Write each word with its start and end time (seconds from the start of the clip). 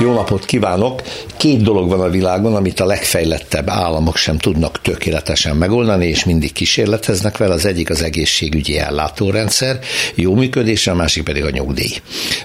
Jó 0.00 0.12
napot 0.12 0.44
kívánok! 0.44 1.02
Két 1.36 1.62
dolog 1.62 1.88
van 1.88 2.00
a 2.00 2.08
világon, 2.08 2.54
amit 2.54 2.80
a 2.80 2.86
legfejlettebb 2.86 3.68
államok 3.68 4.16
sem 4.16 4.38
tudnak 4.38 4.80
tökéletesen 4.80 5.56
megoldani, 5.56 6.06
és 6.06 6.24
mindig 6.24 6.52
kísérleteznek 6.52 7.36
vele. 7.36 7.54
Az 7.54 7.66
egyik 7.66 7.90
az 7.90 8.02
egészségügyi 8.02 8.78
ellátórendszer, 8.78 9.78
jó 10.14 10.34
működése, 10.34 10.90
a 10.90 10.94
másik 10.94 11.24
pedig 11.24 11.44
a 11.44 11.50
nyugdíj. 11.50 11.90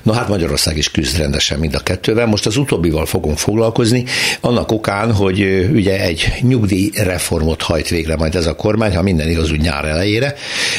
Na 0.03 0.13
hát 0.13 0.27
Magyarország 0.27 0.77
is 0.77 0.91
küzd 0.91 1.17
rendesen 1.17 1.59
mind 1.59 1.75
a 1.75 1.79
kettővel. 1.79 2.25
Most 2.25 2.45
az 2.45 2.57
utóbbival 2.57 3.05
fogunk 3.05 3.37
foglalkozni, 3.37 4.03
annak 4.41 4.71
okán, 4.71 5.13
hogy 5.13 5.69
ugye 5.73 5.99
egy 5.99 6.33
nyugdíjreformot 6.41 7.61
hajt 7.61 7.89
végre 7.89 8.15
majd 8.15 8.35
ez 8.35 8.45
a 8.45 8.55
kormány, 8.55 8.95
ha 8.95 9.01
minden 9.01 9.29
igaz, 9.29 9.51
úgy 9.51 9.61
nyár 9.61 9.85
elejére. 9.85 10.35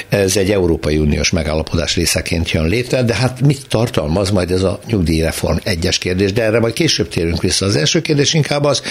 Ez 0.08 0.36
egy 0.36 0.50
Európai 0.50 0.98
Uniós 0.98 1.30
megállapodás 1.30 1.94
részeként 1.94 2.50
jön 2.50 2.66
létre, 2.66 3.02
de 3.02 3.14
hát 3.14 3.40
mit 3.40 3.68
tartalmaz 3.68 4.30
majd 4.30 4.50
ez 4.50 4.62
a 4.62 4.80
nyugdíjreform? 4.86 5.56
Egyes 5.62 5.98
kérdés, 5.98 6.32
de 6.32 6.42
erre 6.42 6.64
majd 6.66 6.78
később 6.78 7.08
térünk 7.08 7.42
vissza. 7.42 7.66
Az 7.66 7.76
első 7.76 8.00
kérdés 8.00 8.34
inkább 8.34 8.64
az, 8.64 8.82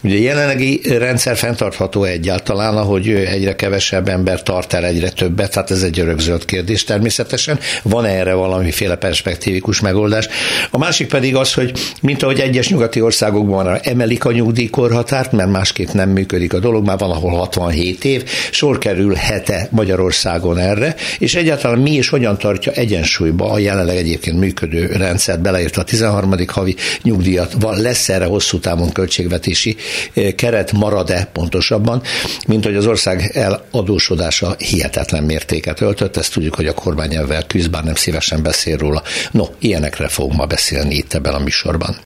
hogy 0.00 0.12
a 0.12 0.18
jelenlegi 0.18 0.80
rendszer 0.98 1.36
fenntartható 1.36 2.04
egyáltalán, 2.04 2.76
ahogy 2.76 3.08
egyre 3.08 3.56
kevesebb 3.56 4.08
ember 4.08 4.42
tart 4.42 4.72
el 4.72 4.84
egyre 4.84 5.10
többet, 5.10 5.50
tehát 5.52 5.70
ez 5.70 5.82
egy 5.82 6.00
örökzöld 6.00 6.44
kérdés 6.44 6.84
természetesen. 6.84 7.58
Van 7.82 8.04
erre 8.04 8.32
valamiféle 8.32 8.96
perspektívikus 8.96 9.80
megoldás? 9.80 10.28
A 10.70 10.78
másik 10.78 11.08
pedig 11.08 11.36
az, 11.36 11.52
hogy 11.52 11.72
mint 12.00 12.22
ahogy 12.22 12.40
egyes 12.40 12.68
nyugati 12.68 13.00
országokban 13.00 13.78
emelik 13.82 14.24
a 14.24 14.32
nyugdíjkorhatárt, 14.32 15.32
mert 15.32 15.50
másképp 15.50 15.88
nem 15.88 16.10
működik 16.10 16.52
a 16.52 16.58
dolog, 16.58 16.86
már 16.86 16.98
van 16.98 17.10
ahol 17.10 17.30
67 17.30 18.04
év, 18.04 18.24
sor 18.50 18.78
kerül 18.78 19.14
hete 19.14 19.68
Magyarországon 19.70 20.58
erre, 20.58 20.94
és 21.18 21.34
egyáltalán 21.34 21.78
mi 21.78 21.92
és 21.92 22.08
hogyan 22.08 22.38
tartja 22.38 22.72
egyensúlyba 22.72 23.50
a 23.50 23.58
jelenleg 23.58 23.96
egyébként 23.96 24.38
működő 24.38 24.86
rendszert, 24.86 25.40
beleértve 25.40 25.82
a 25.82 25.84
13. 25.84 26.34
havi 26.46 26.76
nyugdíjat, 27.22 27.80
lesz 27.80 28.08
erre 28.08 28.24
hosszú 28.24 28.58
távon 28.58 28.92
költségvetési 28.92 29.76
eh, 30.14 30.32
keret, 30.32 30.72
marad-e 30.72 31.28
pontosabban, 31.32 32.02
mint 32.46 32.64
hogy 32.64 32.76
az 32.76 32.86
ország 32.86 33.30
eladósodása 33.34 34.54
hihetetlen 34.58 35.24
mértéket 35.24 35.80
öltött, 35.80 36.16
ezt 36.16 36.32
tudjuk, 36.32 36.54
hogy 36.54 36.66
a 36.66 36.74
kormány 36.74 37.14
ebben 37.16 37.46
küzd, 37.46 37.70
bár 37.70 37.84
nem 37.84 37.94
szívesen 37.94 38.42
beszél 38.42 38.76
róla. 38.76 39.02
No, 39.30 39.44
ilyenekre 39.58 40.08
fogunk 40.08 40.36
ma 40.36 40.46
beszélni 40.46 40.94
itt 40.94 41.14
ebben 41.14 41.34
a 41.34 41.38
műsorban. 41.38 41.96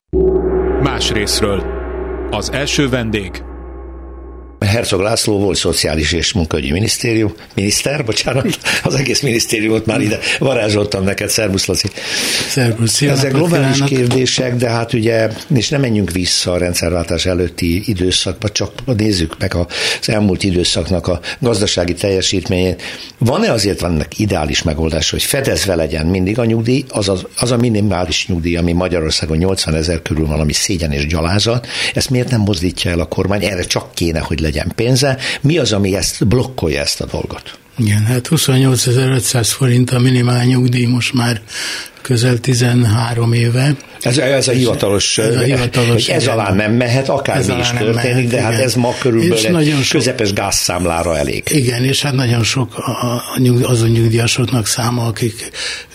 Más 0.83 1.11
részről. 1.11 1.65
Az 2.31 2.53
első 2.53 2.89
vendég 2.89 3.43
Herzog 4.77 5.01
László 5.01 5.39
volt 5.39 5.57
szociális 5.57 6.13
és 6.13 6.33
munkahogyi 6.33 6.73
minisztérium, 6.73 7.35
miniszter, 7.55 8.05
bocsánat, 8.05 8.59
az 8.83 8.95
egész 8.95 9.21
minisztériumot 9.21 9.87
már 9.87 10.01
ide 10.01 10.19
varázsoltam 10.39 11.05
neked, 11.05 11.29
szervusz 11.29 11.67
Laci. 11.67 11.89
Szervusz, 12.49 13.03
Ezek 13.03 13.33
globális 13.33 13.79
kérdések, 13.85 14.57
de 14.57 14.69
hát 14.69 14.93
ugye, 14.93 15.29
és 15.55 15.69
nem 15.69 15.81
menjünk 15.81 16.11
vissza 16.11 16.53
a 16.53 16.59
rendszerváltás 16.59 17.27
előtti 17.27 17.83
időszakba, 17.87 18.49
csak 18.49 18.97
nézzük 18.97 19.39
meg 19.39 19.55
az 19.55 20.09
elmúlt 20.09 20.43
időszaknak 20.43 21.07
a 21.07 21.21
gazdasági 21.39 21.95
teljesítményét. 21.95 22.83
Van-e 23.19 23.53
azért 23.53 23.81
vannak 23.81 24.19
ideális 24.19 24.63
megoldás, 24.63 25.11
hogy 25.11 25.23
fedezve 25.23 25.75
legyen 25.75 26.07
mindig 26.07 26.39
a 26.39 26.45
nyugdíj, 26.45 26.85
az, 26.89 27.09
az, 27.09 27.27
az 27.37 27.51
a 27.51 27.57
minimális 27.57 28.27
nyugdíj, 28.27 28.57
ami 28.57 28.73
Magyarországon 28.73 29.37
80 29.37 29.75
ezer 29.75 30.03
körül 30.03 30.27
van, 30.27 30.41
ami 30.41 30.53
szégyen 30.53 30.93
és 30.93 31.07
gyalázat, 31.07 31.67
ezt 31.95 32.11
miért 32.11 32.31
nem 32.31 32.41
mozdítja 32.41 32.91
el 32.91 33.01
a 33.01 33.05
kormány? 33.05 33.45
Erre 33.45 33.63
csak 33.63 33.95
kéne, 33.95 34.21
hogy 34.21 34.41
legyen 34.41 34.66
pénze. 34.75 35.19
Mi 35.41 35.59
az, 35.59 35.73
ami 35.73 35.97
ezt 35.97 36.27
blokkolja 36.27 36.81
ezt 36.81 37.01
a 37.01 37.07
dolgot? 37.07 37.59
Igen, 37.79 38.05
hát 38.05 38.29
28.500 38.31 39.49
forint 39.57 39.91
a 39.91 39.99
minimál 39.99 40.45
nyugdíj 40.45 40.87
most 40.87 41.13
már 41.13 41.41
közel 42.07 42.39
13 42.39 43.33
éve. 43.33 43.77
Ez, 44.01 44.19
ez 44.19 44.49
a 44.49 44.53
hivatalos, 44.53 45.19
ez, 45.19 45.37
a 45.37 45.39
hivatalos 45.39 46.09
ez 46.09 46.27
alá 46.27 46.53
nem 46.53 46.73
mehet, 46.73 47.09
akármi 47.09 47.59
is 47.61 47.69
történik, 47.69 47.95
mehet, 47.95 48.15
de 48.15 48.21
hát 48.21 48.23
igen. 48.23 48.43
hát 48.43 48.61
ez 48.61 48.75
ma 48.75 48.95
körülbelül 48.99 49.45
egy 49.45 49.51
nagyon 49.51 49.83
sok, 49.83 49.99
közepes 49.99 50.33
gázszámlára 50.33 51.17
elég. 51.17 51.45
Igen, 51.51 51.85
és 51.85 52.03
hát 52.03 52.15
nagyon 52.15 52.43
sok 52.43 52.75
azon 53.63 53.89
nyugdíjasoknak 53.89 54.67
száma, 54.67 55.07
akik 55.07 55.51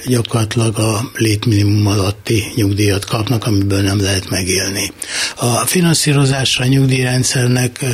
gyakorlatilag 0.06 0.80
a 0.80 1.12
létminimum 1.18 1.88
alatti 1.88 2.44
nyugdíjat 2.56 3.06
kapnak, 3.06 3.46
amiből 3.46 3.82
nem 3.82 4.02
lehet 4.02 4.30
megélni. 4.30 4.92
A 5.36 5.56
finanszírozásra 5.66 6.64
a 6.64 6.68
nyugdíjrendszernek 6.68 7.86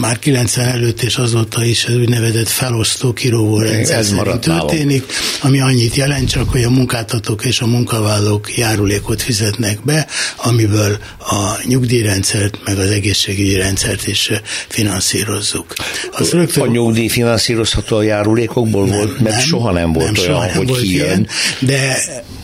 már 0.00 0.18
90 0.18 0.68
előtt 0.68 1.02
és 1.02 1.16
azóta 1.16 1.64
is 1.64 1.84
az 1.84 1.94
úgynevezett 1.94 2.48
felosztó 2.48 3.12
kirovó 3.12 3.58
rendszer 3.58 3.98
ez 3.98 4.14
történik, 4.40 5.04
ami 5.42 5.60
annyit 5.60 5.94
jelent 5.94 6.28
csak, 6.28 6.50
hogy 6.50 6.62
a 6.62 6.70
munkáltatók 7.10 7.44
és 7.44 7.60
a 7.60 7.66
munkavállalók 7.66 8.56
járulékot 8.56 9.22
fizetnek 9.22 9.84
be, 9.84 10.06
amiből 10.36 10.98
a 11.18 11.60
nyugdíjrendszert, 11.64 12.58
meg 12.64 12.78
az 12.78 12.90
egészségügyi 12.90 13.56
rendszert 13.56 14.06
is 14.06 14.30
finanszírozzuk. 14.68 15.74
Az 16.12 16.30
rögtön... 16.30 16.62
A 16.62 16.66
nyugdíj 16.66 17.08
finanszírozható 17.08 17.96
a 17.96 18.02
járulékokból 18.02 18.86
nem, 18.86 18.96
volt, 18.96 19.20
mert 19.20 19.36
nem, 19.36 19.44
soha 19.44 19.72
nem 19.72 19.92
volt 19.92 20.26
nem, 20.26 20.34
olyan, 20.34 20.52
hogy 20.52 20.68
volt 20.68 20.80
kijön. 20.80 21.06
Ilyen, 21.06 21.28
de 21.58 21.98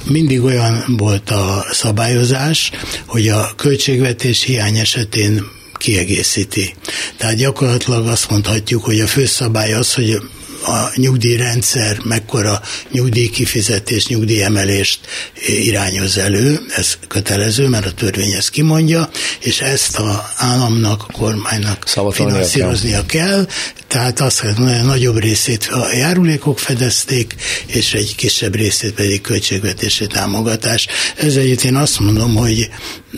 mindig 0.05 0.43
olyan 0.43 0.85
volt 0.87 1.31
a 1.31 1.67
szabályozás, 1.71 2.71
hogy 3.07 3.29
a 3.29 3.53
költségvetés 3.57 4.43
hiány 4.43 4.77
esetén 4.77 5.43
kiegészíti. 5.75 6.75
Tehát 7.17 7.37
gyakorlatilag 7.37 8.07
azt 8.07 8.31
mondhatjuk, 8.31 8.85
hogy 8.85 9.01
a 9.01 9.07
főszabály 9.07 9.73
az, 9.73 9.95
hogy 9.95 10.19
a 10.67 10.91
nyugdíjrendszer 10.97 11.99
mekkora 12.05 12.61
nyugdíjkifizetés, 12.91 14.07
nyugdíjemelést 14.07 15.01
irányoz 15.47 16.19
elő, 16.19 16.61
ez 16.77 16.99
kötelező, 17.09 17.69
mert 17.69 17.87
a 17.87 17.93
törvény 17.93 18.33
ezt 18.33 18.51
kimondja, 18.51 19.09
és 19.41 19.61
ezt 19.61 19.99
a 19.99 20.31
államnak, 20.37 21.05
a 21.09 21.13
kormánynak 21.13 21.87
finanszíroznia 22.11 23.07
kell, 23.07 23.47
tehát 23.89 24.21
azt 24.21 24.41
hogy 24.41 24.85
nagyobb 24.85 25.19
részét 25.19 25.67
a 25.67 25.97
járulékok 25.97 26.59
fedezték, 26.59 27.35
és 27.67 27.95
egy 27.95 28.15
kisebb 28.15 28.55
részét 28.55 28.93
pedig 28.93 29.21
költségvetési 29.21 30.07
támogatás. 30.07 30.87
Ez 31.17 31.37
egyébként 31.37 31.65
én 31.65 31.77
azt 31.77 32.01
mondom, 32.01 32.35
hogy 32.35 32.69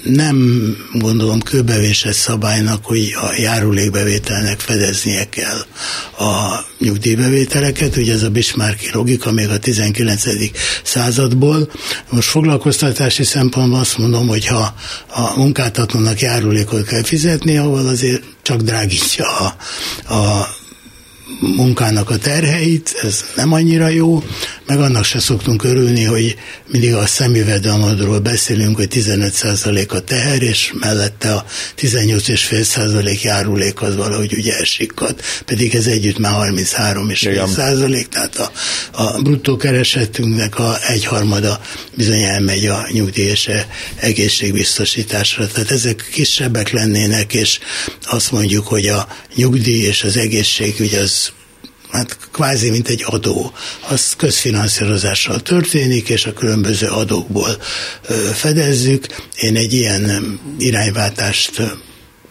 nem 0.05 0.37
gondolom 0.93 1.41
kőbevésett 1.41 2.13
szabálynak, 2.13 2.85
hogy 2.85 3.15
a 3.21 3.33
járulékbevételnek 3.37 4.61
fedeznie 4.61 5.29
kell 5.29 5.59
a 6.19 6.65
nyugdíjbevételeket, 6.79 7.97
ugye 7.97 8.13
ez 8.13 8.23
a 8.23 8.31
Bismarcki 8.31 8.89
logika 8.93 9.33
még 9.33 9.49
a 9.49 9.59
19. 9.59 10.25
századból. 10.83 11.71
Most 12.11 12.29
foglalkoztatási 12.29 13.25
szempontból 13.25 13.79
azt 13.79 13.99
mondom, 13.99 14.29
hogy 14.29 14.47
ha 14.47 14.75
a 15.07 15.37
munkáltatónak 15.37 16.21
járulékot 16.21 16.87
kell 16.87 17.03
fizetni, 17.03 17.57
ahol 17.57 17.87
azért 17.87 18.23
csak 18.49 18.61
drágítja 18.61 19.27
a, 19.37 19.55
a 20.15 20.49
munkának 21.41 22.11
a 22.11 22.17
terheit, 22.19 22.97
ez 23.03 23.25
nem 23.37 23.53
annyira 23.53 23.89
jó, 23.89 24.23
meg 24.67 24.81
annak 24.81 25.05
se 25.05 25.19
szoktunk 25.21 25.65
örülni, 25.65 26.05
hogy 26.05 26.37
mindig 26.67 26.95
a 26.95 27.07
szemüvedelmadról 27.07 28.19
beszélünk, 28.19 28.77
hogy 28.77 28.89
15% 28.91 29.89
a 29.89 30.01
teher, 30.01 30.43
és 30.43 30.73
mellette 30.81 31.35
a 31.35 31.45
18,5% 31.79 33.23
járulék 33.23 33.83
az 33.83 33.97
valahogy 33.97 34.35
ugye 34.35 34.57
elsikkad, 34.57 35.21
pedig 35.45 35.75
ez 35.75 35.87
együtt 35.87 36.19
már 36.19 36.33
33,5%, 36.35 38.07
tehát 38.07 38.37
a, 38.37 38.53
a 38.93 39.23
bruttó 39.23 39.57
keresetünknek 39.57 40.59
a 40.59 40.77
egyharmada 40.87 41.61
bizony 41.95 42.23
elmegy 42.23 42.67
a 42.67 42.89
nyugdíj 42.93 43.25
és 43.25 43.51
egészségbiztosításra. 43.97 45.47
Tehát 45.47 45.71
ezek 45.71 46.09
kisebbek 46.13 46.71
lennének, 46.71 47.35
és 47.35 47.59
azt 48.05 48.33
mondjuk, 48.33 48.67
hogy 48.67 48.87
a 48.87 49.09
nyugdíj 49.35 49.83
és 49.83 50.05
az 50.05 50.17
egészségügy 50.17 50.95
az 50.95 51.28
hát 51.91 52.19
kvázi 52.33 52.71
mint 52.71 52.89
egy 52.89 53.05
adó. 53.07 53.53
Az 53.89 54.15
közfinanszírozással 54.17 55.41
történik, 55.41 56.09
és 56.09 56.27
a 56.27 56.33
különböző 56.33 56.87
adókból 56.87 57.63
fedezzük. 58.35 59.07
Én 59.37 59.57
egy 59.57 59.73
ilyen 59.73 60.41
irányváltást 60.59 61.63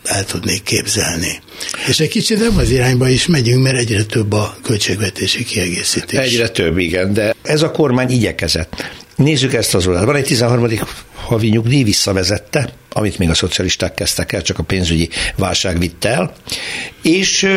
el 0.04 0.26
tudnék 0.26 0.64
képzelni. 0.64 1.40
És 1.88 2.00
egy 2.00 2.10
kicsit 2.10 2.40
nem 2.40 2.58
az 2.58 2.70
irányba 2.70 3.10
is 3.10 3.26
megyünk, 3.26 3.64
mert 3.64 3.78
egyre 3.78 4.04
több 4.04 4.34
a 4.34 4.58
költségvetési 4.64 5.44
kiegészítés. 5.44 6.20
Egyre 6.20 6.50
több, 6.50 6.78
igen, 6.78 7.14
de 7.14 7.36
ez 7.44 7.62
a 7.62 7.72
kormány 7.72 8.12
igyekezett. 8.12 9.06
Nézzük 9.18 9.54
ezt 9.54 9.76
az 9.76 9.88
oldalt. 9.88 10.06
Van 10.06 10.16
egy 10.16 10.24
13. 10.24 10.70
havi 11.16 11.50
nyugdíj, 11.50 11.84
visszavezette, 11.84 12.70
amit 12.90 13.18
még 13.18 13.30
a 13.30 13.34
szocialisták 13.34 13.94
kezdtek 13.94 14.34
el, 14.34 14.42
csak 14.42 14.60
a 14.60 14.64
pénzügyi 14.64 15.10
válság 15.36 15.80
vitt 15.80 16.06
el, 16.06 16.34
és 17.02 17.48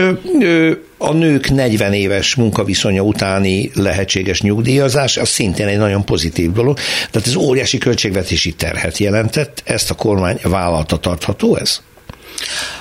a 0.98 1.12
nők 1.12 1.50
40 1.50 1.92
éves 1.92 2.34
munkaviszonya 2.34 3.02
utáni 3.02 3.70
lehetséges 3.74 4.40
nyugdíjazás, 4.40 5.16
az 5.16 5.28
szintén 5.28 5.66
egy 5.66 5.78
nagyon 5.78 6.04
pozitív 6.04 6.52
dolog. 6.52 6.78
Tehát 7.10 7.28
ez 7.28 7.34
óriási 7.34 7.78
költségvetési 7.78 8.52
terhet 8.52 8.98
jelentett, 8.98 9.62
ezt 9.64 9.90
a 9.90 9.94
kormány 9.94 10.38
vállalta 10.42 10.96
tartható 10.96 11.56
ez? 11.56 11.80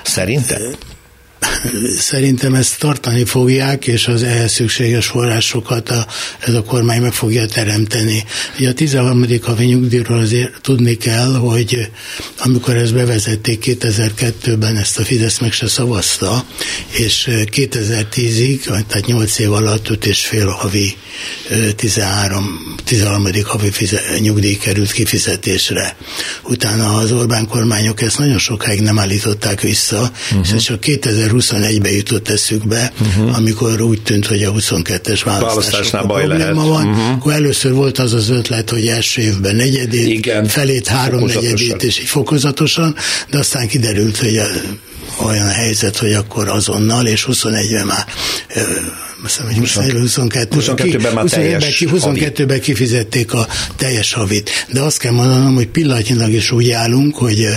Szerintem? 0.04 0.62
Szerintem 1.97 2.53
ezt 2.53 2.79
tartani 2.79 3.25
fogják, 3.25 3.88
és 3.88 4.07
az 4.07 4.23
ehhez 4.23 4.51
szükséges 4.51 5.07
forrásokat 5.07 5.89
a, 5.89 6.07
ez 6.39 6.53
a 6.53 6.63
kormány 6.63 7.01
meg 7.01 7.13
fogja 7.13 7.45
teremteni. 7.45 8.23
Ugye 8.57 8.69
a 8.69 8.73
13. 8.73 9.25
havi 9.41 9.65
nyugdíjról 9.65 10.19
azért 10.19 10.61
tudni 10.61 10.97
kell, 10.97 11.33
hogy 11.33 11.89
amikor 12.38 12.75
ezt 12.75 12.94
bevezették 12.94 13.63
2002-ben, 13.65 14.77
ezt 14.77 15.00
a 15.00 15.03
Fidesz 15.03 15.39
meg 15.39 15.51
se 15.51 15.67
szavazta, 15.67 16.45
és 16.89 17.27
2010-ig, 17.31 18.85
tehát 18.88 19.06
8 19.06 19.39
év 19.39 19.51
alatt 19.51 19.89
5 19.89 20.06
és 20.06 20.25
fél 20.25 20.47
havi 20.47 20.95
13, 21.75 22.75
13. 22.83 23.27
havi 23.44 23.71
fize, 23.71 24.01
nyugdíj 24.19 24.57
került 24.57 24.91
kifizetésre. 24.91 25.95
Utána 26.44 26.94
az 26.94 27.11
Orbán 27.11 27.47
kormányok 27.47 28.01
ezt 28.01 28.17
nagyon 28.17 28.38
sokáig 28.38 28.81
nem 28.81 29.00
állították 29.00 29.61
vissza, 29.61 30.11
uh-huh. 30.31 30.56
és 30.56 30.63
csak 30.63 30.79
2021-ben 31.50 31.92
jutott 31.92 32.30
eszükbe, 32.30 32.92
uh-huh. 33.01 33.38
amikor 33.38 33.81
úgy 33.81 34.01
tűnt, 34.01 34.25
hogy 34.25 34.44
a 34.44 34.51
22-es 34.51 35.22
választásnál 35.25 36.04
baj 36.04 36.25
probléma 36.25 36.51
lehet. 36.51 36.68
van. 36.68 36.88
Uh-huh. 36.88 37.12
Akkor 37.12 37.34
először 37.34 37.74
volt 37.74 37.98
az 37.98 38.13
az 38.13 38.30
ötlet, 38.30 38.69
hogy 38.69 38.88
első 38.88 39.22
évben 39.22 39.56
negyedét, 39.56 40.07
Igen. 40.07 40.46
felét 40.46 40.88
három 40.88 41.25
negyedét, 41.25 41.84
és 41.84 42.00
így 42.00 42.07
fokozatosan, 42.07 42.96
de 43.30 43.38
aztán 43.38 43.68
kiderült, 43.68 44.18
hogy 44.18 44.38
a, 44.38 44.46
olyan 45.21 45.50
helyzet, 45.50 45.98
hogy 45.98 46.13
akkor 46.13 46.48
azonnal, 46.48 47.06
és 47.06 47.27
21-ben 47.31 47.86
már 47.86 48.06
hiszem, 49.21 49.45
hogy 49.45 49.56
22, 49.98 50.57
22-ben 50.60 51.13
már 51.13 51.24
22 51.24 51.42
teljes 51.42 51.83
22-ben 51.88 52.62
kifizették 52.62 53.33
a 53.33 53.48
teljes 53.75 54.13
havit. 54.13 54.66
De 54.71 54.81
azt 54.81 54.98
kell 54.98 55.12
mondanom, 55.12 55.56
hogy 55.56 55.68
pillanatnyilag 55.68 56.31
is 56.31 56.51
úgy 56.51 56.71
állunk, 56.71 57.16
hogy 57.16 57.48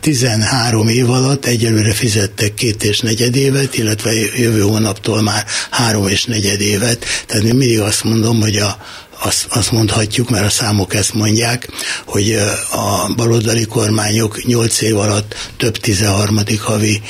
13 0.00 0.88
év 0.88 1.10
alatt 1.10 1.46
egyelőre 1.46 1.92
fizettek 1.92 2.54
két 2.54 2.82
és 2.82 3.00
negyed 3.00 3.36
évet, 3.36 3.78
illetve 3.78 4.12
jövő 4.36 4.60
hónaptól 4.60 5.22
már 5.22 5.44
három 5.70 6.08
és 6.08 6.24
negyed 6.24 6.60
évet. 6.60 7.04
Tehát 7.26 7.44
én 7.44 7.54
mindig 7.54 7.80
azt 7.80 8.04
mondom, 8.04 8.40
hogy 8.40 8.56
a, 8.56 8.76
azt, 9.22 9.46
azt 9.48 9.72
mondhatjuk, 9.72 10.30
mert 10.30 10.44
a 10.44 10.50
számok 10.50 10.94
ezt 10.94 11.14
mondják, 11.14 11.68
hogy 12.06 12.38
a 12.70 13.12
baloldali 13.16 13.64
kormányok 13.64 14.44
8 14.44 14.80
év 14.80 14.98
alatt 14.98 15.34
több 15.56 15.76
13. 15.76 16.38
havi 16.58 17.00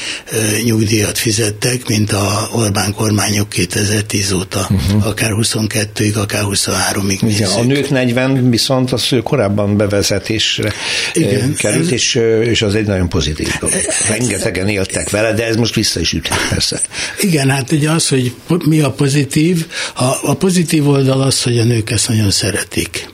nyugdíjat 0.65 1.19
fizettek, 1.19 1.89
mint 1.89 2.12
a 2.12 2.49
Orbán 2.53 2.95
kormányok 2.95 3.49
2010 3.49 4.33
óta, 4.33 4.69
uh-huh. 4.71 5.07
akár 5.07 5.31
22-ig, 5.35 6.15
akár 6.15 6.43
23-ig 6.47 7.21
nézzük. 7.21 7.47
A 7.47 7.62
nők 7.62 7.91
40 7.91 8.51
viszont 8.51 8.93
az 8.93 9.09
korábban 9.23 9.77
bevezetésre 9.77 10.73
Igen, 11.12 11.55
került, 11.55 11.91
és, 11.91 12.15
és 12.43 12.62
az 12.62 12.75
egy 12.75 12.87
nagyon 12.87 13.09
pozitív 13.09 13.49
dolog. 13.61 13.77
Rengetegen 14.09 14.69
éltek 14.69 15.11
vele, 15.11 15.33
de 15.33 15.47
ez 15.47 15.57
most 15.57 15.75
vissza 15.75 16.01
is 16.01 16.12
üthet 16.12 16.39
persze. 16.49 16.81
Igen, 17.21 17.51
hát 17.51 17.73
ugye 17.73 17.91
az, 17.91 18.09
hogy 18.09 18.35
mi 18.65 18.81
a 18.81 18.91
pozitív, 18.91 19.67
a, 19.95 20.05
a 20.23 20.35
pozitív 20.35 20.89
oldal 20.89 21.21
az, 21.21 21.43
hogy 21.43 21.59
a 21.59 21.65
nők 21.65 21.91
ezt 22.00 22.08
nagyon 22.08 22.31
szeretik. 22.31 23.08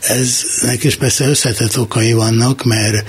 Eznek 0.00 0.84
is 0.84 0.96
persze 0.96 1.26
összetett 1.26 1.78
okai 1.78 2.12
vannak, 2.12 2.64
mert 2.64 3.06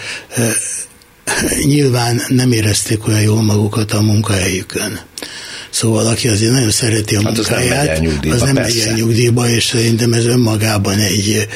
nyilván 1.63 2.21
nem 2.27 2.51
érezték 2.51 3.07
olyan 3.07 3.21
jól 3.21 3.41
magukat 3.41 3.91
a 3.91 4.01
munkahelyükön. 4.01 4.99
Szóval 5.69 6.07
aki 6.07 6.27
azért 6.27 6.51
nagyon 6.51 6.71
szereti 6.71 7.15
a 7.15 7.21
hát 7.23 7.35
munkáját, 7.35 8.01
az 8.29 8.41
nem 8.41 8.53
megy 8.53 8.79
el 8.79 8.93
nyugdíjba, 8.93 9.49
és 9.49 9.63
szerintem 9.63 10.13
ez 10.13 10.25
önmagában 10.25 10.97
egy, 10.99 11.47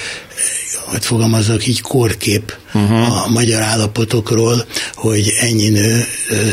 hogy 0.86 1.06
fogalmazok 1.06 1.68
így, 1.68 1.82
kórkép 1.82 2.56
uh-huh. 2.74 3.24
a 3.24 3.28
magyar 3.28 3.62
állapotokról, 3.62 4.66
hogy 4.94 5.34
ennyi 5.40 5.70
nő 5.70 6.06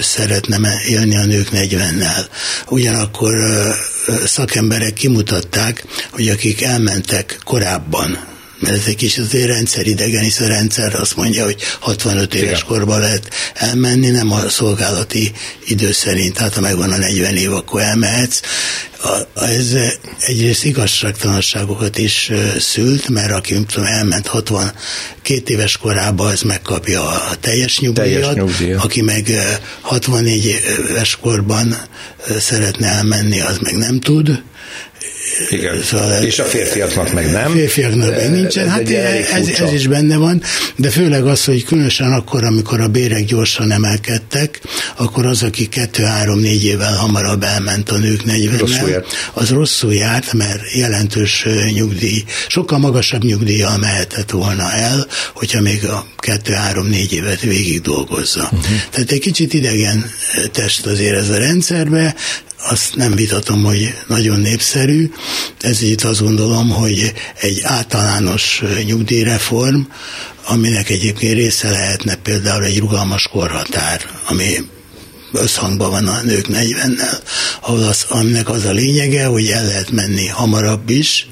szeretne 0.03 0.59
élni 0.89 1.17
a 1.17 1.25
nők 1.25 1.49
40-nel. 1.53 2.27
Ugyanakkor 2.69 3.35
szakemberek 4.25 4.93
kimutatták, 4.93 5.85
hogy 6.11 6.29
akik 6.29 6.63
elmentek 6.63 7.39
korábban 7.45 8.32
mert 8.63 8.77
ez 8.77 8.87
egy 8.87 8.97
kis 8.97 9.19
azért 9.19 9.47
rendszeridegen, 9.47 10.23
hisz 10.23 10.41
a 10.41 10.47
rendszer 10.47 10.95
azt 10.95 11.17
mondja, 11.17 11.45
hogy 11.45 11.57
65 11.81 12.35
éves 12.35 12.49
Igen. 12.49 12.65
korban 12.67 13.01
lehet 13.01 13.29
elmenni, 13.55 14.11
nem 14.11 14.33
a 14.33 14.49
szolgálati 14.49 15.33
idő 15.67 15.93
szerint, 15.93 16.39
hát 16.39 16.55
ha 16.55 16.61
megvan 16.61 16.93
a 16.93 16.97
40 16.97 17.37
év, 17.37 17.53
akkor 17.53 17.81
elmehetsz. 17.81 18.41
Ez 19.35 19.75
egyrészt 20.19 20.65
igazságtalanságokat 20.65 21.99
is 21.99 22.31
szült, 22.59 23.09
mert 23.09 23.33
aki 23.33 23.65
tudom, 23.65 23.85
elment 23.85 24.27
62 24.27 25.43
éves 25.47 25.77
korában, 25.77 26.31
az 26.31 26.43
megkapja 26.43 27.09
a 27.09 27.37
teljes 27.41 27.79
nyugdíjat, 27.79 28.21
teljes 28.21 28.35
nyugdíjat. 28.35 28.85
aki 28.85 29.01
meg 29.01 29.31
64 29.81 30.45
éves 30.89 31.17
korban 31.17 31.77
szeretne 32.39 32.87
elmenni, 32.87 33.41
az 33.41 33.59
meg 33.59 33.77
nem 33.77 34.01
tud 34.01 34.43
igen. 35.51 35.83
Szóval 35.83 36.23
és 36.23 36.39
a 36.39 36.45
férfiaknak 36.45 37.13
meg 37.13 37.31
nem. 37.31 37.53
Férfiaknak 37.53 38.11
meg 38.11 38.31
nincsen. 38.31 38.69
Hát 38.69 38.91
ez, 38.91 39.49
ez, 39.49 39.49
ez 39.49 39.73
is 39.73 39.87
benne 39.87 40.17
van, 40.17 40.43
de 40.77 40.91
főleg 40.91 41.27
az, 41.27 41.45
hogy 41.45 41.65
különösen 41.65 42.13
akkor, 42.13 42.45
amikor 42.45 42.81
a 42.81 42.89
bérek 42.89 43.25
gyorsan 43.25 43.71
emelkedtek, 43.71 44.61
akkor 44.97 45.27
az, 45.27 45.43
aki 45.43 45.69
kettő-három-négy 45.69 46.65
évvel 46.65 46.97
hamarabb 46.97 47.43
elment 47.43 47.91
a 47.91 47.97
nők 47.97 48.25
40 48.25 49.05
az 49.33 49.51
rosszul 49.51 49.95
járt, 49.95 50.33
mert 50.33 50.73
jelentős 50.75 51.47
nyugdíj, 51.75 52.25
sokkal 52.49 52.79
magasabb 52.79 53.25
nyugdíjjal 53.25 53.79
mehetett 53.79 54.31
volna 54.31 54.73
el, 54.73 55.07
hogyha 55.35 55.61
még 55.61 55.85
a 55.85 56.07
kettő-három-négy 56.19 57.13
évet 57.13 57.41
végig 57.41 57.81
dolgozza. 57.81 58.43
Uh-huh. 58.43 58.61
Tehát 58.91 59.11
egy 59.11 59.21
kicsit 59.21 59.55
idegen 59.55 60.11
test 60.53 60.87
azért 60.87 61.17
ez 61.17 61.29
a 61.29 61.39
rendszerbe, 61.39 62.15
azt 62.69 62.97
nem 62.97 63.15
vitatom, 63.15 63.65
hogy 63.65 63.95
nagyon 64.07 64.41
népszerű, 64.41 65.11
ez 65.61 65.83
itt 65.83 66.03
azt 66.03 66.21
gondolom, 66.21 66.71
hogy 66.71 67.13
egy 67.41 67.61
általános 67.63 68.63
nyugdíjreform, 68.85 69.81
aminek 70.47 70.91
egyébként 70.91 71.35
része 71.35 71.71
lehetne 71.71 72.15
például 72.15 72.65
egy 72.65 72.79
rugalmas 72.79 73.29
korhatár, 73.29 74.01
ami 74.29 74.57
összhangban 75.33 75.91
van 75.91 76.07
a 76.07 76.23
nők 76.23 76.47
40-nel, 76.49 77.19
ahol 77.61 77.83
az, 77.83 78.05
aminek 78.09 78.49
az 78.49 78.65
a 78.65 78.73
lényege, 78.73 79.25
hogy 79.25 79.47
el 79.47 79.65
lehet 79.65 79.91
menni 79.91 80.27
hamarabb 80.27 80.91
is, 80.91 81.27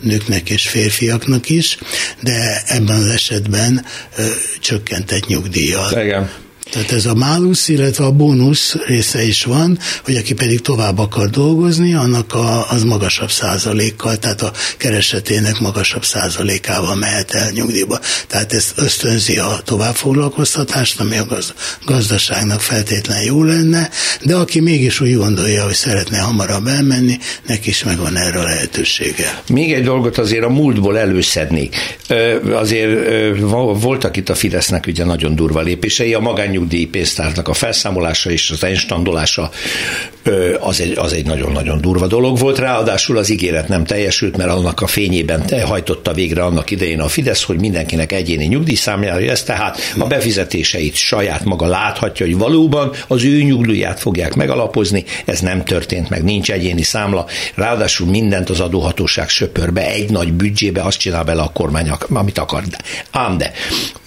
nőknek 0.00 0.50
és 0.50 0.68
férfiaknak 0.68 1.48
is, 1.48 1.78
de 2.20 2.62
ebben 2.66 2.96
az 2.96 3.06
esetben 3.06 3.84
ö, 4.16 4.26
csökkentett 4.60 5.26
nyugdíjjal. 5.26 6.02
Igen. 6.04 6.30
Tehát 6.72 6.92
ez 6.92 7.06
a 7.06 7.14
málusz, 7.14 7.68
illetve 7.68 8.04
a 8.04 8.10
bónusz 8.10 8.74
része 8.86 9.22
is 9.22 9.44
van, 9.44 9.78
hogy 10.04 10.16
aki 10.16 10.34
pedig 10.34 10.60
tovább 10.60 10.98
akar 10.98 11.30
dolgozni, 11.30 11.94
annak 11.94 12.34
a, 12.34 12.70
az 12.70 12.82
magasabb 12.82 13.30
százalékkal, 13.30 14.16
tehát 14.16 14.42
a 14.42 14.52
keresetének 14.76 15.60
magasabb 15.60 16.04
százalékával 16.04 16.94
mehet 16.94 17.30
el 17.30 17.50
nyugdíjba. 17.50 18.00
Tehát 18.26 18.52
ez 18.52 18.72
ösztönzi 18.76 19.38
a 19.38 19.60
továbbfoglalkoztatást, 19.64 21.00
ami 21.00 21.16
a 21.16 21.24
gaz, 21.24 21.54
gazdaságnak 21.84 22.60
feltétlen 22.60 23.22
jó 23.22 23.42
lenne, 23.42 23.90
de 24.22 24.34
aki 24.34 24.60
mégis 24.60 25.00
úgy 25.00 25.16
gondolja, 25.16 25.64
hogy 25.64 25.74
szeretne 25.74 26.18
hamarabb 26.18 26.66
elmenni, 26.66 27.18
neki 27.46 27.68
is 27.68 27.84
megvan 27.84 28.16
erre 28.16 28.38
a 28.38 28.42
lehetősége. 28.42 29.42
Még 29.48 29.72
egy 29.72 29.84
dolgot 29.84 30.18
azért 30.18 30.44
a 30.44 30.48
múltból 30.48 30.98
előszedni. 30.98 31.68
Azért 32.52 33.38
voltak 33.80 34.16
itt 34.16 34.28
a 34.28 34.34
Fidesznek 34.34 34.86
ugye 34.86 35.04
nagyon 35.04 35.34
durva 35.34 35.60
lépései, 35.60 36.14
a 36.14 36.20
magány 36.20 36.60
nyugdíjpénztárnak 36.62 37.48
a 37.48 37.52
felszámolása 37.52 38.30
és 38.30 38.50
az 38.50 38.64
enstandolása 38.64 39.50
az 40.60 40.80
egy, 40.80 40.98
az 40.98 41.12
egy 41.12 41.26
nagyon-nagyon 41.26 41.80
durva 41.80 42.06
dolog 42.06 42.38
volt. 42.38 42.58
Ráadásul 42.58 43.16
az 43.16 43.30
ígéret 43.30 43.68
nem 43.68 43.84
teljesült, 43.84 44.36
mert 44.36 44.50
annak 44.50 44.80
a 44.80 44.86
fényében 44.86 45.44
hajtotta 45.64 46.12
végre 46.12 46.44
annak 46.44 46.70
idején 46.70 47.00
a 47.00 47.08
Fidesz, 47.08 47.42
hogy 47.42 47.60
mindenkinek 47.60 48.12
egyéni 48.12 48.44
nyugdíjszámlája 48.44 49.30
ez, 49.30 49.42
tehát 49.42 49.78
a 49.98 50.06
befizetéseit 50.06 50.94
saját 50.94 51.44
maga 51.44 51.66
láthatja, 51.66 52.26
hogy 52.26 52.36
valóban 52.36 52.92
az 53.06 53.24
ő 53.24 53.42
nyugdíját 53.42 54.00
fogják 54.00 54.34
megalapozni, 54.34 55.04
ez 55.24 55.40
nem 55.40 55.64
történt 55.64 56.10
meg, 56.10 56.24
nincs 56.24 56.50
egyéni 56.50 56.82
számla, 56.82 57.26
ráadásul 57.54 58.06
mindent 58.06 58.50
az 58.50 58.60
adóhatóság 58.60 59.28
söpörbe, 59.28 59.86
egy 59.86 60.10
nagy 60.10 60.32
büdzsébe, 60.32 60.82
azt 60.82 60.98
csinál 60.98 61.24
bele 61.24 61.42
a 61.42 61.50
kormány, 61.52 61.90
amit 62.08 62.38
akar. 62.38 62.62
Ám 63.10 63.38
de, 63.38 63.52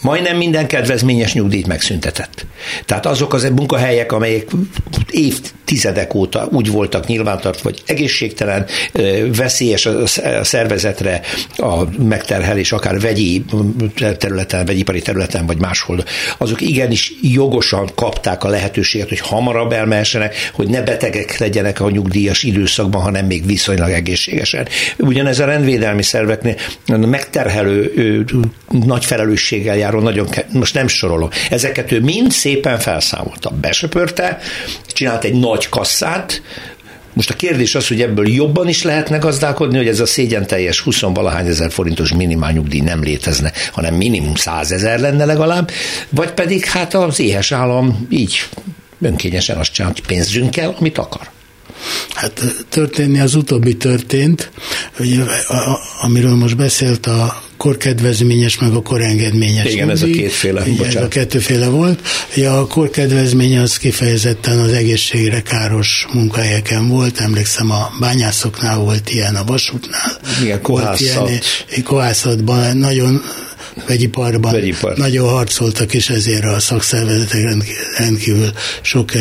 majdnem 0.01 0.37
minden 0.37 0.67
kedvezményes 0.67 1.33
nyugdíjt 1.33 1.67
megszüntetett. 1.67 2.45
Tehát 2.85 3.05
azok 3.05 3.33
az 3.33 3.43
munkahelyek, 3.55 4.11
amelyek 4.11 4.47
évtizedek 5.09 6.04
évek 6.05 6.13
óta 6.13 6.47
úgy 6.51 6.71
voltak 6.71 7.07
nyilvántartva, 7.07 7.69
hogy 7.69 7.81
egészségtelen, 7.85 8.65
veszélyes 9.35 9.85
a 9.85 10.07
szervezetre 10.43 11.21
a 11.57 11.83
megterhelés, 11.97 12.71
akár 12.71 12.99
vegyi 12.99 13.45
területen, 14.17 14.65
vegyipari 14.65 15.01
területen, 15.01 15.45
vagy 15.45 15.57
máshol, 15.57 16.03
azok 16.37 16.61
igenis 16.61 17.13
jogosan 17.21 17.89
kapták 17.95 18.43
a 18.43 18.47
lehetőséget, 18.47 19.09
hogy 19.09 19.19
hamarabb 19.19 19.71
elmehessenek, 19.71 20.51
hogy 20.53 20.67
ne 20.67 20.81
betegek 20.81 21.37
legyenek 21.37 21.79
a 21.79 21.89
nyugdíjas 21.89 22.43
időszakban, 22.43 23.01
hanem 23.01 23.25
még 23.25 23.45
viszonylag 23.45 23.91
egészségesen. 23.91 24.67
Ugyanez 24.97 25.39
a 25.39 25.45
rendvédelmi 25.45 26.03
szerveknél 26.03 26.55
megterhelő, 26.85 28.25
nagy 28.67 29.05
felelősséggel 29.05 29.77
járó, 29.77 29.99
nagyon, 29.99 30.27
most 30.51 30.73
nem 30.73 30.87
sorolom. 30.87 31.29
Ezeket 31.49 31.91
ő 31.91 31.99
mind 31.99 32.31
szépen 32.31 32.79
felszámolta. 32.79 33.49
Besöpörte, 33.61 34.39
csinált 34.87 35.23
egy 35.23 35.33
nagy 35.33 35.69
kasszát, 35.99 36.41
most 37.13 37.29
a 37.29 37.33
kérdés 37.33 37.75
az, 37.75 37.87
hogy 37.87 38.01
ebből 38.01 38.29
jobban 38.29 38.67
is 38.67 38.83
lehetne 38.83 39.17
gazdálkodni, 39.17 39.77
hogy 39.77 39.87
ez 39.87 39.99
a 39.99 40.05
szégyen 40.05 40.47
teljes 40.47 40.79
20 40.79 40.99
valahány 41.01 41.47
ezer 41.47 41.71
forintos 41.71 42.13
minimálnyugdíj 42.13 42.81
nem 42.81 43.03
létezne, 43.03 43.51
hanem 43.71 43.93
minimum 43.93 44.35
100 44.35 44.71
ezer 44.71 44.99
lenne 44.99 45.25
legalább, 45.25 45.71
vagy 46.09 46.31
pedig 46.31 46.65
hát 46.65 46.93
az 46.93 47.19
éhes 47.19 47.51
állam 47.51 48.07
így 48.09 48.47
önkényesen 49.01 49.57
azt 49.57 49.71
csinál, 49.71 49.91
hogy 49.91 50.05
pénzünkkel, 50.05 50.75
amit 50.79 50.97
akar. 50.97 51.29
Hát 52.13 52.65
történni 52.69 53.19
az 53.19 53.35
utóbbi 53.35 53.77
történt, 53.77 54.51
ugye, 54.99 55.23
amiről 56.01 56.35
most 56.35 56.57
beszélt 56.57 57.05
a 57.05 57.43
korkedvezményes, 57.57 58.59
meg 58.59 58.73
a 58.73 58.81
korengedményes. 58.81 59.73
Igen, 59.73 59.87
nyugdíj. 59.87 59.93
ez 59.93 60.01
a 60.01 60.21
kétféle. 60.21 60.67
Igen, 60.67 60.85
ez 60.85 60.95
a 60.95 61.07
kettőféle 61.07 61.67
volt. 61.67 61.99
Ja, 62.35 62.59
a 62.59 62.67
korkedvezmény 62.67 63.57
az 63.57 63.77
kifejezetten 63.77 64.59
az 64.59 64.71
egészségre 64.71 65.41
káros 65.41 66.07
munkahelyeken 66.13 66.87
volt. 66.87 67.19
Emlékszem, 67.19 67.71
a 67.71 67.91
bányászoknál 67.99 68.77
volt 68.77 69.09
ilyen, 69.09 69.35
a 69.35 69.43
vasútnál. 69.43 70.19
Igen, 70.41 70.61
kohászat. 70.61 71.29
Ilyen, 71.29 71.83
kohászatban 71.83 72.77
nagyon 72.77 73.23
vegyiparban 73.87 74.51
Vegyipar. 74.51 74.97
nagyon 74.97 75.29
harcoltak, 75.29 75.93
és 75.93 76.09
ezért 76.09 76.43
a 76.43 76.59
szakszervezetek 76.59 77.41
rendkívül 77.97 78.51
sok 78.81 79.11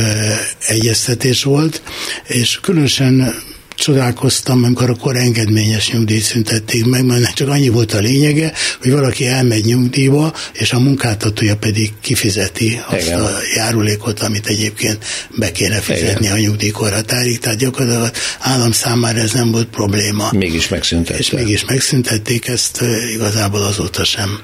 egyeztetés 0.67 1.43
volt, 1.43 1.83
és 2.25 2.61
különösen 2.61 3.35
csodálkoztam, 3.75 4.65
amikor 4.65 4.91
a 4.91 4.95
kor 4.95 5.17
engedményes 5.17 5.91
nyugdíjt 5.91 6.23
szüntették 6.23 6.85
meg, 6.85 7.05
mert 7.05 7.35
csak 7.35 7.49
annyi 7.49 7.69
volt 7.69 7.93
a 7.93 7.99
lényege, 7.99 8.53
hogy 8.81 8.91
valaki 8.91 9.27
elmegy 9.27 9.65
nyugdíjba, 9.65 10.35
és 10.53 10.73
a 10.73 10.79
munkáltatója 10.79 11.57
pedig 11.57 11.93
kifizeti 12.01 12.81
azt 12.87 13.07
Igen. 13.07 13.21
a 13.21 13.31
járulékot, 13.55 14.21
amit 14.21 14.47
egyébként 14.47 15.05
be 15.37 15.53
kéne 15.53 15.81
fizetni 15.81 16.25
Igen. 16.25 16.37
a 16.37 16.41
nyugdíjkorhatárig, 16.41 17.39
tehát 17.39 17.59
gyakorlatilag 17.59 18.11
állam 18.41 18.73
számára 18.73 19.19
ez 19.19 19.33
nem 19.33 19.51
volt 19.51 19.69
probléma. 19.69 20.29
Mégis 20.33 20.69
megszüntették. 20.69 21.21
És 21.21 21.31
mégis 21.31 21.65
megszüntették, 21.65 22.49
ezt 22.49 22.85
igazából 23.15 23.63
azóta 23.63 24.05
sem 24.05 24.41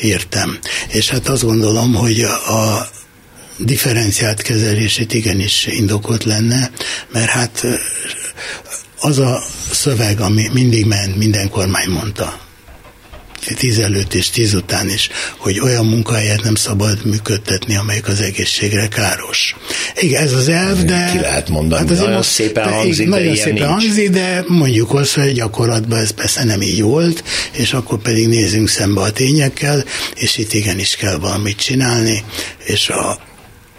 értem. 0.00 0.58
És 0.88 1.08
hát 1.08 1.28
azt 1.28 1.42
gondolom, 1.42 1.94
hogy 1.94 2.20
a 2.22 2.88
differenciált 3.58 4.42
kezelését 4.42 5.14
igenis 5.14 5.66
indokolt 5.66 6.24
lenne, 6.24 6.70
mert 7.12 7.30
hát 7.30 7.66
az 9.04 9.18
a 9.18 9.42
szöveg, 9.70 10.20
ami 10.20 10.48
mindig 10.52 10.86
ment, 10.86 11.16
minden 11.16 11.50
kormány 11.50 11.88
mondta, 11.88 12.38
tíz 13.56 13.78
előtt 13.78 14.14
és 14.14 14.30
tíz 14.30 14.54
után 14.54 14.88
is, 14.88 15.08
hogy 15.38 15.60
olyan 15.60 15.86
munkahelyet 15.86 16.42
nem 16.42 16.54
szabad 16.54 17.04
működtetni, 17.04 17.76
amelyik 17.76 18.08
az 18.08 18.20
egészségre 18.20 18.88
káros. 18.88 19.56
Igen, 20.00 20.22
ez 20.22 20.32
az 20.32 20.48
elv, 20.48 20.78
de... 20.84 21.08
Ki 21.12 21.18
lehet 21.18 21.48
mondani, 21.48 21.88
hát 21.88 21.98
nagyon 21.98 22.12
most, 22.12 22.30
szépen 22.30 22.72
hangzik, 22.72 23.08
de 23.08 23.16
Nagyon 23.16 23.34
szépen 23.36 23.52
nincs. 23.52 23.66
hangzik, 23.66 24.10
de 24.10 24.44
mondjuk 24.46 24.94
azt, 24.94 25.14
hogy 25.14 25.32
gyakorlatban 25.32 25.98
ez 25.98 26.10
persze 26.10 26.44
nem 26.44 26.62
így 26.62 26.82
volt, 26.82 27.24
és 27.52 27.72
akkor 27.72 27.98
pedig 27.98 28.28
nézzünk 28.28 28.68
szembe 28.68 29.00
a 29.00 29.10
tényekkel, 29.10 29.84
és 30.14 30.36
itt 30.36 30.52
igenis 30.52 30.96
kell 30.96 31.16
valamit 31.16 31.56
csinálni, 31.56 32.24
és 32.64 32.88
a, 32.88 33.18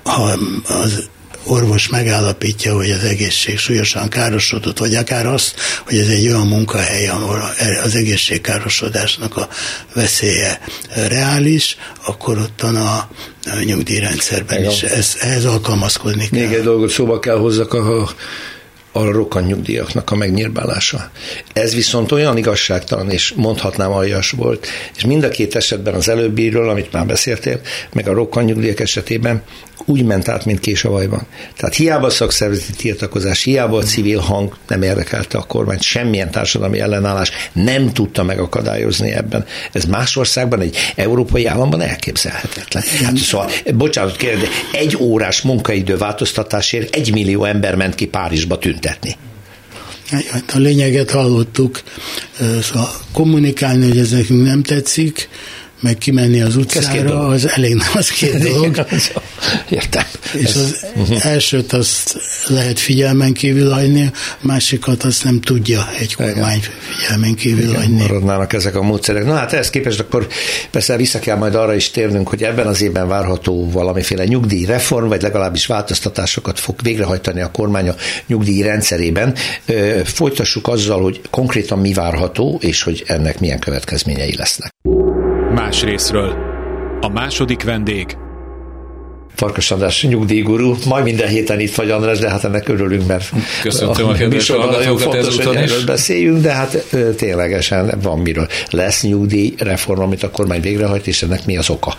ha 0.03 0.39
az 0.63 1.09
orvos 1.45 1.87
megállapítja, 1.87 2.75
hogy 2.75 2.91
az 2.91 3.03
egészség 3.03 3.57
súlyosan 3.57 4.09
károsodott, 4.09 4.77
vagy 4.77 4.95
akár 4.95 5.27
azt, 5.27 5.55
hogy 5.85 5.97
ez 5.97 6.07
egy 6.07 6.27
olyan 6.27 6.47
munkahely, 6.47 7.07
ahol 7.07 7.53
az 7.83 7.95
egészségkárosodásnak 7.95 9.37
a 9.37 9.47
veszélye 9.93 10.59
reális, 11.07 11.77
akkor 12.05 12.37
ottan 12.37 12.75
a 12.75 13.09
nyugdíjrendszerben 13.63 14.59
Igen. 14.59 14.71
is 14.71 14.83
ez, 14.83 15.15
ehhez 15.19 15.45
alkalmazkodni 15.45 16.29
kell. 16.29 16.39
Még 16.39 16.53
egy 16.53 16.63
dolgot 16.63 16.89
szóba 16.89 17.19
kell 17.19 17.37
hozzak, 17.37 17.73
a 17.73 18.09
a 18.95 19.11
rokkanyugdíjaknak 19.11 20.11
a 20.11 20.15
megnyírbálása. 20.15 21.11
Ez 21.53 21.73
viszont 21.73 22.11
olyan 22.11 22.37
igazságtalan, 22.37 23.09
és 23.09 23.33
mondhatnám 23.35 23.91
aljas 23.91 24.31
volt, 24.31 24.67
és 24.95 25.05
mind 25.05 25.23
a 25.23 25.29
két 25.29 25.55
esetben 25.55 25.93
az 25.93 26.09
előbbiről, 26.09 26.69
amit 26.69 26.91
már 26.91 27.05
beszéltél, 27.05 27.59
meg 27.93 28.07
a 28.07 28.13
rokkanyugdíjak 28.13 28.79
esetében 28.79 29.43
úgy 29.85 30.03
ment 30.03 30.27
át, 30.27 30.45
mint 30.45 30.59
kés 30.59 30.83
a 30.83 30.89
vajban. 30.89 31.25
Tehát 31.57 31.75
hiába 31.75 32.09
szakszervezeti 32.09 32.71
tiltakozás, 32.71 33.43
hiába 33.43 33.77
a 33.77 33.83
civil 33.83 34.19
hang 34.19 34.57
nem 34.67 34.81
érdekelte 34.81 35.37
a 35.37 35.43
kormányt, 35.43 35.81
semmilyen 35.81 36.31
társadalmi 36.31 36.79
ellenállás 36.79 37.31
nem 37.53 37.93
tudta 37.93 38.23
megakadályozni 38.23 39.11
ebben. 39.11 39.45
Ez 39.71 39.85
más 39.85 40.15
országban, 40.15 40.61
egy 40.61 40.77
európai 40.95 41.45
államban 41.45 41.81
elképzelhetetlen. 41.81 42.83
Hát, 43.03 43.17
szóval, 43.17 43.49
bocsánat, 43.75 44.17
kérde, 44.17 44.47
egy 44.71 44.97
órás 44.99 45.41
munkaidő 45.41 45.97
változtatásért 45.97 46.95
egy 46.95 47.11
millió 47.11 47.43
ember 47.43 47.75
ment 47.75 47.95
ki 47.95 48.05
Párizsba 48.05 48.57
tüntetni. 48.57 49.17
Hát 50.09 50.51
a 50.53 50.57
lényeget 50.57 51.11
hallottuk, 51.11 51.81
szóval 52.61 52.89
kommunikálni, 53.11 53.87
hogy 53.87 53.97
ez 53.97 54.09
nekünk 54.09 54.45
nem 54.45 54.63
tetszik, 54.63 55.29
meg 55.85 55.97
kimenni 55.97 56.41
az 56.41 56.55
utcára, 56.55 57.27
az 57.27 57.47
elég 57.47 57.75
nem 57.75 57.87
az 57.93 58.09
két 58.09 58.37
dolog. 58.47 58.85
Értem. 59.69 60.03
És 60.33 60.43
Ez, 60.43 60.55
az 60.55 60.85
uh-huh. 60.95 61.25
elsőt 61.25 61.73
azt 61.73 62.17
lehet 62.47 62.79
figyelmen 62.79 63.33
kívül 63.33 63.71
hagyni, 63.71 64.11
másikat 64.41 65.03
azt 65.03 65.23
nem 65.23 65.41
tudja 65.41 65.89
egy 65.99 66.15
kormány 66.15 66.61
figyelmen 66.79 67.35
kívül 67.35 67.63
Igen, 67.63 67.75
hagyni. 67.75 68.01
Maradnának 68.01 68.53
ezek 68.53 68.75
a 68.75 68.81
módszerek. 68.81 69.25
Na 69.25 69.33
hát 69.33 69.53
ehhez 69.53 69.69
képest 69.69 69.99
akkor 69.99 70.27
persze 70.71 70.95
vissza 70.97 71.19
kell 71.19 71.37
majd 71.37 71.55
arra 71.55 71.75
is 71.75 71.89
térnünk, 71.89 72.27
hogy 72.27 72.43
ebben 72.43 72.67
az 72.67 72.81
évben 72.81 73.07
várható 73.07 73.69
valamiféle 73.71 74.25
nyugdíjreform, 74.25 75.07
vagy 75.07 75.21
legalábbis 75.21 75.65
változtatásokat 75.65 76.59
fog 76.59 76.75
végrehajtani 76.83 77.41
a 77.41 77.51
kormány 77.51 77.89
a 77.89 77.95
nyugdíj 78.27 78.61
rendszerében. 78.61 79.35
Folytassuk 80.03 80.67
azzal, 80.67 81.01
hogy 81.01 81.21
konkrétan 81.29 81.79
mi 81.79 81.93
várható, 81.93 82.57
és 82.61 82.83
hogy 82.83 83.03
ennek 83.07 83.39
milyen 83.39 83.59
következményei 83.59 84.35
lesznek. 84.35 84.73
Más 85.55 85.83
részről. 85.83 86.35
A 87.01 87.09
második 87.09 87.63
vendég 87.63 88.17
Farkas 89.35 89.71
András 89.71 90.03
nyugdíjgurú. 90.03 90.75
Majd 90.85 91.03
minden 91.03 91.27
héten 91.27 91.59
itt 91.59 91.75
vagy 91.75 91.89
András, 91.89 92.19
de 92.19 92.29
hát 92.29 92.43
ennek 92.43 92.69
örülünk, 92.69 93.07
mert 93.07 93.31
Köszöntöm 93.61 94.07
a, 94.07 94.09
a 94.09 94.13
kedves 94.13 94.47
nagyon 94.47 94.97
fontos, 94.97 95.37
hogy 95.37 95.55
erről 95.55 95.77
is. 95.77 95.83
beszéljünk, 95.83 96.41
de 96.41 96.51
hát 96.51 96.95
ténylegesen 97.17 97.99
van 98.01 98.19
miről. 98.19 98.47
Lesz 98.69 99.03
nyugdíjreform, 99.03 100.01
amit 100.01 100.23
a 100.23 100.29
kormány 100.29 100.61
végrehajt, 100.61 101.07
és 101.07 101.21
ennek 101.21 101.45
mi 101.45 101.57
az 101.57 101.69
oka? 101.69 101.93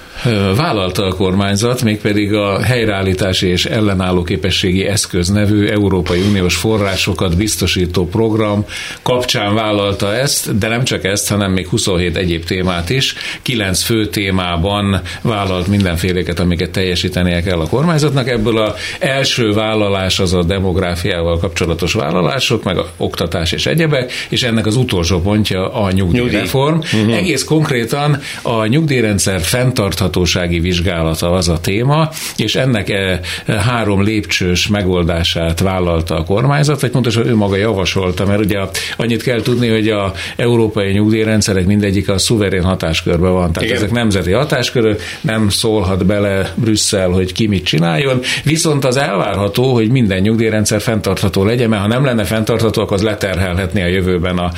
Vállalta 0.57 1.05
a 1.05 1.15
kormányzat, 1.15 1.83
mégpedig 1.83 2.33
a 2.33 2.63
helyreállítási 2.63 3.47
és 3.47 3.65
ellenálló 3.65 4.23
képességi 4.23 4.85
eszköz 4.85 5.29
nevű 5.29 5.67
Európai 5.67 6.21
Uniós 6.21 6.55
forrásokat 6.57 7.37
biztosító 7.37 8.09
program 8.09 8.65
kapcsán 9.03 9.55
vállalta 9.55 10.15
ezt, 10.15 10.59
de 10.59 10.69
nem 10.69 10.85
csak 10.85 11.05
ezt, 11.05 11.29
hanem 11.29 11.53
még 11.53 11.69
27 11.69 12.17
egyéb 12.17 12.45
témát 12.45 12.91
is. 12.91 13.15
Kilenc 13.43 13.83
fő 13.83 14.07
témában 14.07 15.01
vállalt 15.23 15.67
mindenféleket, 15.67 16.41
amiket 16.41 16.71
teljesíteni 16.71 17.26
teljesítenie 17.27 17.43
kell 17.43 17.61
a 17.61 17.69
kormányzatnak. 17.69 18.29
Ebből 18.29 18.59
a 18.59 18.75
első 18.99 19.53
vállalás 19.53 20.19
az 20.19 20.33
a 20.33 20.43
demográfiával 20.43 21.39
kapcsolatos 21.39 21.93
vállalások, 21.93 22.65
meg 22.65 22.79
a 22.79 22.89
oktatás 22.97 23.53
és 23.53 23.67
egyebek, 23.67 24.13
és 24.29 24.43
ennek 24.43 24.67
az 24.67 24.77
utolsó 24.77 25.21
pontja 25.21 25.73
a 25.73 25.91
nyugdíjreform. 25.91 26.75
Nyugdíj. 26.75 27.01
Uh-huh. 27.01 27.17
Egész 27.17 27.45
konkrétan 27.45 28.19
a 28.43 28.67
nyugdíjrendszer 28.67 29.41
fenntarthatósági 29.41 30.61
vizsgálata 30.61 31.33
az 31.33 31.49
a 31.49 31.61
téma, 31.61 32.09
és 32.37 32.55
ennek 32.55 32.89
e, 32.89 33.21
három 33.47 34.03
lépcsős 34.03 34.67
megoldását 34.67 35.61
vállalta 35.61 36.17
a 36.17 36.25
kormányzat, 36.25 36.81
vagy 36.81 36.91
pontosan 36.91 37.27
ő 37.27 37.35
maga 37.35 37.57
javasolta, 37.57 38.27
mert 38.27 38.41
ugye 38.41 38.59
annyit 38.97 39.23
kell 39.23 39.43
tudni, 39.43 39.69
hogy 39.69 39.89
a 39.89 40.13
európai 40.37 40.93
nyugdíjrendszerek 40.93 41.67
mindegyik 41.67 42.09
a 42.09 42.19
szuverén 42.19 42.63
hatáskörben 42.63 43.33
van. 43.33 43.53
Tehát 43.53 43.69
Igen. 43.69 43.77
ezek 43.77 43.91
nemzeti 43.91 44.31
hatáskörök, 44.31 45.01
nem 45.21 45.49
szólhat 45.49 46.07
bele 46.07 46.53
Brüsszel, 46.55 47.11
hogy 47.17 47.33
ki 47.33 47.47
mit 47.47 47.65
csináljon, 47.65 48.21
viszont 48.45 48.85
az 48.85 48.97
elvárható, 48.97 49.73
hogy 49.73 49.91
minden 49.91 50.21
nyugdíjrendszer 50.21 50.81
fenntartható 50.81 51.45
legyen, 51.45 51.69
mert 51.69 51.83
ha 51.83 51.89
nem 51.89 52.05
lenne 52.05 52.25
fenntartható, 52.25 52.83
akkor 52.83 52.97
az 52.97 53.03
leterhelhetné 53.03 53.83
a 53.83 53.87
jövőben 53.87 54.39
a 54.39 54.51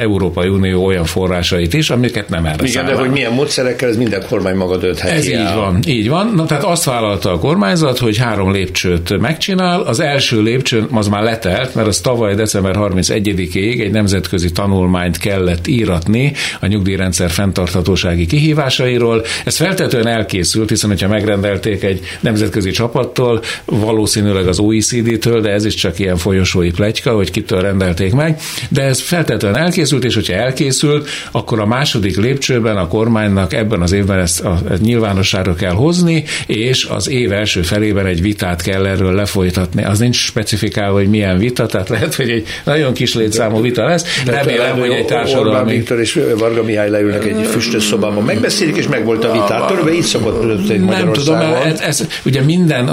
Európai 0.00 0.48
Unió 0.48 0.84
olyan 0.84 1.04
forrásait 1.04 1.74
is, 1.74 1.90
amiket 1.90 2.28
nem 2.28 2.46
erre 2.46 2.66
Igen, 2.66 2.86
de 2.86 2.94
hogy 2.94 3.10
milyen 3.10 3.32
módszerekkel, 3.32 3.88
ez 3.88 3.96
minden 3.96 4.22
kormány 4.28 4.56
maga 4.56 4.76
döntheti 4.76 5.14
Ez 5.14 5.26
el. 5.26 5.40
így 5.40 5.54
van, 5.54 5.78
így 5.86 6.08
van. 6.08 6.32
Na, 6.34 6.46
tehát 6.46 6.64
azt 6.64 6.84
vállalta 6.84 7.32
a 7.32 7.38
kormányzat, 7.38 7.98
hogy 7.98 8.16
három 8.16 8.52
lépcsőt 8.52 9.18
megcsinál. 9.20 9.80
Az 9.80 10.00
első 10.00 10.42
lépcső 10.42 10.86
az 10.92 11.08
már 11.08 11.22
letelt, 11.22 11.74
mert 11.74 11.86
az 11.88 12.00
tavaly 12.00 12.34
december 12.34 12.74
31-ig 12.78 13.80
egy 13.80 13.90
nemzetközi 13.90 14.52
tanulmányt 14.52 15.18
kellett 15.18 15.66
íratni 15.66 16.32
a 16.60 16.66
nyugdíjrendszer 16.66 17.30
fenntarthatósági 17.30 18.26
kihívásairól. 18.26 19.24
Ez 19.44 19.56
feltetően 19.56 20.06
elkészült, 20.06 20.68
hiszen 20.68 20.90
hogyha 20.90 21.08
megrendelték 21.08 21.82
egy 21.82 21.91
nemzetközi 22.20 22.70
csapattól, 22.70 23.42
valószínűleg 23.64 24.46
az 24.46 24.58
OECD-től, 24.58 25.40
de 25.40 25.50
ez 25.50 25.64
is 25.64 25.74
csak 25.74 25.98
ilyen 25.98 26.16
folyosói 26.16 26.70
pletyka, 26.70 27.14
hogy 27.14 27.30
kitől 27.30 27.60
rendelték 27.60 28.12
meg, 28.12 28.40
de 28.68 28.82
ez 28.82 29.00
feltetően 29.00 29.56
elkészült, 29.56 30.04
és 30.04 30.14
hogyha 30.14 30.34
elkészült, 30.34 31.08
akkor 31.30 31.60
a 31.60 31.66
második 31.66 32.16
lépcsőben 32.16 32.76
a 32.76 32.88
kormánynak 32.88 33.52
ebben 33.52 33.80
az 33.80 33.92
évben 33.92 34.18
ezt, 34.18 34.40
a, 34.40 34.58
ezt 34.70 34.82
nyilvánosságra 34.82 35.54
kell 35.54 35.72
hozni, 35.72 36.24
és 36.46 36.84
az 36.84 37.08
év 37.08 37.32
első 37.32 37.62
felében 37.62 38.06
egy 38.06 38.22
vitát 38.22 38.62
kell 38.62 38.86
erről 38.86 39.14
lefolytatni. 39.14 39.84
Az 39.84 39.98
nincs 39.98 40.16
specifikálva, 40.16 40.98
hogy 40.98 41.08
milyen 41.08 41.38
vita, 41.38 41.66
tehát 41.66 41.88
lehet, 41.88 42.14
hogy 42.14 42.30
egy 42.30 42.46
nagyon 42.64 42.92
kis 42.92 43.14
létszámú 43.14 43.60
vita 43.60 43.84
lesz. 43.84 44.04
Remélem, 44.26 44.78
hogy 44.78 44.90
egy 44.90 45.06
társadalmi... 45.06 45.48
Orbán 45.48 45.66
Viktor 45.66 46.00
és 46.00 46.20
Varga 46.38 46.62
Mihály 46.62 46.90
leülnek 46.90 47.24
egy 47.24 47.46
füstös 47.46 47.82
szobában, 47.82 48.24
megbeszélik, 48.24 48.76
és 48.76 48.86
meg 48.86 49.04
volt 49.04 49.24
a 49.24 49.32
vita. 49.32 49.64
Körülbelül 49.68 49.98
így 49.98 50.04
szokott 50.04 50.68
Nem 50.86 51.12
tudom, 51.12 51.38
ez, 51.82 52.06
ugye 52.24 52.40
minden, 52.40 52.88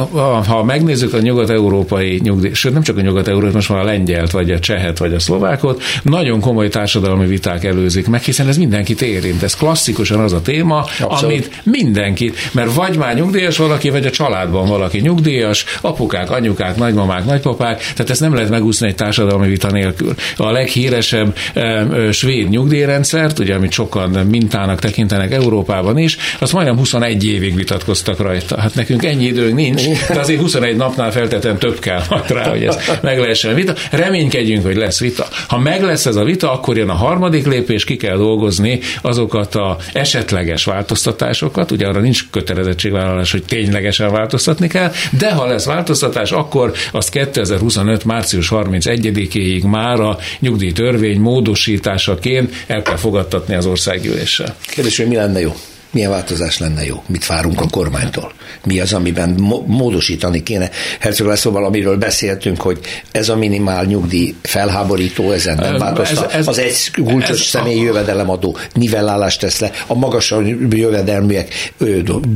ha 0.47 0.63
megnézzük 0.63 1.13
a 1.13 1.19
nyugat-európai 1.19 2.19
nyugdíj, 2.23 2.53
sőt 2.53 2.73
nem 2.73 2.81
csak 2.81 2.97
a 2.97 3.01
nyugat-európai, 3.01 3.51
most 3.53 3.69
már 3.69 3.79
a 3.79 3.83
lengyelt, 3.83 4.31
vagy 4.31 4.51
a 4.51 4.59
csehet, 4.59 4.97
vagy 4.97 5.13
a 5.13 5.19
szlovákot, 5.19 5.81
nagyon 6.03 6.39
komoly 6.39 6.69
társadalmi 6.69 7.25
viták 7.25 7.63
előzik 7.63 8.07
meg, 8.07 8.21
hiszen 8.21 8.47
ez 8.47 8.57
mindenkit 8.57 9.01
érint. 9.01 9.43
Ez 9.43 9.55
klasszikusan 9.55 10.19
az 10.19 10.33
a 10.33 10.41
téma, 10.41 10.77
Abszolút. 10.77 11.23
amit 11.23 11.61
mindenkit, 11.63 12.37
mert 12.53 12.73
vagy 12.73 12.97
már 12.97 13.15
nyugdíjas 13.15 13.57
valaki, 13.57 13.89
vagy 13.89 14.05
a 14.05 14.09
családban 14.09 14.67
valaki 14.67 14.99
nyugdíjas, 14.99 15.65
apukák, 15.81 16.31
anyukák, 16.31 16.75
nagymamák, 16.75 17.25
nagypapák, 17.25 17.77
tehát 17.77 18.09
ezt 18.09 18.21
nem 18.21 18.33
lehet 18.33 18.49
megúszni 18.49 18.87
egy 18.87 18.95
társadalmi 18.95 19.47
vita 19.47 19.71
nélkül. 19.71 20.13
A 20.37 20.51
leghíresebb 20.51 21.35
e, 21.53 21.87
svéd 22.11 22.49
nyugdíjrendszert, 22.49 23.39
ugye, 23.39 23.55
amit 23.55 23.71
sokan 23.71 24.09
mintának 24.09 24.79
tekintenek 24.79 25.31
Európában 25.31 25.97
is, 25.97 26.17
azt 26.39 26.53
majdnem 26.53 26.77
21 26.77 27.25
évig 27.25 27.55
vitatkoztak 27.55 28.19
rajta. 28.19 28.59
Hát 28.59 28.75
nekünk 28.79 29.05
ennyi 29.05 29.25
időnk 29.25 29.55
nincs, 29.55 29.81
de 30.07 30.19
azért 30.19 30.39
21 30.39 30.75
napnál 30.75 31.11
feltétlenül 31.11 31.59
több 31.59 31.79
kell 31.79 32.01
majd 32.09 32.31
rá, 32.31 32.49
hogy 32.49 32.63
ez 32.63 32.77
meg 33.01 33.19
lehessen 33.19 33.55
vita. 33.55 33.73
Reménykedjünk, 33.91 34.65
hogy 34.65 34.75
lesz 34.75 34.99
vita. 34.99 35.27
Ha 35.47 35.57
meg 35.57 35.83
lesz 35.83 36.05
ez 36.05 36.15
a 36.15 36.23
vita, 36.23 36.51
akkor 36.51 36.77
jön 36.77 36.89
a 36.89 36.93
harmadik 36.93 37.45
lépés, 37.45 37.83
ki 37.83 37.95
kell 37.95 38.17
dolgozni 38.17 38.79
azokat 39.01 39.55
a 39.55 39.77
esetleges 39.93 40.65
változtatásokat, 40.65 41.71
ugye 41.71 41.87
arra 41.87 41.99
nincs 41.99 42.29
kötelezettségvállalás, 42.31 43.31
hogy 43.31 43.43
ténylegesen 43.43 44.11
változtatni 44.11 44.67
kell, 44.67 44.91
de 45.17 45.31
ha 45.31 45.45
lesz 45.45 45.65
változtatás, 45.65 46.31
akkor 46.31 46.73
azt 46.91 47.09
2025. 47.09 48.03
március 48.05 48.49
31-éig 48.51 49.69
már 49.69 49.99
a 49.99 50.17
nyugdíjtörvény 50.39 51.19
módosításaként 51.19 52.53
el 52.67 52.81
kell 52.81 52.95
fogadtatni 52.97 53.55
az 53.55 53.65
országgyűléssel. 53.65 54.55
Kérdés, 54.61 54.97
hogy 54.97 55.07
mi 55.07 55.15
lenne 55.15 55.39
jó? 55.39 55.53
Milyen 55.91 56.09
változás 56.09 56.59
lenne 56.59 56.85
jó? 56.85 57.03
Mit 57.07 57.25
várunk 57.25 57.61
a 57.61 57.65
kormánytól? 57.71 58.31
Mi 58.65 58.79
az, 58.79 58.93
amiben 58.93 59.29
módosítani 59.65 60.43
kéne? 60.43 60.69
Herzog 60.99 61.27
Lászlóval, 61.27 61.65
amiről 61.65 61.97
beszéltünk, 61.97 62.61
hogy 62.61 62.79
ez 63.11 63.29
a 63.29 63.35
minimál 63.35 63.85
nyugdíj 63.85 64.35
felháborító, 64.41 65.31
ezen 65.31 65.55
nem 65.55 65.77
változtat. 65.77 66.31
Ez, 66.31 66.33
ez, 66.33 66.47
az 66.47 66.59
egy 66.59 67.03
kulcsos 67.03 67.41
személyi 67.41 67.81
jövedelemadó 67.81 68.57
nivellálást 68.73 69.39
tesz 69.39 69.59
le, 69.59 69.71
a 69.87 69.93
magas 69.93 70.33
jövedelműek 70.69 71.73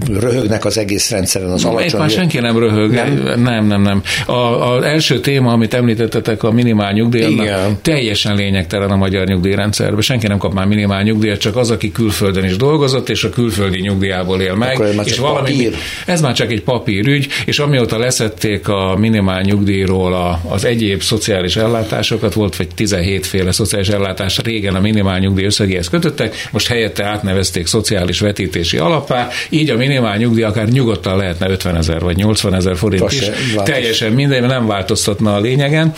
röhögnek 0.08 0.66
az 0.66 0.78
egész 0.78 1.12
rendszeren, 1.12 1.50
az 1.50 1.66
alacsony... 1.66 1.88
Itt 1.88 1.98
már 1.98 2.10
senki 2.10 2.40
nem 2.40 2.60
röhög. 2.60 2.92
Nem, 2.92 3.42
nem, 3.42 3.66
nem. 3.66 3.82
nem. 3.82 4.02
Az 4.26 4.84
első 4.84 5.20
téma, 5.20 5.52
amit 5.52 5.74
említettetek, 5.74 6.44
a 6.44 6.52
minimál 6.52 6.92
nyugdíj, 6.92 7.42
teljesen 7.82 8.36
lényegtelen 8.36 8.92
a 8.92 8.96
magyar 8.96 9.28
nyugdíjrendszerben. 9.28 10.02
Senki 10.02 10.28
nem 10.28 10.38
kap 10.38 10.54
már 10.54 10.66
minimál 10.66 11.04
nyugdíjat, 11.04 11.40
csak 11.40 11.56
az, 11.56 11.72
aki 11.72 11.92
külföldön 11.92 12.44
is 12.44 12.56
dolgozott, 12.56 13.10
és 13.10 13.24
a 13.24 13.30
kül 13.30 13.43
külföldi 13.44 13.80
nyugdíjából 13.80 14.42
él 14.42 14.56
meg. 14.56 14.82
és 15.04 15.18
valami, 15.18 15.52
papír. 15.52 15.76
Ez 16.06 16.22
már 16.22 16.34
csak 16.34 16.52
egy 16.52 16.62
papírügy, 16.64 17.28
és 17.46 17.60
amióta 17.60 17.98
leszették 17.98 18.68
a 18.68 18.96
minimál 18.98 19.42
nyugdíjról 19.42 20.14
a, 20.14 20.40
az 20.50 20.66
egyéb 20.66 21.02
szociális 21.02 21.56
ellátásokat, 21.56 22.34
volt 22.34 22.56
vagy 22.56 22.68
17 22.76 23.26
féle 23.26 23.52
szociális 23.52 23.90
ellátás 23.90 24.38
régen 24.38 24.76
a 24.76 24.80
minimál 24.80 25.20
nyugdíj 25.20 25.46
összegéhez 25.46 25.90
kötöttek, 25.90 26.48
most 26.52 26.68
helyette 26.68 27.04
átnevezték 27.04 27.68
szociális 27.68 28.20
vetítési 28.20 28.78
alapá, 28.78 29.28
így 29.50 29.70
a 29.70 29.78
minimál 29.78 30.18
nyugdíj 30.18 30.44
akár 30.44 30.68
nyugodtan 30.68 31.18
lehetne 31.18 31.50
50 31.50 31.76
ezer 31.76 32.00
vagy 32.00 32.16
80 32.16 32.56
ezer 32.56 32.78
forint 32.78 33.02
Most 33.02 33.22
is. 33.22 33.30
Teljesen 33.64 34.12
minden, 34.12 34.44
nem 34.44 34.68
változtatna 34.68 35.36
a 35.36 35.40
lényegen. 35.40 35.94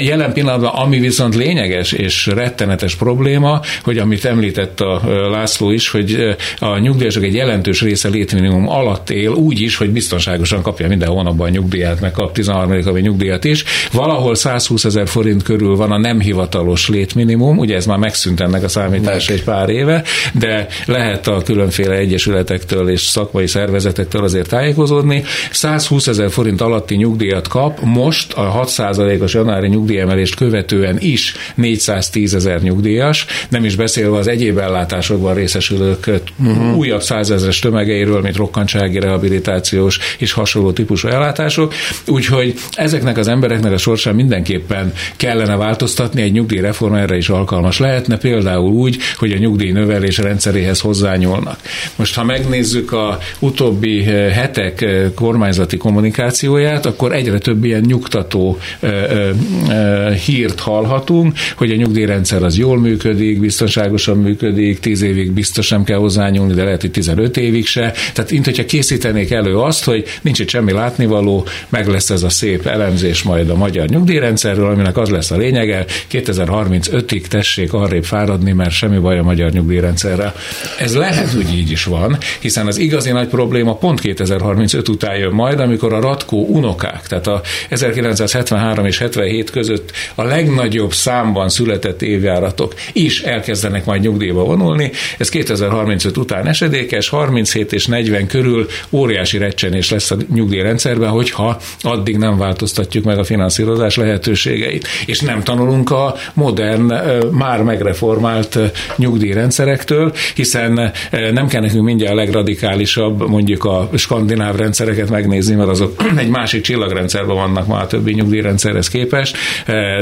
Jelen 0.00 0.32
pillanatban, 0.32 0.70
ami 0.74 0.98
viszont 0.98 1.34
lényeges 1.34 1.92
és 1.92 2.26
rettenetes 2.26 2.94
probléma, 2.94 3.60
hogy 3.82 3.98
amit 3.98 4.24
említett 4.24 4.80
a 4.80 5.00
László 5.30 5.70
is, 5.70 5.88
hogy 5.88 6.36
a 6.58 6.75
a 6.76 6.78
nyugdíjasok 6.78 7.22
egy 7.22 7.34
jelentős 7.34 7.82
része 7.82 8.08
létminimum 8.08 8.68
alatt 8.68 9.10
él, 9.10 9.30
úgy 9.30 9.60
is, 9.60 9.76
hogy 9.76 9.90
biztonságosan 9.90 10.62
kapja 10.62 10.88
minden 10.88 11.08
hónapban 11.08 11.46
a 11.46 11.50
nyugdíját, 11.50 12.00
meg 12.00 12.12
kap 12.12 12.32
13. 12.32 12.82
havi 12.82 13.00
nyugdíjat 13.00 13.44
is. 13.44 13.64
Valahol 13.92 14.34
120 14.34 14.84
ezer 14.84 15.08
forint 15.08 15.42
körül 15.42 15.76
van 15.76 15.92
a 15.92 15.98
nem 15.98 16.20
hivatalos 16.20 16.88
létminimum, 16.88 17.58
ugye 17.58 17.76
ez 17.76 17.86
már 17.86 17.98
megszűnt 17.98 18.40
ennek 18.40 18.62
a 18.62 18.68
számítás 18.68 19.28
egy 19.28 19.42
pár 19.42 19.68
éve, 19.68 20.02
de 20.32 20.66
lehet 20.86 21.26
a 21.26 21.42
különféle 21.42 21.94
egyesületektől 21.94 22.88
és 22.88 23.00
szakmai 23.00 23.46
szervezetektől 23.46 24.22
azért 24.22 24.48
tájékozódni. 24.48 25.22
120 25.50 26.06
ezer 26.06 26.30
forint 26.30 26.60
alatti 26.60 26.94
nyugdíjat 26.94 27.48
kap, 27.48 27.80
most 27.80 28.32
a 28.32 28.64
6%-os 28.64 29.34
januári 29.34 29.68
nyugdíjemelést 29.68 30.34
követően 30.34 30.96
is 31.00 31.34
410 31.54 32.34
ezer 32.34 32.60
nyugdíjas, 32.60 33.26
nem 33.48 33.64
is 33.64 33.76
beszélve 33.76 34.16
az 34.16 34.26
egyéb 34.26 34.58
ellátásokban 34.58 35.34
részesülők 35.34 36.10
uh-huh 36.38 36.65
uh-huh. 36.66 36.78
újabb 36.78 37.02
százezres 37.02 37.58
tömegeiről, 37.58 38.20
mint 38.20 38.36
rokkantsági 38.36 38.98
rehabilitációs 38.98 39.98
és 40.18 40.32
hasonló 40.32 40.72
típusú 40.72 41.08
ellátások. 41.08 41.74
Úgyhogy 42.06 42.54
ezeknek 42.72 43.16
az 43.18 43.28
embereknek 43.28 43.72
a 43.72 43.78
sorsán 43.78 44.14
mindenképpen 44.14 44.92
kellene 45.16 45.56
változtatni, 45.56 46.22
egy 46.22 46.32
nyugdíjreform 46.32 46.94
erre 46.94 47.16
is 47.16 47.28
alkalmas 47.28 47.78
lehetne, 47.78 48.16
például 48.16 48.72
úgy, 48.72 48.98
hogy 49.16 49.32
a 49.32 49.38
nyugdíj 49.38 49.70
növelés 49.70 50.18
rendszeréhez 50.18 50.80
hozzányúlnak. 50.80 51.58
Most, 51.96 52.14
ha 52.14 52.24
megnézzük 52.24 52.92
a 52.92 53.18
utóbbi 53.38 54.06
eh, 54.06 54.32
hetek 54.32 54.80
eh, 54.80 55.10
kormányzati 55.14 55.76
kommunikációját, 55.76 56.86
akkor 56.86 57.12
egyre 57.12 57.38
több 57.38 57.64
ilyen 57.64 57.84
nyugtató 57.86 58.58
eh, 58.80 60.14
hírt 60.26 60.60
hallhatunk, 60.60 61.34
hogy 61.56 61.70
a 61.70 61.76
nyugdíjrendszer 61.76 62.42
az 62.42 62.58
jól 62.58 62.78
működik, 62.78 63.40
biztonságosan 63.40 64.16
működik, 64.16 64.80
tíz 64.80 65.02
évig 65.02 65.32
biztos 65.32 65.68
nem 65.68 65.84
kell 65.84 65.98
hozzányúlni, 65.98 66.54
de 66.56 66.64
lehet, 66.64 66.80
hogy 66.80 66.90
15 66.90 67.36
évig 67.36 67.66
se. 67.66 67.92
Tehát, 68.14 68.30
mint 68.30 68.44
hogyha 68.44 68.64
készítenék 68.64 69.30
elő 69.30 69.58
azt, 69.58 69.84
hogy 69.84 70.04
nincs 70.22 70.38
itt 70.38 70.48
semmi 70.48 70.72
látnivaló, 70.72 71.46
meg 71.68 71.86
lesz 71.86 72.10
ez 72.10 72.22
a 72.22 72.28
szép 72.28 72.66
elemzés 72.66 73.22
majd 73.22 73.50
a 73.50 73.56
magyar 73.56 73.88
nyugdíjrendszerről, 73.88 74.70
aminek 74.70 74.96
az 74.96 75.08
lesz 75.08 75.30
a 75.30 75.36
lényege, 75.36 75.84
2035-ig 76.10 77.20
tessék 77.26 77.72
arrébb 77.72 78.04
fáradni, 78.04 78.52
mert 78.52 78.70
semmi 78.70 78.98
baj 78.98 79.18
a 79.18 79.22
magyar 79.22 79.50
nyugdíjrendszerrel. 79.50 80.34
Ez 80.78 80.96
lehet, 80.96 81.32
hogy 81.32 81.54
így 81.54 81.70
is 81.70 81.84
van, 81.84 82.18
hiszen 82.40 82.66
az 82.66 82.78
igazi 82.78 83.10
nagy 83.10 83.28
probléma 83.28 83.74
pont 83.74 84.00
2035 84.00 84.88
után 84.88 85.16
jön 85.16 85.32
majd, 85.32 85.60
amikor 85.60 85.92
a 85.92 86.00
ratkó 86.00 86.46
unokák, 86.46 87.06
tehát 87.06 87.26
a 87.26 87.40
1973 87.68 88.86
és 88.86 88.98
77 88.98 89.50
között 89.50 89.92
a 90.14 90.22
legnagyobb 90.22 90.92
számban 90.92 91.48
született 91.48 92.02
évjáratok 92.02 92.74
is 92.92 93.22
elkezdenek 93.22 93.84
majd 93.84 94.00
nyugdíjba 94.00 94.44
vonulni. 94.44 94.90
Ez 95.18 95.28
2035 95.28 96.16
után 96.16 96.45
után 96.46 96.68
esedékes, 96.68 97.08
37 97.08 97.72
és 97.72 97.86
40 97.86 98.26
körül 98.26 98.66
óriási 98.90 99.38
recsenés 99.38 99.90
lesz 99.90 100.10
a 100.10 100.16
nyugdíjrendszerben, 100.34 101.08
hogyha 101.08 101.60
addig 101.80 102.16
nem 102.16 102.38
változtatjuk 102.38 103.04
meg 103.04 103.18
a 103.18 103.24
finanszírozás 103.24 103.96
lehetőségeit. 103.96 104.88
És 105.06 105.20
nem 105.20 105.42
tanulunk 105.42 105.90
a 105.90 106.14
modern, 106.34 106.92
már 107.30 107.62
megreformált 107.62 108.58
nyugdíjrendszerektől, 108.96 110.12
hiszen 110.34 110.92
nem 111.32 111.46
kell 111.46 111.60
nekünk 111.60 111.84
mindjárt 111.84 112.12
a 112.12 112.16
legradikálisabb, 112.16 113.28
mondjuk 113.28 113.64
a 113.64 113.88
skandináv 113.94 114.56
rendszereket 114.56 115.10
megnézni, 115.10 115.54
mert 115.54 115.68
azok 115.68 116.02
egy 116.16 116.28
másik 116.28 116.62
csillagrendszerben 116.62 117.36
vannak 117.36 117.66
már 117.66 117.82
a 117.82 117.86
többi 117.86 118.12
nyugdíjrendszerhez 118.12 118.88
képest. 118.88 119.36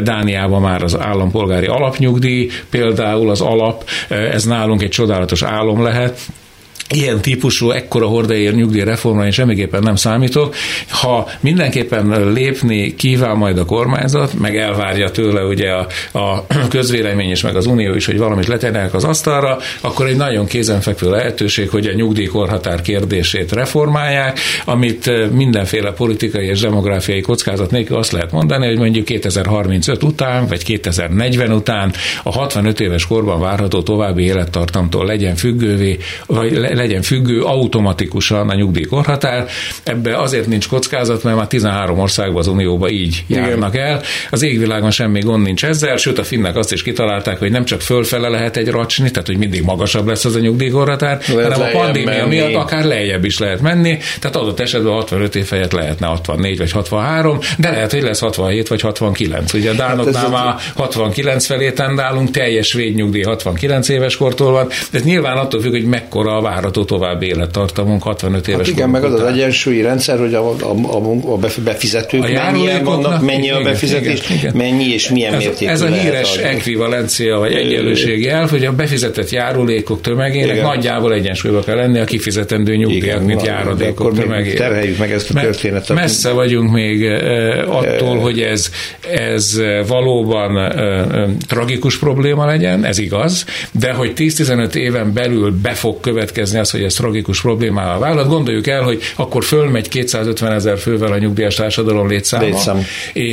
Dániában 0.03 0.61
már 0.61 0.83
az 0.83 0.99
állampolgári 0.99 1.67
alapnyugdíj, 1.67 2.51
például 2.71 3.31
az 3.31 3.41
alap, 3.41 3.85
ez 4.09 4.45
nálunk 4.45 4.83
egy 4.83 4.91
csodálatos 4.91 5.43
álom 5.43 5.83
lehet, 5.83 6.19
ilyen 6.91 7.21
típusú, 7.21 7.71
ekkora 7.71 8.07
hordeér 8.07 8.55
nyugdíjreformra 8.55 9.25
én 9.25 9.31
semmiképpen 9.31 9.83
nem 9.83 9.97
számítok. 9.97 10.55
Ha 10.89 11.29
mindenképpen 11.41 12.33
lépni 12.33 12.95
kíván 12.95 13.37
majd 13.37 13.59
a 13.59 13.65
kormányzat, 13.65 14.39
meg 14.39 14.57
elvárja 14.57 15.11
tőle 15.11 15.43
ugye 15.43 15.71
a, 15.71 15.87
a 16.19 16.47
közvélemény 16.69 17.31
és 17.31 17.43
meg 17.43 17.57
az 17.57 17.67
unió 17.67 17.95
is, 17.95 18.07
hogy 18.07 18.19
valamit 18.19 18.47
letennek 18.47 18.95
az 18.95 19.05
asztalra, 19.05 19.59
akkor 19.81 20.07
egy 20.07 20.17
nagyon 20.17 20.47
kézenfekvő 20.47 21.11
lehetőség, 21.11 21.69
hogy 21.69 21.87
a 21.87 21.93
nyugdíjkorhatár 21.93 22.83
kérdését 22.83 23.53
reformálják, 23.53 24.39
amit 24.65 25.33
mindenféle 25.33 25.93
politikai 25.93 26.47
és 26.47 26.61
demográfiai 26.61 27.21
kockázat 27.21 27.71
nélkül 27.71 27.97
azt 27.97 28.13
lehet 28.13 28.33
mondani, 28.33 28.67
hogy 28.67 28.79
mondjuk 28.79 29.05
2035 29.05 30.03
után, 30.03 30.47
vagy 30.47 30.65
2040 30.65 31.53
után 31.53 31.93
a 32.23 32.33
65 32.33 32.81
éves 32.81 33.07
korban 33.07 33.41
várható 33.41 33.83
további 33.83 34.23
élettartamtól 34.23 35.07
legyen 35.07 35.35
függővé, 35.35 35.99
vagy 36.27 36.53
legyen 36.75 37.03
függő 37.03 37.43
automatikusan 37.43 38.51
a 38.51 38.55
nyugdíjkorhatár. 38.55 39.47
Ebbe 39.85 40.19
azért 40.19 40.47
nincs 40.47 40.69
kockázat, 40.69 41.23
mert 41.23 41.37
már 41.37 41.47
13 41.47 41.99
országban 41.99 42.39
az 42.39 42.47
Unióban 42.47 42.91
így 42.91 43.25
Igen. 43.27 43.49
járnak 43.49 43.77
el. 43.77 44.03
Az 44.31 44.43
égvilágon 44.43 44.91
semmi 44.91 45.21
gond 45.21 45.45
nincs 45.45 45.65
ezzel, 45.65 45.97
sőt 45.97 46.19
a 46.19 46.25
finnek 46.25 46.57
azt 46.57 46.73
is 46.73 46.83
kitalálták, 46.83 47.39
hogy 47.39 47.51
nem 47.51 47.65
csak 47.65 47.81
fölfele 47.81 48.29
lehet 48.29 48.57
egy 48.57 48.69
racsni, 48.69 49.11
tehát 49.11 49.27
hogy 49.27 49.39
mindig 49.39 49.63
magasabb 49.63 50.07
lesz 50.07 50.25
az 50.25 50.35
a 50.35 50.39
nyugdíjkorhatár, 50.39 51.23
hanem 51.27 51.61
a 51.61 51.69
pandémia 51.73 52.27
menni. 52.27 52.29
miatt 52.29 52.55
akár 52.55 52.85
lejjebb 52.85 53.25
is 53.25 53.39
lehet 53.39 53.61
menni, 53.61 53.99
tehát 54.21 54.37
adott 54.37 54.61
esetben 54.61 54.93
65 54.93 55.35
év 55.35 55.49
helyett 55.49 55.73
lehetne 55.73 56.07
64 56.07 56.59
vagy 56.59 56.71
63, 56.71 57.39
de 57.59 57.71
lehet, 57.71 57.93
hogy 57.93 58.03
lesz 58.03 58.21
67 58.21 58.69
vagy 58.69 58.81
69. 58.81 59.53
Ugye 59.53 59.71
a 59.71 59.75
Dánoknál 59.75 60.23
hát 60.23 60.31
már 60.31 60.55
69 60.75 61.47
felé 61.47 61.71
tendálunk, 61.71 62.31
teljes 62.31 62.73
védnyugdíj 62.73 63.23
69 63.23 63.89
éves 63.89 64.17
kortól 64.17 64.53
van, 64.53 64.69
de 64.91 64.99
ez 64.99 65.05
nyilván 65.05 65.37
attól 65.37 65.61
függ, 65.61 65.71
hogy 65.71 65.85
mekkora 65.85 66.37
a 66.37 66.41
várható 66.65 66.85
további 66.85 67.27
élettartamunk 67.27 68.03
65 68.03 68.49
éves 68.49 68.67
hát 68.67 68.77
igen, 68.77 68.91
meg 68.91 69.05
az 69.05 69.13
az 69.13 69.23
egyensúlyi 69.23 69.83
rendszer, 69.83 70.19
hogy 70.19 70.35
a, 70.35 70.51
a, 70.51 70.75
a, 70.83 71.33
a 71.33 71.39
befizetők 71.65 72.23
a 72.23 72.29
mennyien 72.29 72.85
vannak, 72.85 73.23
mennyi 73.23 73.51
a 73.51 73.61
befizetés, 73.63 74.21
igen, 74.25 74.39
igen. 74.39 74.57
mennyi 74.57 74.93
és 74.93 75.11
milyen 75.11 75.35
ez, 75.35 75.39
mértékű 75.43 75.71
Ez 75.71 75.81
a 75.81 75.87
híres 75.87 76.37
ekvivalencia 76.37 77.39
vagy 77.39 77.53
egyenlőségi 77.53 78.29
elv, 78.29 78.51
hogy 78.51 78.65
a 78.65 78.73
befizetett 78.73 79.31
járulékok 79.31 80.01
tömegének 80.01 80.51
igen. 80.51 80.65
nagyjából 80.65 81.13
egyensúlyba 81.13 81.61
kell 81.61 81.77
lenni 81.77 81.99
a 81.99 82.05
kifizetendő 82.05 82.77
nyugdíjak, 82.77 83.25
mint 83.25 83.43
járadékok 83.43 84.15
tömegének. 84.15 84.59
Terheljük 84.59 84.99
meg 84.99 85.13
ezt 85.13 85.31
a 85.31 85.41
történetet. 85.41 85.97
Messze 85.97 86.31
vagyunk 86.31 86.71
még 86.71 87.05
attól, 87.67 88.19
hogy 88.19 88.41
ez, 88.41 88.71
ez 89.11 89.61
valóban 89.87 90.73
tragikus 91.49 91.99
probléma 91.99 92.47
legyen, 92.47 92.85
ez 92.85 92.99
igaz, 92.99 93.45
de 93.73 93.93
hogy 93.93 94.13
10-15 94.17 94.75
éven 94.75 95.13
belül 95.13 95.53
be 95.63 95.71
fog 95.71 96.01
következni 96.01 96.54
az, 96.59 96.71
hogy 96.71 96.83
ez 96.83 96.95
tragikus 96.95 97.41
problémával 97.41 97.99
vállalt. 97.99 98.29
Gondoljuk 98.29 98.67
el, 98.67 98.83
hogy 98.83 99.03
akkor 99.17 99.45
fölmegy 99.45 99.89
250 99.89 100.53
ezer 100.53 100.79
fővel 100.79 101.13
a 101.13 101.19
nyugdíjas 101.19 101.55
társadalom 101.55 102.09
létszáma, 102.09 102.45
Létszám. 102.45 102.81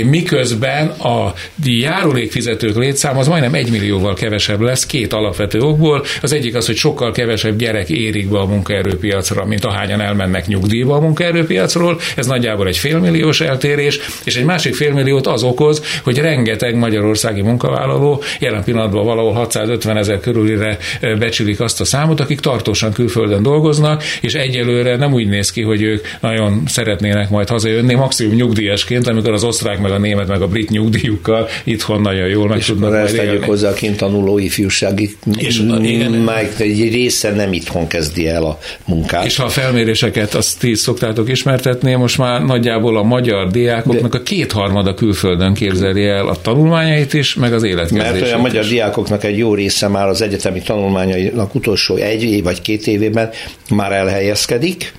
miközben 0.06 0.88
a 0.88 1.34
járulékfizetők 1.64 2.76
létszáma 2.76 3.20
az 3.20 3.28
majdnem 3.28 3.54
egy 3.54 3.72
millióval 3.72 4.14
kevesebb 4.14 4.60
lesz, 4.62 4.86
két 4.86 5.14
alapvető 5.14 5.60
okból. 5.60 6.04
Az 6.22 6.34
egyik 6.34 6.56
az, 6.56 6.66
hogy 6.66 6.76
sokkal 6.76 7.12
kevesebb 7.12 7.58
gyerek 7.58 7.90
érik 7.90 8.30
be 8.30 8.40
a 8.40 8.46
munkaerőpiacra, 8.46 9.46
mint 9.46 9.66
ahányan 9.66 10.02
elmennek 10.02 10.48
nyugdíjba 10.48 10.96
a 10.96 11.00
munkaerőpiacról. 11.00 12.00
Ez 12.16 12.26
nagyjából 12.26 12.68
egy 12.68 12.78
félmilliós 12.78 13.42
eltérés, 13.42 14.00
és 14.24 14.36
egy 14.36 14.46
másik 14.46 14.76
félmilliót 14.76 15.28
az 15.28 15.44
okoz, 15.44 15.82
hogy 16.04 16.18
rengeteg 16.18 16.76
magyarországi 16.76 17.42
munkavállaló 17.42 18.24
jelen 18.40 18.64
pillanatban 18.64 19.06
valahol 19.06 19.34
650 19.34 19.98
ezer 19.98 20.20
körülire 20.20 20.78
becsülik 21.20 21.60
azt 21.60 21.82
a 21.82 21.86
számot, 21.86 22.20
akik 22.20 22.40
tartósan 22.40 22.92
külföldön 22.92 23.11
dolgoznak, 23.42 24.04
és 24.22 24.34
egyelőre 24.34 24.96
nem 24.96 25.14
úgy 25.14 25.28
néz 25.28 25.52
ki, 25.52 25.62
hogy 25.62 25.82
ők 25.82 26.06
nagyon 26.20 26.64
szeretnének 26.68 27.30
majd 27.30 27.50
hazajönni, 27.50 27.94
maximum 27.94 28.36
nyugdíjasként, 28.36 29.08
amikor 29.08 29.34
az 29.34 29.44
osztrák, 29.44 29.80
meg 29.80 29.92
a 29.92 29.98
német, 29.98 30.28
meg 30.28 30.42
a 30.42 30.48
brit 30.48 30.70
nyugdíjukkal 30.70 31.48
itthon 31.64 32.02
nagyon 32.02 32.28
jól 32.28 32.48
meg 32.48 32.58
és 32.58 32.66
tudnak 32.66 32.92
majd 32.92 33.14
élni. 33.14 33.46
hozzá 33.46 33.70
a 33.70 33.74
kint 33.74 33.98
tanuló 33.98 34.38
ifjúsági, 34.38 35.16
és 35.38 35.60
igen. 35.82 36.30
egy 36.58 36.92
része 36.92 37.32
nem 37.32 37.54
itthon 37.54 37.88
kezdi 37.88 38.28
el 38.28 38.44
a 38.44 38.58
munkát. 38.86 39.26
És 39.26 39.36
ha 39.36 39.44
a 39.44 39.50
felméréseket 39.50 40.34
azt 40.34 40.60
ti 40.60 40.76
szoktátok 40.76 41.30
ismertetni, 41.30 41.94
most 41.94 42.18
már 42.18 42.42
nagyjából 42.42 42.98
a 42.98 43.04
magyar 43.04 43.48
diákoknak 43.48 44.12
De... 44.12 44.18
a 44.18 44.24
kétharmada 44.24 44.94
külföldön 44.94 45.54
képzeli 45.54 46.06
el 46.06 46.28
a 46.28 46.36
tanulmányait 46.42 47.14
is, 47.14 47.36
meg 47.36 47.54
az 47.54 47.64
életkezdését 47.64 48.12
Mert 48.12 48.26
olyan 48.26 48.40
magyar 48.40 48.66
diákoknak 48.66 49.24
egy 49.24 49.38
jó 49.38 49.54
része 49.54 49.88
már 49.88 50.08
az 50.08 50.22
egyetemi 50.22 50.62
tanulmányainak 50.62 51.56
utolsó 51.56 51.96
egy 51.96 52.24
év 52.24 52.44
vagy 52.44 52.62
két 52.62 52.88
évében 53.02 53.30
már 53.70 53.92
elhelyezkedik, 53.92 54.94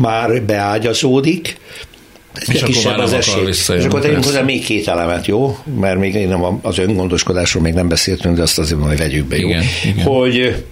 már 0.00 0.42
beágyazódik, 0.42 1.56
és 2.46 2.62
kisebb 2.62 2.98
az 2.98 3.12
esély. 3.12 3.46
És 3.48 3.68
akkor 3.68 4.00
tegyünk 4.00 4.24
hozzá 4.24 4.40
még 4.40 4.64
két 4.64 4.88
elemet, 4.88 5.26
jó? 5.26 5.58
Mert 5.80 5.98
még 5.98 6.26
nem 6.26 6.58
az 6.62 6.78
öngondoskodásról 6.78 7.62
még 7.62 7.74
nem 7.74 7.88
beszéltünk, 7.88 8.36
de 8.36 8.42
azt 8.42 8.58
azért 8.58 8.80
majd 8.80 8.98
vegyük 8.98 9.26
be, 9.26 9.36
jó? 9.36 9.48
Igen, 9.48 9.64
igen. 9.84 10.04
Hogy 10.04 10.64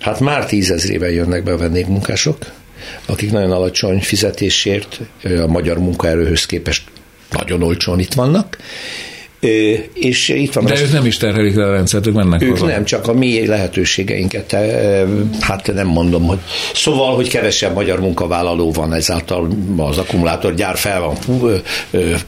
hát 0.00 0.20
már 0.20 0.46
tízezrével 0.46 1.10
jönnek 1.10 1.44
be 1.44 1.52
a 1.52 1.56
vendégmunkások, 1.56 2.36
akik 3.06 3.32
nagyon 3.32 3.50
alacsony 3.50 4.00
fizetésért 4.00 5.00
a 5.22 5.46
magyar 5.46 5.78
munkaerőhöz 5.78 6.46
képest 6.46 6.82
nagyon 7.30 7.62
olcsón 7.62 7.98
itt 7.98 8.12
vannak, 8.12 8.58
és 9.94 10.28
itt 10.28 10.52
van 10.52 10.64
De 10.64 10.72
az, 10.72 10.80
ők 10.80 10.92
nem 10.92 11.06
is 11.06 11.16
terhelik 11.16 11.54
le 11.54 11.66
a 11.66 11.72
rendszert, 11.72 12.06
ők 12.06 12.14
mennek 12.14 12.42
Ők 12.42 12.50
haza. 12.50 12.66
nem, 12.66 12.84
csak 12.84 13.08
a 13.08 13.12
mi 13.12 13.46
lehetőségeinket, 13.46 14.56
hát 15.40 15.74
nem 15.74 15.86
mondom, 15.86 16.26
hogy 16.26 16.38
szóval, 16.74 17.14
hogy 17.14 17.28
kevesebb 17.28 17.74
magyar 17.74 18.00
munkavállaló 18.00 18.72
van, 18.72 18.92
ezáltal 18.92 19.48
az 19.76 19.98
akkumulátorgyár 19.98 20.76
fel 20.76 21.00
van 21.00 21.16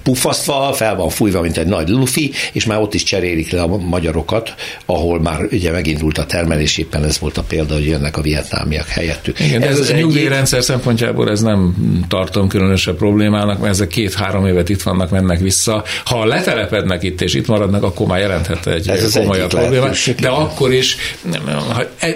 pufasztva, 0.03 0.73
fel 0.73 0.97
van 0.97 1.09
fújva, 1.09 1.41
mint 1.41 1.57
egy 1.57 1.67
nagy 1.67 1.89
lufi, 1.89 2.33
és 2.53 2.67
már 2.67 2.81
ott 2.81 2.95
is 2.95 3.03
cserélik 3.03 3.51
le 3.51 3.63
a 3.63 3.67
magyarokat, 3.77 4.55
ahol 4.87 5.21
már 5.21 5.41
ugye 5.53 5.71
megindult 5.71 6.19
a 6.19 6.25
termelés, 6.25 6.79
éppen 6.79 7.05
ez 7.05 7.19
volt 7.19 7.39
a 7.39 7.43
példa, 7.43 7.75
hogy 7.75 7.87
jönnek 7.87 8.17
a 8.17 8.21
vietnámiak 8.21 8.89
helyettük. 8.89 9.41
Igen, 9.41 9.63
ez, 9.63 9.79
ez 9.79 9.91
a 9.91 9.95
nyugdíjrendszer 9.95 10.63
szempontjából 10.63 11.31
ez 11.31 11.41
nem 11.41 11.75
tartom 12.09 12.49
különösebb 12.49 12.97
problémának, 12.97 13.59
mert 13.59 13.73
ezek 13.73 13.89
két-három 13.89 14.47
évet 14.47 14.69
itt 14.69 14.83
vannak, 14.83 15.11
mennek 15.11 15.39
vissza. 15.39 15.85
Ha 16.05 16.25
letelepednek 16.25 17.03
itt, 17.07 17.21
és 17.21 17.35
itt 17.35 17.47
maradnak, 17.47 17.83
akkor 17.83 18.07
már 18.07 18.19
jelenthet 18.19 18.67
egy 18.67 18.89
Ez 18.89 19.13
komolyabb 19.13 19.49
problémát. 19.49 20.15
De 20.21 20.29
akkor 20.29 20.73
is, 20.73 20.97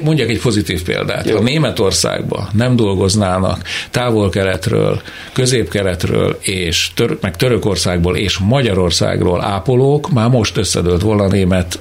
mondjak 0.02 0.28
egy 0.28 0.40
pozitív 0.40 0.82
példát. 0.82 1.28
Jó. 1.28 1.36
Ha 1.36 1.42
Németországban 1.42 2.48
nem 2.52 2.76
dolgoznának 2.76 3.62
távol-keletről, 3.90 5.02
közép-keletről, 5.32 6.38
és 6.40 6.90
tör, 6.94 7.18
meg 7.20 7.36
Törökországból 7.36 8.16
és 8.16 8.38
Magyarországról 8.38 9.42
ápolók, 9.42 10.10
már 10.10 10.28
most 10.28 10.56
összedőlt 10.56 11.02
volna 11.02 11.22
a 11.22 11.28
német 11.28 11.80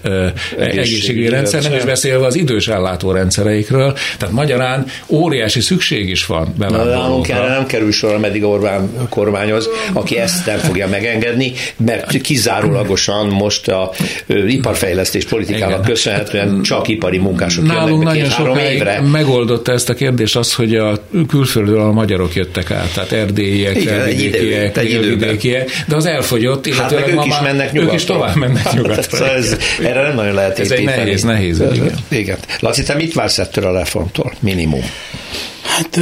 egészségügyi 0.60 1.30
rendszer, 1.30 1.64
nem 1.64 1.74
is 1.74 1.84
beszélve 1.84 2.26
az 2.26 2.36
idős 2.36 2.68
ellátórendszereikről. 2.68 3.94
Tehát 4.18 4.36
magyarán 4.36 4.86
óriási 5.08 5.62
szükség 5.62 6.10
is 6.10 6.26
van 6.26 6.54
bevándorlókra. 6.58 7.36
erre 7.36 7.50
nem 7.50 7.66
kerül 7.66 7.92
sor, 7.92 8.14
ameddig 8.14 8.44
Orbán 8.44 9.08
kormányoz, 9.10 9.70
aki 9.94 10.18
ezt 10.18 10.46
nem 10.46 10.58
fogja 10.58 10.88
megengedni, 10.88 11.54
mert 11.78 12.22
kizárólag 12.22 12.89
túlságosan 12.90 13.28
most 13.28 13.68
a 13.68 13.92
ö, 14.28 14.46
iparfejlesztés 14.46 15.26
politikának 15.26 15.78
Igen. 15.78 15.90
köszönhetően 15.90 16.62
csak 16.62 16.88
ipari 16.88 17.18
munkások 17.18 17.66
Nálunk 17.66 17.90
jönnek 17.90 18.06
nagyon 18.06 18.30
sokáig 18.30 18.76
évre. 18.76 19.02
megoldotta 19.02 19.72
ezt 19.72 19.90
a 19.90 19.94
kérdést 19.94 20.36
az, 20.36 20.54
hogy 20.54 20.76
a 20.76 21.04
külföldről 21.28 21.80
a 21.80 21.92
magyarok 21.92 22.36
jöttek 22.36 22.72
át, 22.72 22.94
tehát 22.94 23.12
erdélyiek, 23.12 23.86
erdélyiek, 23.86 24.82
vidékiek, 24.82 25.70
de 25.88 25.96
az 25.96 26.06
elfogyott, 26.06 26.66
illetve 26.66 27.00
hát 27.00 27.08
ők 27.08 27.26
is 27.26 27.40
mennek 27.42 27.72
nyugodtan. 27.72 27.94
Ők 27.96 28.02
is 28.02 28.06
tovább 28.06 28.36
mennek 28.36 28.64
hát, 28.64 28.74
nyugodtan. 28.74 29.04
szóval 29.04 29.30
ez, 29.30 29.58
erre 29.84 30.02
nem 30.02 30.16
nagyon 30.16 30.34
lehet 30.34 30.60
Ez 30.60 30.72
egy 30.72 30.84
nehéz, 30.86 31.24
nehéz. 31.24 31.60
Igen. 31.60 31.94
igen. 32.08 32.38
Laci, 32.60 32.84
te 32.84 32.96
mit 32.96 33.14
vársz 33.14 33.38
ettől 33.38 33.66
a 33.66 33.72
reformtól? 33.78 34.34
Minimum. 34.40 34.84
Hát 35.64 36.00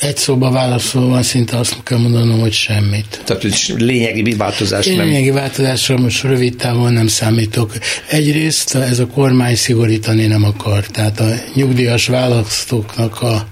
egy 0.00 0.16
szóba 0.16 0.50
válaszolva 0.50 1.22
szinte 1.22 1.56
azt 1.56 1.82
kell 1.82 1.98
mondanom, 1.98 2.40
hogy 2.40 2.52
semmit. 2.52 3.22
Tehát 3.24 3.42
lényegi 3.76 4.34
változás 4.34 4.86
nem? 4.86 4.98
Lényegi 4.98 5.30
változásra 5.30 5.96
most 5.96 6.22
rövid 6.22 6.56
távon 6.56 6.92
nem 6.92 7.06
számítok. 7.06 7.72
Egyrészt 8.10 8.74
ez 8.74 8.98
a 8.98 9.06
kormány 9.06 9.56
szigorítani 9.56 10.26
nem 10.26 10.44
akar, 10.44 10.86
tehát 10.86 11.20
a 11.20 11.34
nyugdíjas 11.54 12.06
választóknak 12.06 13.22
a 13.22 13.48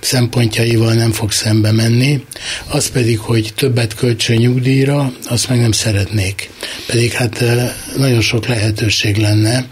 szempontjaival 0.00 0.92
nem 0.92 1.12
fog 1.12 1.32
szembe 1.32 1.72
menni, 1.72 2.24
az 2.68 2.90
pedig, 2.90 3.18
hogy 3.18 3.52
többet 3.54 3.94
költsön 3.94 4.36
nyugdíjra, 4.36 5.12
azt 5.28 5.48
meg 5.48 5.60
nem 5.60 5.72
szeretnék. 5.72 6.50
Pedig 6.86 7.12
hát 7.12 7.42
eh, 7.42 7.72
nagyon 7.96 8.20
sok 8.20 8.46
lehetőség 8.46 9.16
lenne. 9.16 9.66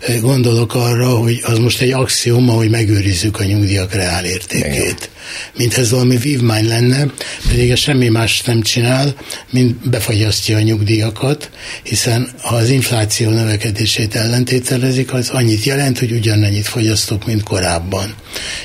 Eh, 0.00 0.20
gondolok 0.20 0.74
arra, 0.74 1.08
hogy 1.08 1.40
az 1.42 1.58
most 1.58 1.80
egy 1.80 1.92
axioma, 1.92 2.52
hogy 2.52 2.70
megőrizzük 2.70 3.40
a 3.40 3.44
nyugdíjak 3.44 3.92
reálértékét. 3.92 5.10
Mint 5.56 5.74
ez 5.74 5.90
valami 5.90 6.16
vívmány 6.16 6.68
lenne, 6.68 7.06
pedig 7.48 7.70
ez 7.70 7.78
semmi 7.78 8.08
más 8.08 8.42
nem 8.42 8.62
csinál, 8.62 9.14
mint 9.50 9.88
befagyasztja 9.88 10.56
a 10.56 10.60
nyugdíjakat, 10.60 11.50
hiszen 11.82 12.28
ha 12.42 12.54
az 12.54 12.68
infláció 12.68 13.30
növekedését 13.30 14.14
ellentételezik, 14.14 15.12
az 15.12 15.28
annyit 15.28 15.64
jelent, 15.64 15.98
hogy 15.98 16.12
ugyanannyit 16.12 16.66
fogyasztok, 16.66 17.26
mint 17.26 17.42
korábban. 17.42 18.14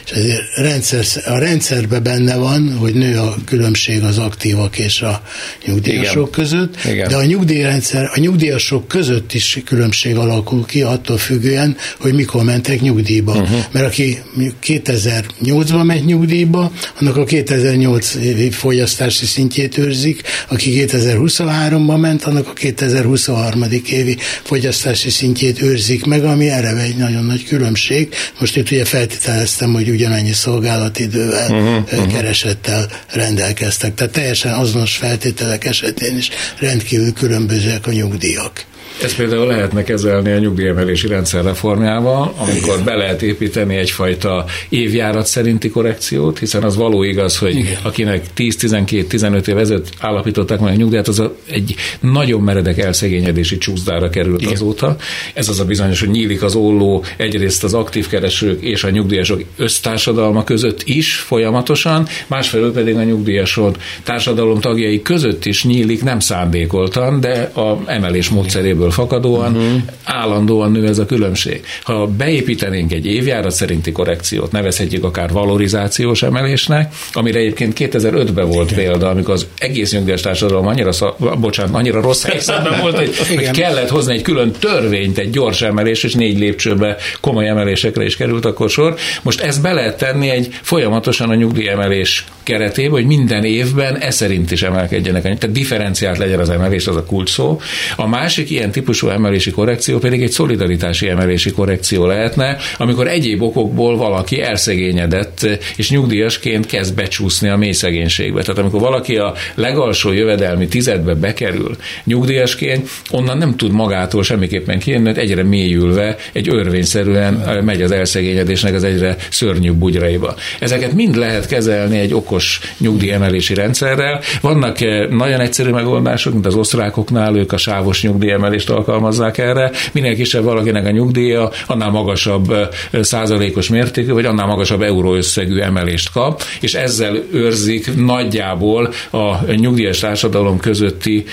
És 0.05 0.11
ezért 0.11 0.41
rendszer, 0.55 1.05
a 1.25 1.37
rendszerben 1.37 2.03
benne 2.03 2.35
van, 2.35 2.77
hogy 2.77 2.93
nő 2.93 3.19
a 3.19 3.35
különbség 3.45 4.03
az 4.03 4.17
aktívak 4.17 4.77
és 4.77 5.01
a 5.01 5.21
nyugdíjasok 5.65 6.27
Igen. 6.27 6.29
között, 6.31 6.85
Igen. 6.85 7.07
de 7.09 7.15
a 7.15 7.25
nyugdíjrendszer, 7.25 8.09
a 8.13 8.19
nyugdíjasok 8.19 8.87
között 8.87 9.33
is 9.33 9.59
különbség 9.65 10.15
alakul 10.15 10.65
ki, 10.65 10.81
attól 10.81 11.17
függően, 11.17 11.77
hogy 11.99 12.13
mikor 12.13 12.43
mentek 12.43 12.81
nyugdíjba. 12.81 13.31
Uh-huh. 13.31 13.59
Mert 13.71 13.85
aki 13.85 14.17
2008-ban 14.63 15.85
ment 15.85 16.05
nyugdíjba, 16.05 16.54
annak 16.99 17.17
a 17.17 17.23
2008 17.23 18.15
évi 18.15 18.49
fogyasztási 18.49 19.25
szintjét 19.25 19.77
őrzik, 19.77 20.21
aki 20.47 20.85
2023-ban 20.87 21.99
ment, 21.99 22.23
annak 22.23 22.47
a 22.47 22.53
2023. 22.53 23.63
évi 23.89 24.17
fogyasztási 24.43 25.09
szintjét 25.09 25.61
őrzik 25.61 26.05
meg, 26.05 26.23
ami 26.23 26.49
erre 26.49 26.81
egy 26.81 26.95
nagyon 26.95 27.25
nagy 27.25 27.45
különbség. 27.45 28.13
Most 28.39 28.55
itt 28.55 28.71
ugye 28.71 28.85
feltételeztem, 28.85 29.73
hogy 29.73 29.89
ugyanannyi 29.89 30.33
szolgálatidővel, 30.33 31.51
uh-huh, 31.51 31.83
uh-huh. 31.83 32.13
keresettel 32.13 32.89
rendelkeztek. 33.13 33.93
Tehát 33.93 34.13
teljesen 34.13 34.53
azonos 34.53 34.95
feltételek 34.95 35.65
esetén 35.65 36.17
is 36.17 36.29
rendkívül 36.59 37.13
különbözőek 37.13 37.87
a 37.87 37.91
nyugdíjak. 37.91 38.65
Ezt 39.03 39.15
például 39.15 39.47
lehetne 39.47 39.83
kezelni 39.83 40.31
a 40.31 40.37
nyugdíjemelési 40.37 41.07
rendszer 41.07 41.43
reformjával, 41.43 42.33
amikor 42.37 42.83
be 42.83 42.95
lehet 42.95 43.21
építeni 43.21 43.75
egyfajta 43.75 44.45
évjárat 44.69 45.25
szerinti 45.25 45.69
korrekciót, 45.69 46.39
hiszen 46.39 46.63
az 46.63 46.75
való 46.75 47.03
igaz, 47.03 47.37
hogy 47.37 47.55
Igen. 47.55 47.77
akinek 47.83 48.25
10-12-15 48.37 49.47
év 49.47 49.57
ezelőtt 49.57 49.89
állapították 49.99 50.59
meg 50.59 50.73
a 50.73 50.75
nyugdíjat, 50.75 51.07
az 51.07 51.23
egy 51.49 51.75
nagyon 51.99 52.41
meredek 52.41 52.77
elszegényedési 52.77 53.57
csúszdára 53.57 54.09
került 54.09 54.41
Igen. 54.41 54.53
azóta. 54.53 54.95
Ez 55.33 55.49
az 55.49 55.59
a 55.59 55.65
bizonyos, 55.65 55.99
hogy 55.99 56.09
nyílik 56.09 56.43
az 56.43 56.55
olló 56.55 57.03
egyrészt 57.17 57.63
az 57.63 57.73
aktív 57.73 58.07
keresők 58.07 58.61
és 58.61 58.83
a 58.83 58.89
nyugdíjasok 58.89 59.41
össztársadalma 59.57 60.43
között 60.43 60.81
is 60.85 61.15
folyamatosan, 61.15 62.07
másfelől 62.27 62.73
pedig 62.73 62.95
a 62.95 63.03
nyugdíjasok 63.03 63.77
társadalom 64.03 64.59
tagjai 64.59 65.01
között 65.01 65.45
is 65.45 65.63
nyílik, 65.63 66.03
nem 66.03 66.19
szándékoltan, 66.19 67.19
de 67.19 67.51
a 67.53 67.79
emelés 67.85 68.29
módszeréből 68.29 68.84
ebből 68.85 69.05
fakadóan 69.05 69.55
uh-huh. 69.55 69.81
állandóan 70.03 70.71
nő 70.71 70.87
ez 70.87 70.97
a 70.97 71.05
különbség. 71.05 71.63
Ha 71.83 72.07
beépítenénk 72.07 72.93
egy 72.93 73.05
évjárat 73.05 73.51
szerinti 73.51 73.91
korrekciót, 73.91 74.51
nevezhetjük 74.51 75.03
akár 75.03 75.31
valorizációs 75.31 76.23
emelésnek, 76.23 76.93
amire 77.13 77.39
egyébként 77.39 77.73
2005-ben 77.79 78.47
volt 78.47 78.71
Igen. 78.71 78.83
példa, 78.83 79.09
amikor 79.09 79.33
az 79.33 79.47
egész 79.57 79.91
nyugdíjas 79.91 80.21
társadalom 80.21 80.67
annyira, 80.67 80.91
szak, 80.91 81.39
bocsánat, 81.39 81.75
annyira 81.75 82.01
rossz 82.01 82.23
helyzetben 82.29 82.81
volt, 82.81 82.97
hogy, 82.97 83.17
hogy 83.27 83.51
kellett 83.51 83.89
hozni 83.89 84.13
egy 84.13 84.21
külön 84.21 84.51
törvényt, 84.51 85.17
egy 85.17 85.29
gyors 85.29 85.61
emelés, 85.61 86.03
és 86.03 86.13
négy 86.13 86.39
lépcsőbe 86.39 86.97
komoly 87.21 87.47
emelésekre 87.47 88.03
is 88.03 88.15
került 88.17 88.45
akkor 88.45 88.69
sor. 88.69 88.95
Most 89.21 89.41
ezt 89.41 89.61
be 89.61 89.73
lehet 89.73 89.97
tenni 89.97 90.29
egy 90.29 90.49
folyamatosan 90.61 91.29
a 91.29 91.35
nyugdíjemelés 91.35 92.25
keretébe, 92.43 92.91
hogy 92.91 93.05
minden 93.05 93.43
évben 93.43 93.95
e 93.95 94.11
szerint 94.11 94.51
is 94.51 94.63
emelkedjenek. 94.63 95.21
Tehát 95.21 95.51
differenciált 95.51 96.17
legyen 96.17 96.39
az 96.39 96.49
emelés, 96.49 96.87
az 96.87 96.95
a 96.95 97.05
kulcs 97.05 97.29
szó. 97.29 97.59
A 97.95 98.07
másik 98.07 98.49
ilyen 98.49 98.71
típusú 98.75 99.07
emelési 99.07 99.51
korrekció 99.51 99.97
pedig 99.97 100.21
egy 100.21 100.31
szolidaritási 100.31 101.07
emelési 101.09 101.51
korrekció 101.51 102.05
lehetne, 102.05 102.57
amikor 102.77 103.07
egyéb 103.07 103.41
okokból 103.41 103.97
valaki 103.97 104.41
elszegényedett, 104.41 105.47
és 105.75 105.89
nyugdíjasként 105.89 106.65
kezd 106.65 106.95
becsúszni 106.95 107.49
a 107.49 107.57
mély 107.57 107.71
szegénységbe. 107.71 108.41
Tehát 108.41 108.57
amikor 108.57 108.79
valaki 108.79 109.15
a 109.15 109.33
legalsó 109.55 110.11
jövedelmi 110.11 110.67
tizedbe 110.67 111.13
bekerül 111.13 111.75
nyugdíjasként, 112.03 112.89
onnan 113.11 113.37
nem 113.37 113.55
tud 113.55 113.71
magától 113.71 114.23
semmiképpen 114.23 114.79
kijönni, 114.79 115.03
mert 115.03 115.17
egyre 115.17 115.43
mélyülve 115.43 116.15
egy 116.33 116.49
örvényszerűen 116.49 117.61
megy 117.63 117.81
az 117.81 117.91
elszegényedésnek 117.91 118.73
az 118.73 118.83
egyre 118.83 119.15
szörnyűbb 119.29 119.75
bugyraiba. 119.75 120.35
Ezeket 120.59 120.93
mind 120.93 121.15
lehet 121.15 121.47
kezelni 121.47 121.99
egy 121.99 122.13
okos 122.13 122.59
nyugdíjemelési 122.77 123.53
rendszerrel. 123.53 124.21
Vannak 124.41 124.81
eh, 124.81 125.07
nagyon 125.09 125.39
egyszerű 125.39 125.69
megoldások, 125.69 126.33
mint 126.33 126.45
az 126.45 126.55
osztrákoknál, 126.55 127.35
ők 127.35 127.51
a 127.51 127.57
sávos 127.57 128.01
nyugdíjemelést 128.01 128.64
emelést 128.69 128.87
alkalmazzák 128.87 129.37
erre. 129.37 129.71
Minél 129.91 130.15
kisebb 130.15 130.43
valakinek 130.43 130.85
a 130.85 130.91
nyugdíja, 130.91 131.49
annál 131.67 131.89
magasabb 131.89 132.53
százalékos 132.91 133.69
mértékű, 133.69 134.11
vagy 134.11 134.25
annál 134.25 134.45
magasabb 134.45 134.81
euróösszegű 134.81 135.59
emelést 135.59 136.11
kap, 136.11 136.43
és 136.61 136.73
ezzel 136.73 137.15
őrzik 137.31 137.95
nagyjából 137.95 138.93
a 139.11 139.51
nyugdíjas 139.55 139.99
társadalom 139.99 140.59
közötti 140.59 141.23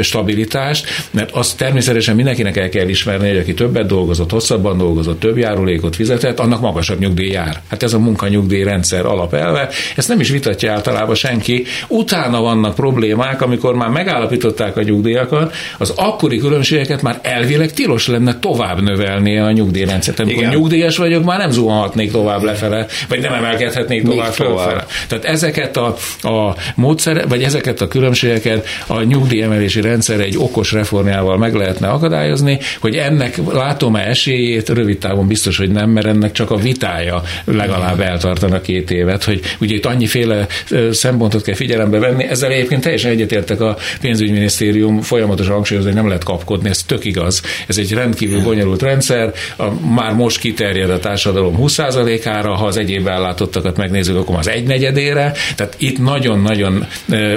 stabilitást, 0.00 0.86
mert 1.10 1.30
azt 1.30 1.56
természetesen 1.56 2.14
mindenkinek 2.14 2.56
el 2.56 2.68
kell 2.68 2.88
ismerni, 2.88 3.28
hogy 3.28 3.38
aki 3.38 3.54
többet 3.54 3.86
dolgozott, 3.86 4.30
hosszabban 4.30 4.78
dolgozott, 4.78 5.20
több 5.20 5.38
járulékot 5.38 5.96
fizetett, 5.96 6.38
annak 6.38 6.60
magasabb 6.60 6.98
nyugdíj 6.98 7.30
jár. 7.30 7.62
Hát 7.70 7.82
ez 7.82 7.92
a 7.92 7.98
munkanyugdíj 7.98 8.62
rendszer 8.62 9.06
alapelve, 9.06 9.68
ezt 9.96 10.08
nem 10.08 10.20
is 10.20 10.30
vitatja 10.30 10.72
általában 10.72 11.14
senki. 11.14 11.64
Utána 11.88 12.40
vannak 12.40 12.74
problémák, 12.74 13.42
amikor 13.42 13.74
már 13.74 13.88
megállapították 13.88 14.76
a 14.76 14.82
nyugdíjakat, 14.82 15.54
az 15.78 15.92
akkori 15.96 16.38
különbség 16.38 16.64
különbségeket 16.66 17.02
már 17.02 17.18
elvileg 17.22 17.72
tilos 17.72 18.06
lenne 18.06 18.38
tovább 18.38 18.82
növelni 18.82 19.38
a 19.38 19.52
nyugdíjrendszert. 19.52 20.20
Amikor 20.20 20.42
Igen. 20.42 20.54
nyugdíjas 20.54 20.96
vagyok, 20.96 21.24
már 21.24 21.38
nem 21.38 21.50
zuhanhatnék 21.50 22.10
tovább 22.10 22.42
lefele, 22.42 22.86
vagy 23.08 23.20
nem 23.20 23.32
emelkedhetnék 23.32 24.02
tovább 24.02 24.32
fölfele. 24.32 24.86
Tehát 25.08 25.24
ezeket 25.24 25.76
a, 25.76 25.96
a 26.22 26.56
módszere, 26.74 27.26
vagy 27.26 27.42
ezeket 27.42 27.80
a 27.80 27.88
különbségeket 27.88 28.66
a 28.86 29.02
nyugdíjemelési 29.02 29.80
rendszer 29.80 30.20
egy 30.20 30.36
okos 30.38 30.72
reformjával 30.72 31.38
meg 31.38 31.54
lehetne 31.54 31.88
akadályozni, 31.88 32.58
hogy 32.80 32.94
ennek 32.94 33.36
látom-e 33.52 34.08
esélyét, 34.08 34.68
rövid 34.68 34.98
távon 34.98 35.26
biztos, 35.26 35.58
hogy 35.58 35.70
nem, 35.70 35.90
mert 35.90 36.06
ennek 36.06 36.32
csak 36.32 36.50
a 36.50 36.56
vitája 36.56 37.22
legalább 37.44 38.00
eltartana 38.00 38.60
két 38.60 38.90
évet, 38.90 39.24
hogy 39.24 39.40
ugye 39.60 39.74
itt 39.74 39.86
annyiféle 39.86 40.46
szempontot 40.90 41.42
kell 41.42 41.54
figyelembe 41.54 41.98
venni. 41.98 42.24
Ezzel 42.24 42.50
egyébként 42.50 42.82
teljesen 42.82 43.10
egyetértek 43.10 43.60
a 43.60 43.76
pénzügyminisztérium 44.00 45.00
folyamatosan 45.00 45.52
hangsúlyozza, 45.52 45.88
hogy 45.88 45.96
nem 45.96 46.08
lehet 46.08 46.24
kapkodni 46.24 46.55
kapkodni, 46.56 46.68
ez 46.68 46.82
tök 46.82 47.04
igaz. 47.04 47.42
Ez 47.66 47.78
egy 47.78 47.92
rendkívül 47.92 48.42
bonyolult 48.42 48.82
rendszer, 48.82 49.32
a, 49.56 49.64
már 49.94 50.12
most 50.12 50.38
kiterjed 50.38 50.90
a 50.90 50.98
társadalom 50.98 51.56
20%-ára, 51.60 52.54
ha 52.54 52.66
az 52.66 52.76
egyéb 52.76 53.06
ellátottakat 53.06 53.76
megnézzük, 53.76 54.16
akkor 54.16 54.36
az 54.38 54.48
egynegyedére, 54.48 55.32
tehát 55.56 55.74
itt 55.78 55.98
nagyon-nagyon 55.98 56.86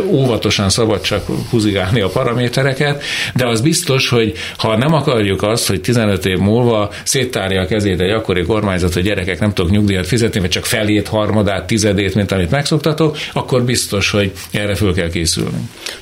óvatosan 0.06 0.70
szabad 0.70 1.02
csak 1.02 1.26
húzigálni 1.50 2.02
a 2.02 2.08
paramétereket, 2.08 3.04
de 3.36 3.48
az 3.48 3.62
biztos, 3.62 4.10
hogy 4.10 4.34
ha 4.58 4.78
nem 4.78 4.94
akarjuk 4.94 5.44
azt, 5.44 5.68
hogy 5.68 5.82
15 5.82 6.26
év 6.26 6.38
múlva 6.38 6.92
széttárja 7.04 7.62
a 7.62 7.66
kezét 7.66 8.00
egy 8.00 8.10
akkori 8.10 8.44
kormányzat, 8.44 8.94
hogy 8.94 9.04
gyerekek 9.04 9.40
nem 9.40 9.54
tudok 9.54 9.72
nyugdíjat 9.72 10.08
fizetni, 10.08 10.40
vagy 10.40 10.50
csak 10.50 10.66
felét, 10.66 11.08
harmadát, 11.08 11.68
tizedét, 11.68 12.16
mint 12.16 12.32
amit 12.32 12.52
megszoktatok, 12.52 13.18
akkor 13.34 13.64
biztos, 13.64 14.12
hogy 14.12 14.32
erre 14.52 14.76
föl 14.76 14.94
kell 14.94 15.10
készülni. 15.10 15.58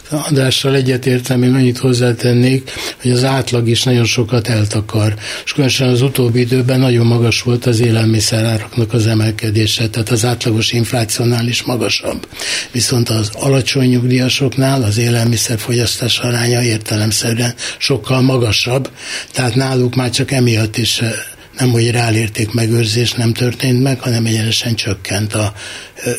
Andrással 0.10 0.76
egyetértem, 0.76 1.44
én 1.44 1.54
annyit 1.54 1.78
hozzátennék, 1.78 2.72
hogy 3.02 3.07
az 3.12 3.24
átlag 3.24 3.68
is 3.68 3.84
nagyon 3.84 4.06
sokat 4.06 4.48
eltakar. 4.48 5.14
És 5.46 5.52
különösen 5.54 5.88
az 5.88 6.02
utóbbi 6.02 6.40
időben 6.40 6.80
nagyon 6.80 7.06
magas 7.06 7.42
volt 7.42 7.66
az 7.66 7.80
élelmiszeráraknak 7.80 8.94
az 8.94 9.08
emelkedése, 9.08 9.90
tehát 9.90 10.10
az 10.10 10.26
átlagos 10.26 10.72
inflációnál 10.72 11.48
is 11.48 11.64
magasabb. 11.64 12.28
Viszont 12.72 13.10
az 13.10 13.30
alacsony 13.34 13.90
nyugdíjasoknál 13.90 14.84
az 14.84 14.98
élelmiszerfogyasztás 14.98 16.20
aránya 16.20 16.64
értelemszerűen 16.64 17.54
sokkal 17.78 18.22
magasabb, 18.22 18.90
tehát 19.32 19.56
náluk 19.56 19.96
már 19.96 20.10
csak 20.10 20.32
emiatt 20.32 20.78
is 20.78 21.02
nem, 21.58 21.72
hogy 21.72 21.92
reálérték 21.92 22.54
megőrzés 22.54 23.14
nem 23.14 23.34
történt 23.34 23.84
meg, 23.84 24.00
hanem 24.00 24.26
egyenesen 24.26 24.76
csökkent 24.76 25.34
a 25.34 25.54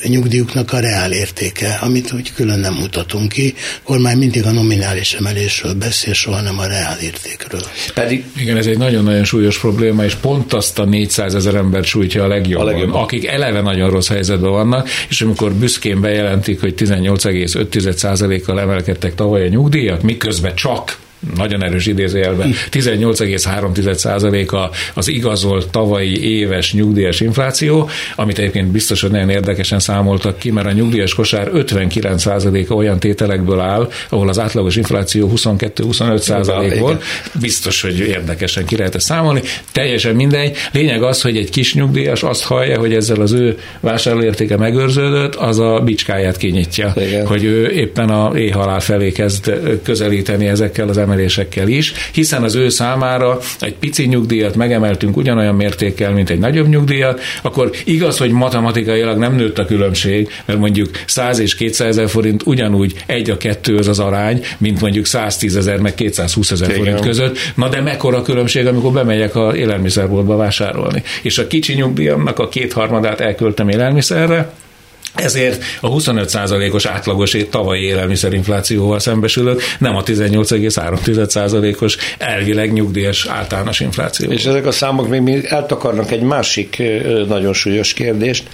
nyugdíjuknak 0.02 0.72
a 0.72 0.78
reál 0.78 1.12
értéke, 1.12 1.78
amit 1.80 2.12
úgy 2.12 2.32
külön 2.32 2.58
nem 2.58 2.74
mutatunk 2.74 3.28
ki. 3.28 3.54
A 3.56 3.80
kormány 3.82 4.18
mindig 4.18 4.46
a 4.46 4.52
nominális 4.52 5.12
emelésről 5.12 5.74
beszél, 5.74 6.12
soha 6.12 6.40
nem 6.40 6.58
a 6.58 6.66
reál 6.66 6.98
értékről. 7.02 7.60
Pedig 7.94 8.24
igen, 8.36 8.56
ez 8.56 8.66
egy 8.66 8.78
nagyon-nagyon 8.78 9.24
súlyos 9.24 9.58
probléma, 9.58 10.04
és 10.04 10.14
pont 10.14 10.52
azt 10.52 10.78
a 10.78 10.84
400 10.84 11.34
ezer 11.34 11.54
embert 11.54 11.84
sújtja 11.84 12.24
a 12.24 12.26
legjobban, 12.26 12.66
a 12.66 12.70
legjobban, 12.70 13.02
akik 13.02 13.26
eleve 13.26 13.60
nagyon 13.60 13.90
rossz 13.90 14.08
helyzetben 14.08 14.50
vannak, 14.50 14.88
és 15.08 15.20
amikor 15.20 15.52
büszkén 15.52 16.00
bejelentik, 16.00 16.60
hogy 16.60 16.74
18,5%-kal 16.76 18.60
emelkedtek 18.60 19.14
tavaly 19.14 19.44
a 19.44 19.48
nyugdíjak, 19.48 20.02
miközben 20.02 20.54
csak 20.54 20.98
nagyon 21.36 21.64
erős 21.64 21.86
idézőjelben, 21.86 22.54
18,3% 22.70 24.70
az 24.94 25.08
igazolt 25.08 25.70
tavalyi 25.70 26.38
éves 26.38 26.72
nyugdíjas 26.72 27.20
infláció, 27.20 27.88
amit 28.16 28.38
egyébként 28.38 28.66
biztos, 28.66 29.00
hogy 29.00 29.10
nagyon 29.10 29.28
érdekesen 29.28 29.78
számoltak 29.78 30.38
ki, 30.38 30.50
mert 30.50 30.66
a 30.66 30.72
nyugdíjas 30.72 31.14
kosár 31.14 31.50
59%-a 31.54 32.72
olyan 32.72 32.98
tételekből 32.98 33.60
áll, 33.60 33.90
ahol 34.08 34.28
az 34.28 34.38
átlagos 34.38 34.76
infláció 34.76 35.32
22-25% 35.36 36.76
volt. 36.78 37.02
Biztos, 37.40 37.82
hogy 37.82 37.98
érdekesen 37.98 38.64
ki 38.64 38.76
lehet 38.76 38.94
ezt 38.94 39.06
számolni. 39.06 39.40
Teljesen 39.72 40.14
mindegy. 40.14 40.56
Lényeg 40.72 41.02
az, 41.02 41.22
hogy 41.22 41.36
egy 41.36 41.50
kis 41.50 41.74
nyugdíjas 41.74 42.22
azt 42.22 42.44
hallja, 42.44 42.78
hogy 42.78 42.94
ezzel 42.94 43.20
az 43.20 43.32
ő 43.32 43.58
vásárlóértéke 43.80 44.56
megőrződött, 44.56 45.34
az 45.34 45.58
a 45.58 45.80
bicskáját 45.84 46.36
kinyitja, 46.36 46.92
Igen. 46.96 47.26
hogy 47.26 47.44
ő 47.44 47.70
éppen 47.70 48.08
a 48.08 48.38
éhhalál 48.38 48.80
felé 48.80 49.12
kezd 49.12 49.52
közelíteni 49.82 50.46
ezekkel 50.46 50.88
az 50.88 50.96
emelésekkel 51.08 51.68
is, 51.68 51.92
hiszen 52.12 52.42
az 52.42 52.54
ő 52.54 52.68
számára 52.68 53.38
egy 53.60 53.74
pici 53.74 54.06
nyugdíjat 54.06 54.56
megemeltünk 54.56 55.16
ugyanolyan 55.16 55.54
mértékkel, 55.54 56.12
mint 56.12 56.30
egy 56.30 56.38
nagyobb 56.38 56.68
nyugdíjat, 56.68 57.20
akkor 57.42 57.70
igaz, 57.84 58.18
hogy 58.18 58.30
matematikailag 58.30 59.18
nem 59.18 59.34
nőtt 59.34 59.58
a 59.58 59.64
különbség, 59.64 60.28
mert 60.44 60.58
mondjuk 60.58 60.90
100 61.06 61.38
és 61.38 61.54
200 61.54 61.88
ezer 61.88 62.08
forint 62.08 62.42
ugyanúgy 62.46 62.94
egy 63.06 63.30
a 63.30 63.36
kettő 63.36 63.76
az 63.76 63.88
az 63.88 63.98
arány, 63.98 64.44
mint 64.58 64.80
mondjuk 64.80 65.06
110 65.06 65.56
ezer 65.56 65.78
meg 65.78 65.94
220 65.94 66.50
ezer 66.50 66.72
forint 66.72 67.00
között. 67.00 67.38
Na 67.54 67.68
de 67.68 67.80
mekkora 67.80 68.22
különbség, 68.22 68.66
amikor 68.66 68.92
bemegyek 68.92 69.34
a 69.34 69.56
élelmiszerboltba 69.56 70.36
vásárolni. 70.36 71.02
És 71.22 71.38
a 71.38 71.46
kicsi 71.46 71.74
nyugdíjamnak 71.74 72.38
a 72.38 72.48
kétharmadát 72.48 73.20
elköltem 73.20 73.68
élelmiszerre, 73.68 74.52
ezért 75.14 75.62
a 75.80 75.88
25%-os 75.88 76.86
átlagos 76.86 77.36
tavalyi 77.50 77.82
élelmiszerinflációval 77.82 78.98
szembesülök, 78.98 79.62
nem 79.78 79.96
a 79.96 80.02
18,3%-os 80.02 81.96
elvileg 82.18 82.72
nyugdíjas 82.72 83.26
általános 83.26 83.80
infláció. 83.80 84.30
És 84.30 84.44
ezek 84.44 84.66
a 84.66 84.72
számok 84.72 85.08
még 85.08 85.44
eltakarnak 85.48 86.10
egy 86.10 86.22
másik 86.22 86.82
nagyon 87.28 87.52
súlyos 87.52 87.92
kérdést, 87.92 88.48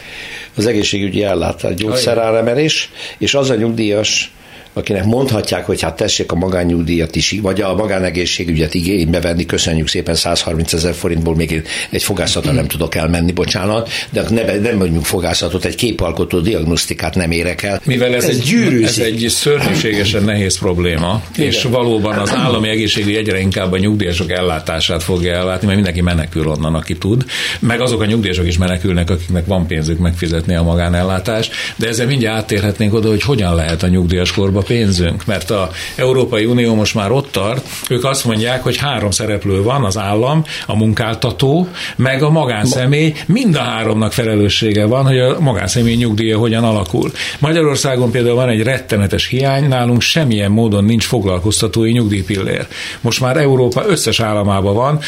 az 0.56 0.66
egészségügyi 0.66 1.22
ellátás, 1.22 1.74
gyógyszeráremelés, 1.74 2.90
és 3.18 3.34
az 3.34 3.50
a 3.50 3.54
nyugdíjas 3.54 4.32
akinek 4.74 5.04
mondhatják, 5.04 5.66
hogy 5.66 5.80
hát 5.80 5.96
tessék 5.96 6.32
a 6.32 6.34
magánnyugdíjat 6.34 7.16
is, 7.16 7.34
vagy 7.42 7.60
a 7.60 7.74
magánegészségügyet 7.74 8.74
igénybe 8.74 9.20
venni, 9.20 9.46
köszönjük 9.46 9.88
szépen 9.88 10.14
130 10.14 10.72
ezer 10.72 10.94
forintból 10.94 11.34
még 11.34 11.62
egy 11.90 12.02
fogászatra 12.02 12.52
nem 12.52 12.66
tudok 12.66 12.94
elmenni, 12.94 13.32
bocsánat, 13.32 13.90
de 14.10 14.24
ne, 14.30 14.58
nem 14.58 14.76
mondjuk 14.76 15.04
fogászatot, 15.04 15.64
egy 15.64 15.74
képalkotó 15.74 16.38
diagnosztikát 16.38 17.14
nem 17.14 17.30
érek 17.30 17.62
el. 17.62 17.80
Mivel 17.84 18.14
ez, 18.14 18.24
ez, 18.24 18.36
egy, 18.36 18.82
ez 18.82 18.98
egy 18.98 19.26
szörnyűségesen 19.28 20.22
nehéz 20.22 20.58
probléma, 20.58 21.22
Igen. 21.34 21.46
és 21.46 21.62
valóban 21.62 22.18
az 22.18 22.32
állami 22.32 22.68
egészségügy 22.68 23.14
egyre 23.14 23.40
inkább 23.40 23.72
a 23.72 23.78
nyugdíjasok 23.78 24.30
ellátását 24.30 25.02
fogja 25.02 25.32
ellátni, 25.32 25.64
mert 25.66 25.78
mindenki 25.78 26.00
menekül 26.00 26.48
onnan, 26.48 26.74
aki 26.74 26.96
tud, 26.98 27.24
meg 27.60 27.80
azok 27.80 28.00
a 28.00 28.04
nyugdíjasok 28.04 28.46
is 28.46 28.58
menekülnek, 28.58 29.10
akiknek 29.10 29.46
van 29.46 29.66
pénzük 29.66 29.98
megfizetni 29.98 30.54
a 30.54 30.62
magánellátást, 30.62 31.52
de 31.76 31.88
ezzel 31.88 32.06
mindjárt 32.06 32.36
áttérhetnénk 32.36 32.94
oda, 32.94 33.08
hogy 33.08 33.22
hogyan 33.22 33.54
lehet 33.54 33.82
a 33.82 33.88
nyugdíjas 33.88 34.32
korba 34.32 34.62
pénzünk, 34.66 35.24
mert 35.26 35.50
a 35.50 35.70
Európai 35.96 36.44
Unió 36.44 36.74
most 36.74 36.94
már 36.94 37.10
ott 37.10 37.32
tart, 37.32 37.66
ők 37.88 38.04
azt 38.04 38.24
mondják, 38.24 38.62
hogy 38.62 38.76
három 38.76 39.10
szereplő 39.10 39.62
van, 39.62 39.84
az 39.84 39.98
állam, 39.98 40.44
a 40.66 40.76
munkáltató, 40.76 41.68
meg 41.96 42.22
a 42.22 42.30
magánszemély, 42.30 43.14
mind 43.26 43.54
a 43.54 43.60
háromnak 43.62 44.12
felelőssége 44.12 44.84
van, 44.84 45.06
hogy 45.06 45.18
a 45.18 45.40
magánszemély 45.40 45.94
nyugdíja 45.94 46.38
hogyan 46.38 46.64
alakul. 46.64 47.10
Magyarországon 47.38 48.10
például 48.10 48.34
van 48.34 48.48
egy 48.48 48.62
rettenetes 48.62 49.26
hiány, 49.26 49.68
nálunk 49.68 50.00
semmilyen 50.00 50.50
módon 50.50 50.84
nincs 50.84 51.04
foglalkoztatói 51.04 51.90
nyugdíjpillér. 51.90 52.66
Most 53.00 53.20
már 53.20 53.36
Európa 53.36 53.84
összes 53.86 54.20
államában 54.20 54.74
van, 54.74 55.00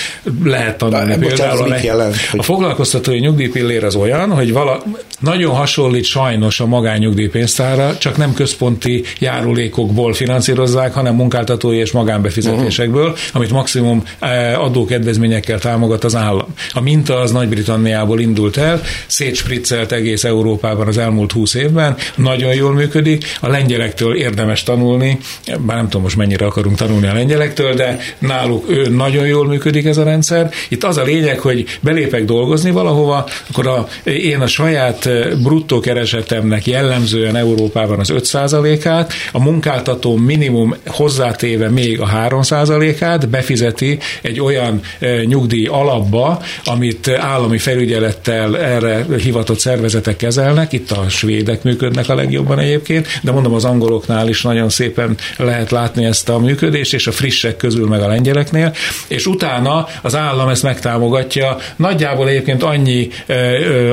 lehet 0.45 0.79
tanulni 0.79 1.17
például. 1.19 1.73
A, 1.73 1.77
jelent, 1.83 2.17
a 2.37 2.43
foglalkoztatói 2.43 3.19
nyugdíjpillér 3.19 3.85
az 3.85 3.95
olyan, 3.95 4.31
hogy 4.31 4.53
vala, 4.53 4.83
nagyon 5.21 5.55
hasonlít 5.55 6.05
sajnos 6.05 6.61
a 6.61 6.67
magányugdíjpénztára, 6.67 7.99
csak 7.99 8.17
nem 8.17 8.35
központi 8.35 9.05
jár 9.19 9.46
járulékokból 9.47 10.13
finanszírozzák, 10.13 10.95
hanem 10.95 11.15
munkáltatói 11.15 11.77
és 11.77 11.93
magánbefizetésekből, 11.93 13.09
uh-huh. 13.09 13.19
amit 13.33 13.51
maximum 13.51 14.03
eh, 14.19 14.63
adókedvezményekkel 14.63 15.59
támogat 15.59 16.05
az 16.05 16.17
állam. 16.17 16.55
A 16.73 16.81
minta 16.81 17.21
az 17.21 17.31
Nagy-Britanniából 17.31 18.21
indult 18.21 18.57
el, 18.57 18.81
szétspriccelt 19.07 19.93
egész 19.93 20.25
Európában 20.25 20.87
az 20.87 20.99
elmúlt 20.99 21.33
húsz 21.33 21.55
évben, 21.55 21.97
nagyon 22.17 22.55
jól 22.55 22.73
működik, 22.73 23.25
a 23.41 23.49
lengyelektől 23.49 24.17
érdemes 24.17 24.63
tanulni, 24.63 25.19
bár 25.67 25.77
nem 25.77 25.85
tudom 25.85 26.03
most 26.03 26.17
mennyire 26.17 26.47
akarunk 26.47 26.77
tanulni 26.77 27.07
a 27.07 27.15
lengyelektől, 27.15 27.75
de 27.75 27.99
náluk 28.19 28.71
ő 28.71 28.89
nagyon 28.89 29.27
jól 29.27 29.47
működik 29.47 29.85
ez 29.85 29.97
a 29.97 30.05
rendszer. 30.05 30.51
Itt 30.69 30.85
az 30.85 30.97
a 30.97 31.03
lényeg, 31.03 31.39
hogy 31.39 31.79
belépek 31.81 32.25
dolgozni 32.25 32.71
valahova, 32.71 33.27
akkor 33.51 33.67
a, 33.67 33.89
én 34.11 34.41
a 34.41 34.47
saját 34.47 35.07
eh, 35.07 35.31
bruttó 35.43 35.81
keresetemnek 35.81 36.67
jellemzően 36.67 37.37
Európában 37.37 37.99
az 37.99 38.13
5%-át, 38.15 39.13
a 39.37 39.43
munkáltató 39.43 40.17
minimum 40.17 40.75
hozzátéve 40.87 41.69
még 41.71 42.01
a 42.01 42.07
3%-át 42.07 43.29
befizeti 43.29 43.99
egy 44.23 44.41
olyan 44.41 44.81
nyugdíj 45.25 45.67
alapba, 45.67 46.43
amit 46.65 47.09
állami 47.09 47.59
felügyelettel 47.59 48.59
erre 48.59 49.07
hivatott 49.23 49.59
szervezetek 49.59 50.17
kezelnek, 50.17 50.73
itt 50.73 50.91
a 50.91 51.09
svédek 51.09 51.63
működnek 51.63 52.09
a 52.09 52.15
legjobban 52.15 52.59
egyébként, 52.59 53.07
de 53.23 53.33
mondom 53.33 53.55
az 53.55 53.65
angoloknál 53.65 54.29
is 54.29 54.43
nagyon 54.43 54.69
szépen 54.69 55.17
lehet 55.37 55.71
látni 55.71 56.05
ezt 56.05 56.29
a 56.29 56.39
működést, 56.39 56.95
és 56.95 57.07
a 57.07 57.13
frissek 57.13 57.57
közül 57.57 57.89
meg 57.89 58.01
a 58.01 58.09
lengyeleknél, 58.09 58.73
és 59.09 59.27
utána 59.27 59.87
az 60.03 60.15
állam 60.15 60.49
ezt 60.49 60.63
megtámogatja, 60.63 61.57
nagyjából 61.77 62.29
egyébként 62.29 62.63
annyi 62.63 63.09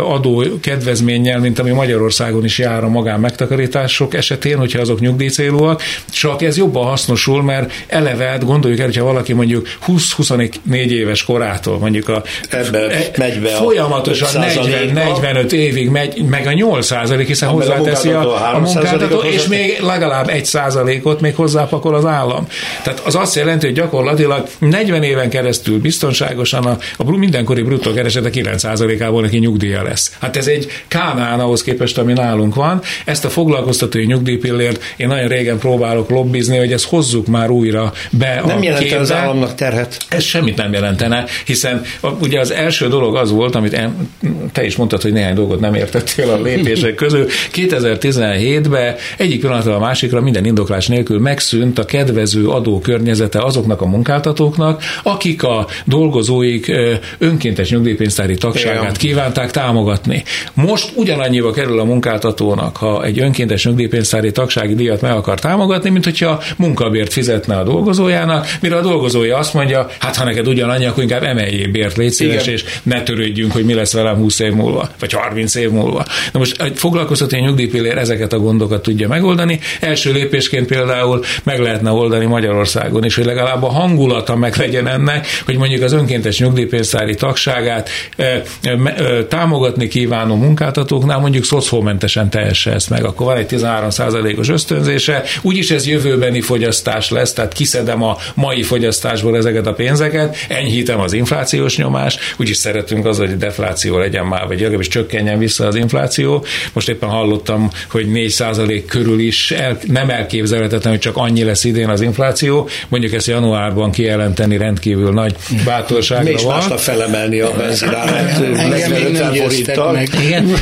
adó 0.09 0.43
kedvezménnyel, 0.61 1.39
mint 1.39 1.59
ami 1.59 1.71
Magyarországon 1.71 2.43
is 2.43 2.57
jár 2.57 2.83
a 2.83 2.89
magán 2.89 3.19
megtakarítások 3.19 4.13
esetén, 4.13 4.57
hogyha 4.57 4.79
azok 4.79 4.99
nyugdíj 4.99 5.31
célúak, 5.33 5.81
csak 6.11 6.41
ez 6.41 6.57
jobban 6.57 6.85
hasznosul, 6.85 7.43
mert 7.43 7.71
eleve 7.87 8.25
hát 8.25 8.45
gondoljuk 8.45 8.79
el, 8.79 8.85
hogyha 8.85 9.03
valaki 9.03 9.33
mondjuk 9.33 9.67
20-24 9.87 10.57
éves 10.73 11.23
korától 11.23 11.77
mondjuk 11.77 12.09
a 12.09 12.23
Ebben 12.49 12.91
megy 13.17 13.39
be 13.39 13.49
folyamatosan 13.49 14.29
40-45 14.33 15.51
évig 15.51 15.89
megy, 15.89 16.25
meg 16.25 16.47
a 16.47 16.53
8 16.53 16.85
százalék, 16.85 17.27
hiszen 17.27 17.49
hozzáteszi 17.49 18.09
a, 18.09 18.53
a 18.55 18.59
munkáltató, 18.59 19.19
és 19.19 19.47
még 19.47 19.79
legalább 19.81 20.29
1 20.29 20.45
százalékot 20.45 21.21
még 21.21 21.35
hozzápakol 21.35 21.95
az 21.95 22.05
állam. 22.05 22.47
Tehát 22.83 22.99
az 22.99 23.15
azt 23.15 23.35
jelenti, 23.35 23.65
hogy 23.65 23.75
gyakorlatilag 23.75 24.47
40 24.59 25.03
éven 25.03 25.29
keresztül 25.29 25.79
biztonságosan 25.79 26.65
a, 26.65 26.77
a 26.97 27.17
mindenkori 27.17 27.61
bruttó 27.61 27.93
keresete 27.93 28.29
9 28.29 28.59
százalékából 28.59 29.21
neki 29.21 29.37
nyugdíja 29.37 29.83
lesz. 29.83 30.15
Hát 30.19 30.37
ez 30.37 30.47
egy 30.47 30.67
kánán 30.87 31.39
ahhoz 31.39 31.63
képest, 31.63 31.97
ami 31.97 32.13
nálunk 32.13 32.55
van. 32.55 32.81
Ezt 33.05 33.25
a 33.25 33.29
foglalkoztatói 33.29 34.05
nyugdíjpillért 34.05 34.83
én 34.97 35.11
nagyon 35.13 35.27
régen 35.27 35.57
próbálok 35.57 36.09
lobbizni, 36.09 36.57
hogy 36.57 36.71
ezt 36.71 36.85
hozzuk 36.85 37.27
már 37.27 37.49
újra 37.49 37.93
be 38.11 38.43
Nem 38.45 38.63
jelentene 38.63 38.99
az 38.99 39.11
államnak 39.11 39.55
terhet? 39.55 39.97
Ez 40.09 40.23
semmit 40.23 40.57
nem 40.57 40.73
jelentene, 40.73 41.25
hiszen 41.45 41.81
a, 41.99 42.07
ugye 42.07 42.39
az 42.39 42.51
első 42.51 42.87
dolog 42.87 43.15
az 43.15 43.31
volt, 43.31 43.55
amit 43.55 43.73
en, 43.73 44.09
te 44.51 44.65
is 44.65 44.75
mondtad, 44.75 45.01
hogy 45.01 45.13
néhány 45.13 45.33
dolgot 45.33 45.59
nem 45.59 45.73
értettél 45.73 46.29
a 46.29 46.41
lépések 46.41 46.95
közül. 46.95 47.27
2017-ben 47.53 48.95
egyik 49.17 49.39
pillanatról 49.39 49.75
a 49.75 49.79
másikra 49.79 50.21
minden 50.21 50.45
indoklás 50.45 50.87
nélkül 50.87 51.19
megszűnt 51.19 51.79
a 51.79 51.85
kedvező 51.85 52.47
adókörnyezete 52.47 53.41
azoknak 53.41 53.81
a 53.81 53.85
munkáltatóknak, 53.85 54.83
akik 55.03 55.43
a 55.43 55.67
dolgozóik 55.85 56.71
önkéntes 57.17 57.69
nyugdíjpénztári 57.69 58.35
tagságát 58.35 58.97
kívánták 58.97 59.51
támogatni. 59.51 60.23
Most 60.53 60.91
ugyanannyiba 60.95 61.51
kerül 61.51 61.79
a 61.79 61.83
munkáltatónak, 61.83 62.77
ha 62.77 63.03
egy 63.03 63.19
önkéntes 63.19 63.65
nyugdíjpénztári 63.65 64.31
tagsági 64.31 64.75
díjat 64.75 65.01
meg 65.03 65.11
akar 65.11 65.39
támogatni, 65.39 65.89
mint 65.89 66.03
hogyha 66.03 66.41
munkabért 66.57 67.13
fizetne 67.13 67.57
a 67.57 67.63
dolgozójának, 67.63 68.47
mire 68.61 68.75
a 68.75 68.81
dolgozója 68.81 69.37
azt 69.37 69.53
mondja, 69.53 69.87
hát 69.99 70.15
ha 70.15 70.23
neked 70.23 70.47
ugyanannyi, 70.47 70.85
akkor 70.85 71.03
inkább 71.03 71.23
emeljél 71.23 71.71
bért, 71.71 71.97
légy 71.97 72.11
szíves, 72.11 72.47
és 72.47 72.63
ne 72.83 73.03
törődjünk, 73.03 73.51
hogy 73.51 73.65
mi 73.65 73.73
lesz 73.73 73.93
velem 73.93 74.15
20 74.15 74.39
év 74.39 74.53
múlva, 74.53 74.89
vagy 74.99 75.13
30 75.13 75.55
év 75.55 75.69
múlva. 75.69 76.05
Na 76.31 76.39
most 76.39 76.61
egy 76.61 76.77
foglalkoztató 76.77 77.37
nyugdíjpillér 77.37 77.97
ezeket 77.97 78.33
a 78.33 78.39
gondokat 78.39 78.81
tudja 78.81 79.07
megoldani. 79.07 79.59
Első 79.79 80.11
lépésként 80.11 80.67
például 80.67 81.23
meg 81.43 81.59
lehetne 81.59 81.91
oldani 81.91 82.25
Magyarországon 82.25 83.03
is, 83.03 83.15
hogy 83.15 83.25
legalább 83.25 83.63
a 83.63 83.69
hangulata 83.69 84.35
meg 84.35 84.55
legyen 84.55 84.87
ennek, 84.87 85.27
hogy 85.45 85.57
mondjuk 85.57 85.81
az 85.81 85.93
önkéntes 85.93 86.39
nyugdíjpénztári 86.39 87.15
tagságát 87.15 87.89
e, 88.17 88.23
e, 88.23 88.43
e, 88.63 89.25
támogatni 89.25 89.87
kívánó 89.87 90.35
munkáltatóknál 90.35 91.19
mondjuk 91.19 91.43
szocholmentesen 91.43 92.29
tehesse 92.29 92.71
ezt 92.71 92.89
meg, 92.89 93.05
akkor 93.05 93.25
van 93.25 93.37
egy 93.37 93.47
13%-os 93.49 94.49
ösztönzése, 94.93 95.23
úgyis 95.41 95.71
ez 95.71 95.87
jövőbeni 95.87 96.41
fogyasztás 96.41 97.09
lesz, 97.09 97.33
tehát 97.33 97.53
kiszedem 97.53 98.03
a 98.03 98.17
mai 98.35 98.63
fogyasztásból 98.63 99.37
ezeket 99.37 99.67
a 99.67 99.73
pénzeket, 99.73 100.37
enyhítem 100.49 100.99
az 100.99 101.13
inflációs 101.13 101.77
nyomást, 101.77 102.19
úgyis 102.37 102.57
szeretünk 102.57 103.05
az, 103.05 103.17
hogy 103.17 103.37
defláció 103.37 103.97
legyen 103.97 104.25
már, 104.25 104.47
vagy 104.47 104.59
legalábbis 104.59 104.87
csökkenjen 104.87 105.39
vissza 105.39 105.67
az 105.67 105.75
infláció. 105.75 106.45
Most 106.73 106.89
éppen 106.89 107.09
hallottam, 107.09 107.69
hogy 107.89 108.05
4% 108.13 108.83
körül 108.87 109.19
is 109.19 109.51
el, 109.51 109.77
nem 109.87 110.09
elképzelhetetlen, 110.09 110.91
hogy 110.91 111.01
csak 111.01 111.17
annyi 111.17 111.43
lesz 111.43 111.63
idén 111.63 111.89
az 111.89 112.01
infláció. 112.01 112.69
Mondjuk 112.87 113.13
ezt 113.13 113.27
januárban 113.27 113.91
kijelenteni 113.91 114.57
rendkívül 114.57 115.11
nagy 115.13 115.35
bátorságra 115.65 116.23
Még 116.23 116.43
van. 116.43 116.55
másnap 116.55 116.79
felemelni 116.79 117.39
a 117.39 117.51
benzinárát 117.57 118.39
45 118.39 119.37
forinttal. 119.37 119.99
Igen, 120.23 120.55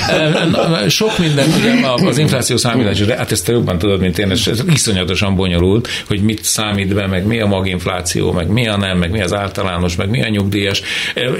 sok 0.87 1.17
minden, 1.17 1.47
ugye 1.59 1.87
az 2.09 2.17
infláció 2.17 2.57
számítás, 2.57 3.01
hát 3.01 3.31
ezt 3.31 3.45
te 3.45 3.51
jobban 3.51 3.77
tudod, 3.77 3.99
mint 3.99 4.17
én, 4.21 4.31
ez 4.31 4.63
iszonyatosan 4.73 5.35
bonyolult, 5.35 5.87
hogy 6.07 6.21
mit 6.21 6.43
számít 6.43 6.93
be, 6.93 7.07
meg 7.07 7.25
mi 7.25 7.39
a 7.39 7.45
maginfláció, 7.45 8.31
meg 8.31 8.47
mi 8.47 8.67
a 8.67 8.77
nem, 8.77 8.97
meg 8.97 9.11
mi 9.11 9.21
az 9.21 9.33
általános, 9.33 9.95
meg 9.95 10.09
mi 10.09 10.23
a 10.23 10.29
nyugdíjas. 10.29 10.81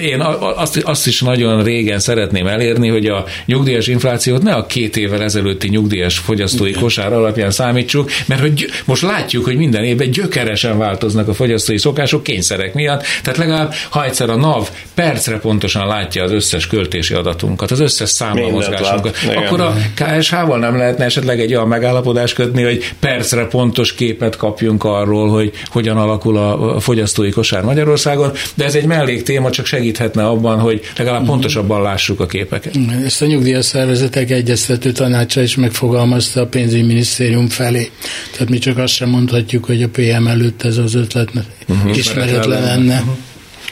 Én 0.01 0.19
azt, 0.55 0.77
azt 0.77 1.07
is 1.07 1.21
nagyon 1.21 1.63
régen 1.63 1.99
szeretném 1.99 2.47
elérni, 2.47 2.87
hogy 2.87 3.05
a 3.05 3.25
nyugdíjas 3.45 3.87
inflációt 3.87 4.43
ne 4.43 4.53
a 4.53 4.65
két 4.65 4.97
évvel 4.97 5.23
ezelőtti 5.23 5.67
nyugdíjas 5.67 6.17
fogyasztói 6.17 6.71
kosár 6.71 7.13
alapján 7.13 7.51
számítsuk, 7.51 8.11
mert 8.25 8.41
hogy 8.41 8.65
most 8.85 9.01
látjuk, 9.01 9.45
hogy 9.45 9.57
minden 9.57 9.83
évben 9.83 10.11
gyökeresen 10.11 10.77
változnak 10.77 11.27
a 11.27 11.33
fogyasztói 11.33 11.77
szokások 11.77 12.23
kényszerek 12.23 12.73
miatt, 12.73 13.03
tehát 13.23 13.39
legalább 13.39 13.73
ha 13.89 14.05
egyszer 14.05 14.29
a 14.29 14.35
NAV 14.35 14.69
percre 14.93 15.39
pontosan 15.39 15.87
látja 15.87 16.23
az 16.23 16.31
összes 16.31 16.67
költési 16.67 17.13
adatunkat, 17.13 17.71
az 17.71 17.79
összes 17.79 18.09
számlamozgásunkat, 18.09 19.17
akkor 19.35 19.61
a 19.61 19.75
KSH-val 19.95 20.59
nem 20.59 20.77
lehetne 20.77 21.05
esetleg 21.05 21.39
egy 21.39 21.53
olyan 21.53 21.67
megállapodást 21.67 22.33
kötni, 22.33 22.63
hogy 22.71 22.93
percre 22.99 23.45
pontos 23.45 23.93
képet 23.93 24.35
kapjunk 24.35 24.83
arról, 24.83 25.29
hogy 25.29 25.51
hogyan 25.67 25.97
alakul 25.97 26.37
a 26.37 26.79
fogyasztói 26.79 27.29
kosár 27.29 27.63
Magyarországon, 27.63 28.31
de 28.53 28.65
ez 28.65 28.75
egy 28.75 28.85
mellék 28.85 29.23
téma, 29.23 29.49
csak 29.49 29.65
segíthetne 29.65 30.25
abban, 30.25 30.59
hogy 30.59 30.81
legalább 30.97 31.25
pontosabban 31.25 31.81
lássuk 31.81 32.19
a 32.19 32.25
képeket. 32.25 32.77
Ezt 33.05 33.21
a 33.21 33.25
nyugdíjas 33.25 33.65
szervezetek 33.65 34.31
egyeztető 34.31 34.91
tanácsa 34.91 35.41
is 35.41 35.55
megfogalmazta 35.55 36.41
a 36.41 36.45
pénzügyminisztérium 36.45 37.47
felé. 37.47 37.89
Tehát 38.31 38.49
mi 38.49 38.57
csak 38.57 38.77
azt 38.77 38.93
sem 38.93 39.09
mondhatjuk, 39.09 39.65
hogy 39.65 39.83
a 39.83 39.89
PM 39.89 40.27
előtt 40.27 40.63
ez 40.63 40.77
az 40.77 40.93
ötlet 40.93 41.29
uh-huh. 41.67 41.97
ismeretlen 41.97 42.61
lenne. 42.61 42.99
Uh-huh. 42.99 43.15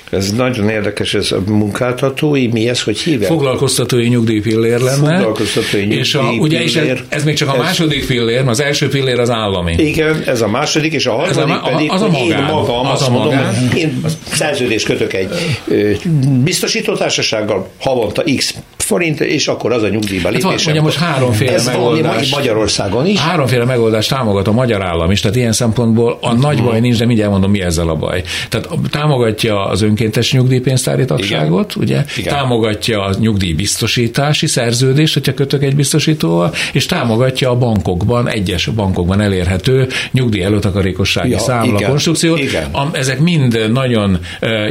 Ez 0.10 0.32
nagyon 0.32 0.70
érdekes, 0.70 1.14
ez 1.14 1.32
a 1.32 1.41
munkáltatói, 1.45 2.47
mi 2.47 2.70
ez, 2.70 2.82
hogy 2.82 2.99
hívják? 2.99 3.30
Foglalkoztatói 3.32 4.07
nyugdíjpillér 4.07 4.80
lenne. 4.80 5.16
Foglalkoztatói 5.16 5.82
nyugdíj 5.82 5.99
és 5.99 6.16
a, 6.16 6.22
ugye 6.22 6.62
és 6.62 6.76
ez, 6.76 6.97
ez, 7.10 7.24
még 7.24 7.36
csak 7.36 7.49
a 7.49 7.53
ez, 7.53 7.60
második 7.60 8.07
pillér, 8.07 8.47
az 8.47 8.60
első 8.60 8.88
pillér 8.88 9.20
az 9.20 9.30
állami. 9.30 9.76
Igen, 9.78 10.24
ez 10.26 10.41
a 10.41 10.47
második, 10.47 10.93
és 10.93 11.05
a 11.05 11.12
harmadik 11.12 11.55
a, 11.55 11.70
pedig, 11.70 11.91
az 11.91 12.01
a 12.01 12.07
magán, 12.07 12.39
én 12.39 12.45
magam 12.53 12.86
az 12.86 13.01
azt 13.01 13.10
a 13.10 13.12
magán. 13.12 13.53
mondom, 13.55 13.78
én 13.78 14.01
szerződést 14.32 14.86
kötök 14.86 15.14
egy 15.14 15.30
biztosítótársasággal, 16.43 17.70
havonta 17.80 18.24
X 18.36 18.55
forint, 18.90 19.20
és 19.20 19.48
akkor 19.48 19.72
az 19.72 19.84
a 19.84 19.90
nyugdíjba. 19.90 20.32
Hát, 20.34 20.44
mondja, 20.44 20.82
most 20.82 20.98
háromféle 20.98 21.54
ez 21.54 21.66
megoldás. 21.66 22.30
Magyarországon 22.30 23.06
is. 23.06 23.20
Háromféle 23.20 23.66
megoldást 23.66 24.10
támogat 24.10 24.48
a 24.48 24.52
magyar 24.52 24.84
állam 24.84 25.12
is, 25.12 25.20
tehát 25.20 25.36
ilyen 25.36 25.52
szempontból 25.52 26.18
a 26.22 26.28
uh-huh. 26.28 26.42
nagy 26.42 26.64
baj 26.64 26.80
nincs, 26.80 26.98
de 26.98 27.06
mindjárt 27.06 27.32
mondom, 27.32 27.52
mi 27.52 27.62
ezzel 27.62 27.90
a 27.90 27.96
baj. 27.96 28.24
Tehát 28.50 28.70
támogatja 28.90 29.66
az 29.66 29.82
önkéntes 29.82 30.32
nyugdíjpénztári 30.32 31.06
tagságot, 31.06 31.76
Igen. 31.76 31.84
ugye? 31.84 32.04
Igen. 32.18 32.34
Támogatja 32.34 33.04
a 33.04 33.14
nyugdíjbiztosítási 33.20 34.48
szerződést, 34.48 35.14
hogyha 35.14 35.34
kötök 35.34 35.64
egy 35.64 35.76
biztosítóval, 35.76 36.54
és 36.74 36.86
támogatja 36.86 37.50
a 37.50 37.56
bankokban, 37.56 38.30
egyes 38.30 38.66
bankokban 38.66 39.22
elérhető 39.22 39.88
nyugdíj 40.12 40.44
előtakarékossági 40.44 41.30
ja, 41.30 41.40
számla 41.40 41.78
igen. 41.78 41.90
konstrukciót. 41.90 42.40
Igen. 42.40 42.72
Ezek 42.92 43.20
mind 43.20 43.72
nagyon 43.72 44.20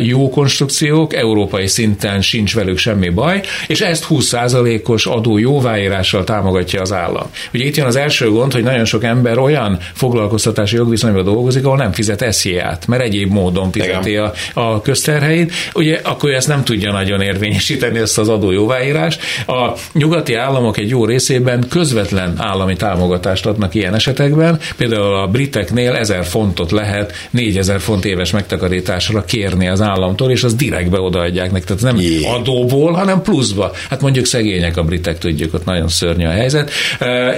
jó 0.02 0.30
konstrukciók, 0.30 1.14
európai 1.14 1.66
szinten 1.66 2.20
sincs 2.20 2.54
velük 2.54 2.78
semmi 2.78 3.08
baj, 3.08 3.40
és 3.66 3.80
ezt 3.80 4.04
20%-os 4.10 5.06
adó 5.06 5.38
jóváírással 5.38 6.24
támogatja 6.24 6.80
az 6.80 6.92
állam. 6.92 7.26
Ugye 7.54 7.64
itt 7.64 7.76
jön 7.76 7.86
az 7.86 7.96
első 7.96 8.30
gond, 8.30 8.52
hogy 8.52 8.62
nagyon 8.62 8.84
sok 8.84 9.04
ember 9.04 9.38
olyan 9.38 9.78
foglalkoztatási 9.94 10.76
jogviszonyban 10.76 11.24
dolgozik, 11.24 11.64
ahol 11.64 11.76
nem 11.76 11.92
fizet 11.92 12.32
SZIA-t, 12.32 12.86
mert 12.86 13.02
egyéb 13.02 13.32
módon 13.32 13.70
fizeti 13.70 14.16
a, 14.16 14.32
a 14.54 14.82
közterheit. 14.82 15.52
Ugye 15.74 16.00
akkor 16.04 16.30
ezt 16.30 16.48
nem 16.48 16.64
tudja 16.64 16.92
nagyon 16.92 17.20
érvényesíteni 17.20 17.98
ezt 17.98 18.18
az 18.18 18.28
adó 18.28 18.50
jóváírást. 18.50 19.20
A 19.46 19.72
nyugati 19.92 20.34
államok 20.34 20.76
egy 20.76 20.88
jó 20.88 21.04
részében 21.04 21.66
közvetlen 21.68 22.34
állami 22.36 22.76
támogatást 22.76 23.46
adnak 23.46 23.74
ilyen 23.74 23.94
esetekben. 23.94 24.60
Például 24.76 25.14
a 25.14 25.26
briteknél 25.26 25.94
1000 25.94 26.24
fontot 26.24 26.70
lehet 26.70 27.12
4000 27.30 27.80
font 27.80 28.04
éves 28.04 28.30
megtakarításra 28.30 29.24
kérni 29.24 29.68
az 29.68 29.80
államtól, 29.80 30.30
és 30.30 30.44
az 30.44 30.54
direktbe 30.54 31.00
odaadják 31.00 31.50
nekik. 31.50 31.66
Tehát 31.66 31.82
nem 31.82 31.96
Jé. 31.96 32.24
adóból, 32.24 32.92
hanem 32.92 33.22
pluszba. 33.22 33.72
Hát 33.90 33.97
mondjuk 34.00 34.24
szegények 34.24 34.76
a 34.76 34.82
britek, 34.82 35.18
tudjuk, 35.18 35.54
ott 35.54 35.64
nagyon 35.64 35.88
szörnyű 35.88 36.26
a 36.26 36.30
helyzet. 36.30 36.70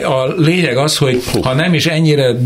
A 0.04 0.32
lényeg 0.36 0.76
az, 0.76 0.96
hogy 0.96 1.22
ha 1.42 1.54
nem 1.54 1.74
is 1.74 1.86
ennyire 1.86 2.36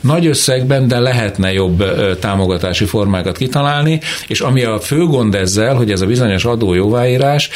nagy 0.00 0.26
összegben, 0.26 0.88
de 0.88 0.98
lehetne 0.98 1.52
jobb 1.52 1.84
támogatási 2.18 2.84
formákat 2.84 3.36
kitalálni, 3.36 4.00
és 4.26 4.40
ami 4.40 4.62
a 4.62 4.80
fő 4.80 5.04
gond 5.04 5.34
ezzel, 5.34 5.74
hogy 5.74 5.90
ez 5.90 6.00
a 6.00 6.06
bizonyos 6.06 6.44
adó 6.44 6.74
jóváírás, 6.74 7.50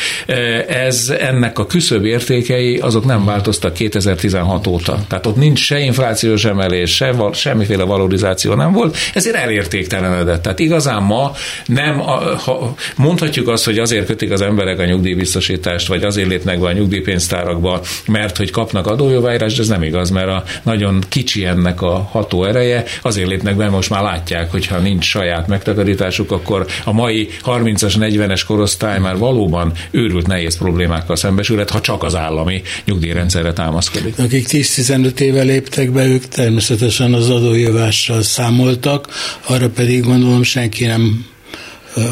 ez 0.68 1.12
ennek 1.20 1.58
a 1.58 1.66
küszöbb 1.66 2.04
értékei, 2.04 2.76
azok 2.76 3.04
nem 3.04 3.24
változtak 3.24 3.72
2016 3.72 4.66
óta. 4.66 4.98
Tehát 5.08 5.26
ott 5.26 5.36
nincs 5.36 5.58
se 5.58 5.78
inflációs 5.78 6.44
emelés, 6.44 6.94
se 6.94 7.14
semmiféle 7.32 7.84
valorizáció 7.84 8.54
nem 8.54 8.72
volt, 8.72 8.96
ezért 9.14 9.36
elértéktelenedett. 9.36 10.42
Tehát 10.42 10.58
igazán 10.58 11.02
ma 11.02 11.32
nem, 11.66 11.98
ha 12.44 12.74
mondhatjuk 12.96 13.48
azt, 13.48 13.64
hogy 13.64 13.78
azért 13.78 14.06
kötik 14.06 14.30
az 14.32 14.40
emberek 14.40 14.78
a 14.78 14.84
nyugdíjbiztosítást, 14.84 15.88
vagy 15.92 16.04
azért 16.04 16.28
lépnek 16.28 16.60
be 16.60 16.66
a 16.66 16.72
nyugdíjpénztárakba, 16.72 17.80
mert 18.06 18.36
hogy 18.36 18.50
kapnak 18.50 18.86
adójóváírást, 18.86 19.56
de 19.56 19.62
ez 19.62 19.68
nem 19.68 19.82
igaz, 19.82 20.10
mert 20.10 20.28
a 20.28 20.44
nagyon 20.62 21.04
kicsi 21.08 21.44
ennek 21.44 21.82
a 21.82 22.08
ható 22.10 22.44
ereje, 22.44 22.84
azért 23.02 23.28
lépnek 23.28 23.56
be, 23.56 23.68
most 23.68 23.90
már 23.90 24.02
látják, 24.02 24.50
hogy 24.50 24.66
ha 24.66 24.78
nincs 24.78 25.04
saját 25.04 25.46
megtakarításuk, 25.46 26.30
akkor 26.30 26.66
a 26.84 26.92
mai 26.92 27.28
30-as, 27.44 27.94
40-es 27.98 28.42
korosztály 28.46 28.98
már 28.98 29.16
valóban 29.16 29.72
őrült 29.90 30.26
nehéz 30.26 30.56
problémákkal 30.58 31.16
szembesülhet, 31.16 31.70
ha 31.70 31.80
csak 31.80 32.02
az 32.02 32.14
állami 32.14 32.62
nyugdíjrendszerre 32.84 33.52
támaszkodik. 33.52 34.18
Akik 34.18 34.46
10-15 34.48 35.18
éve 35.18 35.42
léptek 35.42 35.90
be, 35.90 36.06
ők 36.06 36.28
természetesen 36.28 37.14
az 37.14 37.30
adójövással 37.30 38.22
számoltak, 38.22 39.08
arra 39.46 39.68
pedig 39.68 40.04
gondolom 40.04 40.42
senki 40.42 40.84
nem 40.84 41.26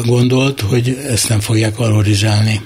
gondolt, 0.05 0.61
hogy 0.61 0.97
ezt 1.07 1.29
nem 1.29 1.39
fogják 1.39 1.75
valorizálni. 1.75 2.61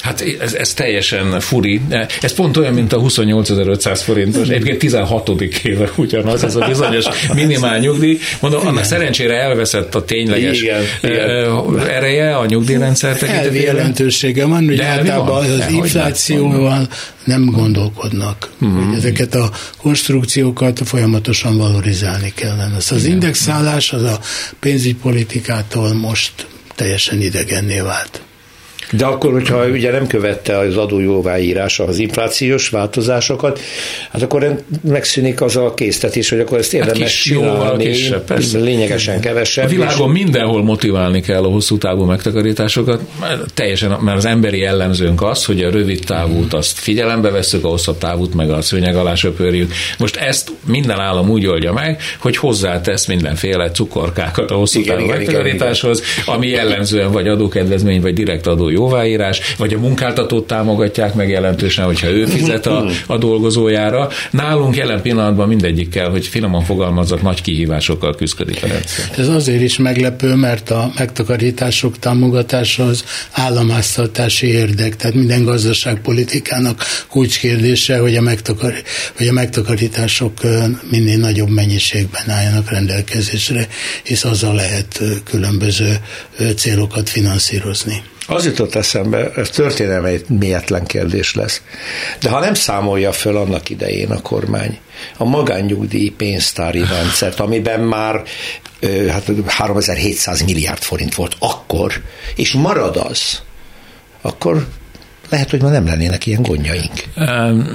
Hát 0.00 0.24
ez, 0.40 0.54
ez 0.54 0.74
teljesen 0.74 1.40
furi. 1.40 1.80
Ez 2.20 2.34
pont 2.34 2.56
olyan, 2.56 2.74
mint 2.74 2.92
a 2.92 3.00
28.500 3.00 4.00
forintos, 4.04 4.48
egyébként 4.48 4.78
16. 4.78 5.30
éve 5.62 5.90
ugyanaz, 5.96 6.44
ez 6.44 6.56
a 6.56 6.66
bizonyos 6.66 7.04
minimál 7.34 7.78
nyugdíj. 7.78 8.18
Mondom, 8.40 8.66
annak 8.66 8.84
szerencsére 8.84 9.34
elveszett 9.34 9.94
a 9.94 10.04
tényleges 10.04 10.62
igen, 10.62 10.82
igen. 11.02 11.88
ereje 11.88 12.36
a 12.36 12.46
nyugdíjrendszer 12.46 13.16
tekintetében. 13.16 13.62
jelentősége 13.62 14.44
van, 14.44 14.64
hogy 14.64 14.80
általában 14.80 15.44
az 15.44 15.70
inflációval 15.70 16.88
nem 17.24 17.44
gondolkodnak. 17.44 18.50
Uh-huh. 18.60 18.84
Hogy 18.84 18.96
ezeket 18.96 19.34
a 19.34 19.50
konstrukciókat 19.76 20.80
folyamatosan 20.84 21.56
valorizálni 21.56 22.32
kellene. 22.34 22.76
Az, 22.76 22.92
az 22.92 23.04
indexálás 23.04 23.92
az 23.92 24.02
a 24.02 24.20
pénzügypolitikától 24.60 25.94
most 25.94 26.46
teljesen 26.74 27.20
idegenné 27.20 27.80
vált. 27.80 28.20
De 28.90 29.04
akkor, 29.04 29.32
hogyha 29.32 29.66
ugye 29.66 29.90
nem 29.90 30.06
követte 30.06 30.58
az 30.58 30.76
adójóváírása 30.76 31.84
az 31.84 31.98
inflációs 31.98 32.68
változásokat, 32.68 33.60
hát 34.12 34.22
akkor 34.22 34.62
megszűnik 34.82 35.40
az 35.40 35.56
a 35.56 35.74
késztetés, 35.74 36.30
hogy 36.30 36.40
akkor 36.40 36.58
ezt 36.58 36.72
hát 36.72 36.80
érdemes 36.80 37.28
hát 37.28 37.36
csinálni, 37.36 37.84
kisebb, 37.84 38.24
persze. 38.24 38.58
lényegesen 38.58 39.20
kevesebb. 39.20 39.64
A 39.64 39.68
világon 39.68 40.16
és... 40.16 40.22
mindenhol 40.22 40.62
motiválni 40.62 41.20
kell 41.20 41.42
a 41.44 41.48
hosszú 41.48 41.78
távú 41.78 42.04
megtakarításokat, 42.04 43.00
teljesen, 43.54 43.90
mert 44.00 44.16
az 44.16 44.24
emberi 44.24 44.58
jellemzőnk 44.58 45.22
az, 45.22 45.44
hogy 45.44 45.62
a 45.62 45.70
rövid 45.70 46.04
távút 46.04 46.54
azt 46.54 46.78
figyelembe 46.78 47.30
veszük, 47.30 47.64
a 47.64 47.68
hosszabb 47.68 47.98
távút 47.98 48.34
meg 48.34 48.50
a 48.50 48.60
szőnyeg 48.60 48.96
alá 48.96 49.14
söpörjük. 49.14 49.72
Most 49.98 50.16
ezt 50.16 50.52
minden 50.66 51.00
állam 51.00 51.30
úgy 51.30 51.46
oldja 51.46 51.72
meg, 51.72 52.00
hogy 52.18 52.36
hozzátesz 52.36 53.06
mindenféle 53.06 53.70
cukorkákat 53.70 54.50
a 54.50 54.54
hosszú 54.54 54.80
igen, 54.80 54.96
távú 54.96 55.06
igen, 55.06 55.16
megtakarításhoz, 55.16 55.98
igen, 56.00 56.12
igen. 56.22 56.34
ami 56.34 56.48
jellemzően 56.48 57.12
vagy 57.12 57.28
adókedvezmény, 57.28 58.00
vagy 58.00 58.14
direkt 58.14 58.46
adó 58.46 58.68
jóváírás, 58.80 59.40
vagy 59.58 59.74
a 59.74 59.78
munkáltatót 59.78 60.46
támogatják 60.46 61.14
meg 61.14 61.28
jelentősen, 61.28 61.84
hogyha 61.84 62.08
ő 62.08 62.24
fizet 62.24 62.66
a, 62.66 62.86
a 63.06 63.18
dolgozójára. 63.18 64.08
Nálunk 64.30 64.76
jelen 64.76 65.02
pillanatban 65.02 65.48
mindegyikkel, 65.48 66.10
hogy 66.10 66.26
finoman 66.26 66.64
fogalmazzak, 66.64 67.22
nagy 67.22 67.42
kihívásokkal 67.42 68.14
küzdik 68.14 68.62
a 68.62 68.66
rendszer. 68.66 69.04
Ez 69.18 69.28
azért 69.28 69.62
is 69.62 69.78
meglepő, 69.78 70.34
mert 70.34 70.70
a 70.70 70.92
megtakarítások 70.98 71.98
támogatása 71.98 72.84
az 72.84 73.04
államháztartási 73.30 74.46
érdek, 74.46 74.96
tehát 74.96 75.16
minden 75.16 75.44
gazdaságpolitikának 75.44 76.84
kulcskérdése, 77.08 77.98
hogy 77.98 78.16
a, 78.16 78.20
megtakar, 78.20 78.74
hogy 79.16 79.26
a 79.26 79.32
megtakarítások 79.32 80.32
minél 80.90 81.18
nagyobb 81.18 81.48
mennyiségben 81.48 82.30
álljanak 82.30 82.70
rendelkezésre, 82.70 83.68
hisz 84.02 84.24
azzal 84.24 84.54
lehet 84.54 85.02
különböző 85.24 85.96
célokat 86.56 87.08
finanszírozni. 87.08 88.02
Az 88.30 88.44
jutott 88.44 88.74
eszembe, 88.74 89.30
ez 89.36 89.50
történelmi 89.50 90.20
mietlen 90.28 90.86
kérdés 90.86 91.34
lesz. 91.34 91.62
De 92.20 92.28
ha 92.28 92.40
nem 92.40 92.54
számolja 92.54 93.12
föl 93.12 93.36
annak 93.36 93.70
idején 93.70 94.10
a 94.10 94.22
kormány 94.22 94.78
a 95.16 95.24
magánnyugdíj 95.24 96.08
pénztári 96.08 96.84
rendszert, 96.84 97.40
amiben 97.40 97.80
már 97.80 98.22
hát 99.08 99.30
3700 99.46 100.42
milliárd 100.42 100.82
forint 100.82 101.14
volt 101.14 101.36
akkor, 101.38 101.92
és 102.36 102.52
marad 102.52 102.96
az, 102.96 103.42
akkor 104.20 104.66
lehet, 105.30 105.50
hogy 105.50 105.62
ma 105.62 105.68
nem 105.68 105.86
lennének 105.86 106.26
ilyen 106.26 106.42
gondjaink. 106.42 106.92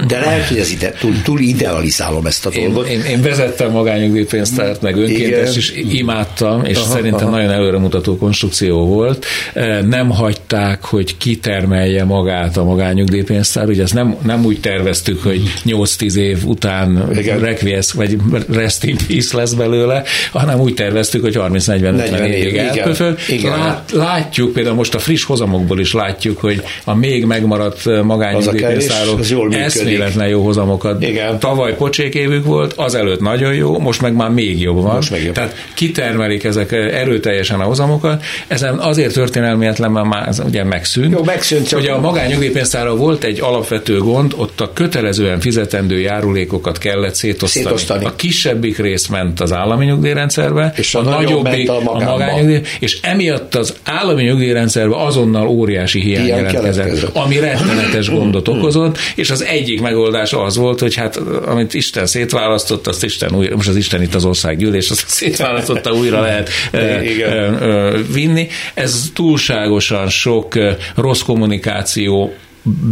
De 0.06 0.18
lehet, 0.18 0.48
hogy 0.48 0.58
ez 0.58 0.70
ide, 0.70 0.90
túl, 0.90 1.22
túl 1.22 1.40
idealizálom 1.40 2.26
ezt 2.26 2.46
a 2.46 2.50
dolgot. 2.50 2.88
Én, 2.88 3.00
én, 3.00 3.04
én 3.04 3.22
vezettem 3.22 3.70
magányugdíjpénztárt, 3.70 4.82
meg 4.82 4.96
önkéntes 4.96 5.56
is 5.56 5.72
imádtam, 5.90 6.64
és 6.64 6.76
aha, 6.76 6.86
szerintem 6.86 7.26
aha. 7.26 7.36
nagyon 7.36 7.50
előremutató 7.50 8.16
konstrukció 8.16 8.86
volt. 8.86 9.26
Nem 9.86 10.10
hagyták, 10.10 10.84
hogy 10.84 11.16
kitermelje 11.16 12.04
magát 12.04 12.56
a 12.56 12.64
magányugdíjpénztár, 12.64 13.68
ugye 13.68 13.82
ezt 13.82 13.94
nem, 13.94 14.16
nem 14.22 14.44
úgy 14.44 14.60
terveztük, 14.60 15.22
hogy 15.22 15.42
8-10 15.64 16.14
év 16.14 16.44
után 16.44 17.08
requiesz, 17.40 17.90
vagy 17.90 18.16
rest 18.52 18.84
in 18.84 18.96
peace 19.06 19.36
lesz 19.36 19.52
belőle, 19.52 20.02
hanem 20.32 20.60
úgy 20.60 20.74
terveztük, 20.74 21.22
hogy 21.22 21.34
30-40-50 21.38 22.24
évig 22.24 22.56
elpöfög. 22.56 23.18
Lát, 23.42 23.90
látjuk, 23.92 24.52
például 24.52 24.76
most 24.76 24.94
a 24.94 24.98
friss 24.98 25.24
hozamokból 25.24 25.80
is 25.80 25.92
látjuk, 25.92 26.40
hogy 26.40 26.62
a 26.84 26.94
még 26.94 27.24
meg 27.24 27.45
megmaradt 27.46 28.02
magányugdíjpénztárok 28.02 29.20
eszméletlen 29.50 30.28
jó 30.28 30.42
hozamokat. 30.42 31.02
Igen. 31.02 31.38
Tavaly 31.38 31.76
pocsék 31.76 32.14
évük 32.14 32.44
volt, 32.44 32.72
azelőtt 32.72 33.20
nagyon 33.20 33.54
jó, 33.54 33.78
most 33.78 34.02
meg 34.02 34.14
már 34.14 34.30
még 34.30 34.60
jobb 34.60 34.82
van. 34.82 34.94
Most 34.94 35.10
meg 35.10 35.24
jobb. 35.24 35.34
Tehát 35.34 35.54
kitermelik 35.74 36.44
ezek 36.44 36.72
erőteljesen 36.72 37.60
a 37.60 37.64
hozamokat. 37.64 38.24
Ezen 38.46 38.78
azért 38.78 39.12
történelmietlen, 39.12 39.90
mert 39.90 40.06
már 40.06 40.28
ez 40.28 40.42
ugye 40.46 40.64
megszűnt. 40.64 41.12
Jó, 41.12 41.24
megszűnt. 41.24 41.68
Csak... 41.68 41.80
Ugye 41.80 41.90
a 41.92 42.00
magányugdíjpénztára 42.00 42.96
volt 42.96 43.24
egy 43.24 43.40
alapvető 43.40 43.98
gond, 43.98 44.34
ott 44.36 44.60
a 44.60 44.72
kötelezően 44.72 45.40
fizetendő 45.40 46.00
járulékokat 46.00 46.78
kellett 46.78 47.14
szétosztani. 47.14 47.64
szétosztani. 47.64 48.04
A 48.04 48.14
kisebbik 48.16 48.78
rész 48.78 49.06
ment 49.06 49.40
az 49.40 49.52
állami 49.52 49.84
nyugdíjrendszerbe, 49.84 50.72
és 50.76 50.94
a, 50.94 50.98
a 50.98 51.02
nagyobbik 51.02 51.70
a, 51.70 51.76
a 51.76 52.04
magányugdíj, 52.04 52.60
és 52.80 52.98
emiatt 53.02 53.54
az 53.54 53.74
állami 53.84 54.22
nyugdíjrendszerbe 54.22 54.96
azonnal 54.96 55.48
óriási 55.48 56.00
hiány 56.00 56.26
jelentkezett, 56.26 57.02
ami 57.12 57.35
ami 57.36 57.46
rettenetes 57.46 58.10
gondot 58.10 58.48
okozott, 58.48 58.98
és 59.14 59.30
az 59.30 59.44
egyik 59.44 59.80
megoldás 59.80 60.32
az 60.32 60.56
volt, 60.56 60.80
hogy 60.80 60.94
hát 60.94 61.16
amit 61.46 61.74
Isten 61.74 62.06
szétválasztott, 62.06 62.86
azt 62.86 63.04
Isten 63.04 63.34
újra, 63.34 63.56
most 63.56 63.68
az 63.68 63.76
Isten 63.76 64.02
itt 64.02 64.14
az 64.14 64.24
országgyűlés, 64.24 64.90
azt 64.90 65.08
szétválasztotta, 65.08 65.92
újra 65.92 66.20
lehet 66.20 66.50
vinni. 68.12 68.48
Ez 68.74 69.10
túlságosan 69.14 70.08
sok 70.08 70.54
rossz 70.94 71.20
kommunikáció 71.20 72.34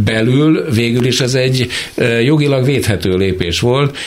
belül 0.03 0.65
végül 0.71 1.05
is 1.05 1.21
ez 1.21 1.33
egy 1.33 1.67
jogilag 2.23 2.65
védhető 2.65 3.17
lépés 3.17 3.59
volt. 3.59 3.97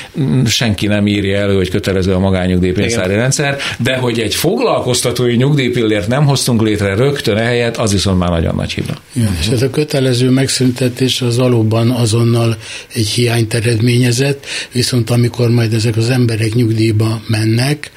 Senki 0.46 0.86
nem 0.86 1.06
írja 1.06 1.38
elő, 1.38 1.56
hogy 1.56 1.70
kötelező 1.70 2.12
a 2.12 2.18
magányugdíjpénztári 2.18 3.14
rendszer, 3.14 3.58
de 3.78 3.96
hogy 3.96 4.20
egy 4.20 4.34
foglalkoztatói 4.34 5.36
nyugdíjpillért 5.36 6.08
nem 6.08 6.24
hoztunk 6.24 6.62
létre 6.62 6.94
rögtön 6.94 7.36
ehelyett, 7.36 7.76
az 7.76 7.92
viszont 7.92 8.18
már 8.18 8.30
nagyon 8.30 8.54
nagy 8.54 8.72
hiba. 8.72 8.94
Ja, 9.12 9.30
és 9.40 9.46
ez 9.46 9.62
a 9.62 9.70
kötelező 9.70 10.30
megszüntetés 10.30 11.20
az 11.20 11.36
valóban 11.36 11.90
azonnal 11.90 12.56
egy 12.94 13.08
hiányt 13.08 13.54
eredményezett, 13.54 14.46
viszont 14.72 15.10
amikor 15.10 15.50
majd 15.50 15.72
ezek 15.72 15.96
az 15.96 16.10
emberek 16.10 16.54
nyugdíjba 16.54 17.22
mennek, 17.26 17.90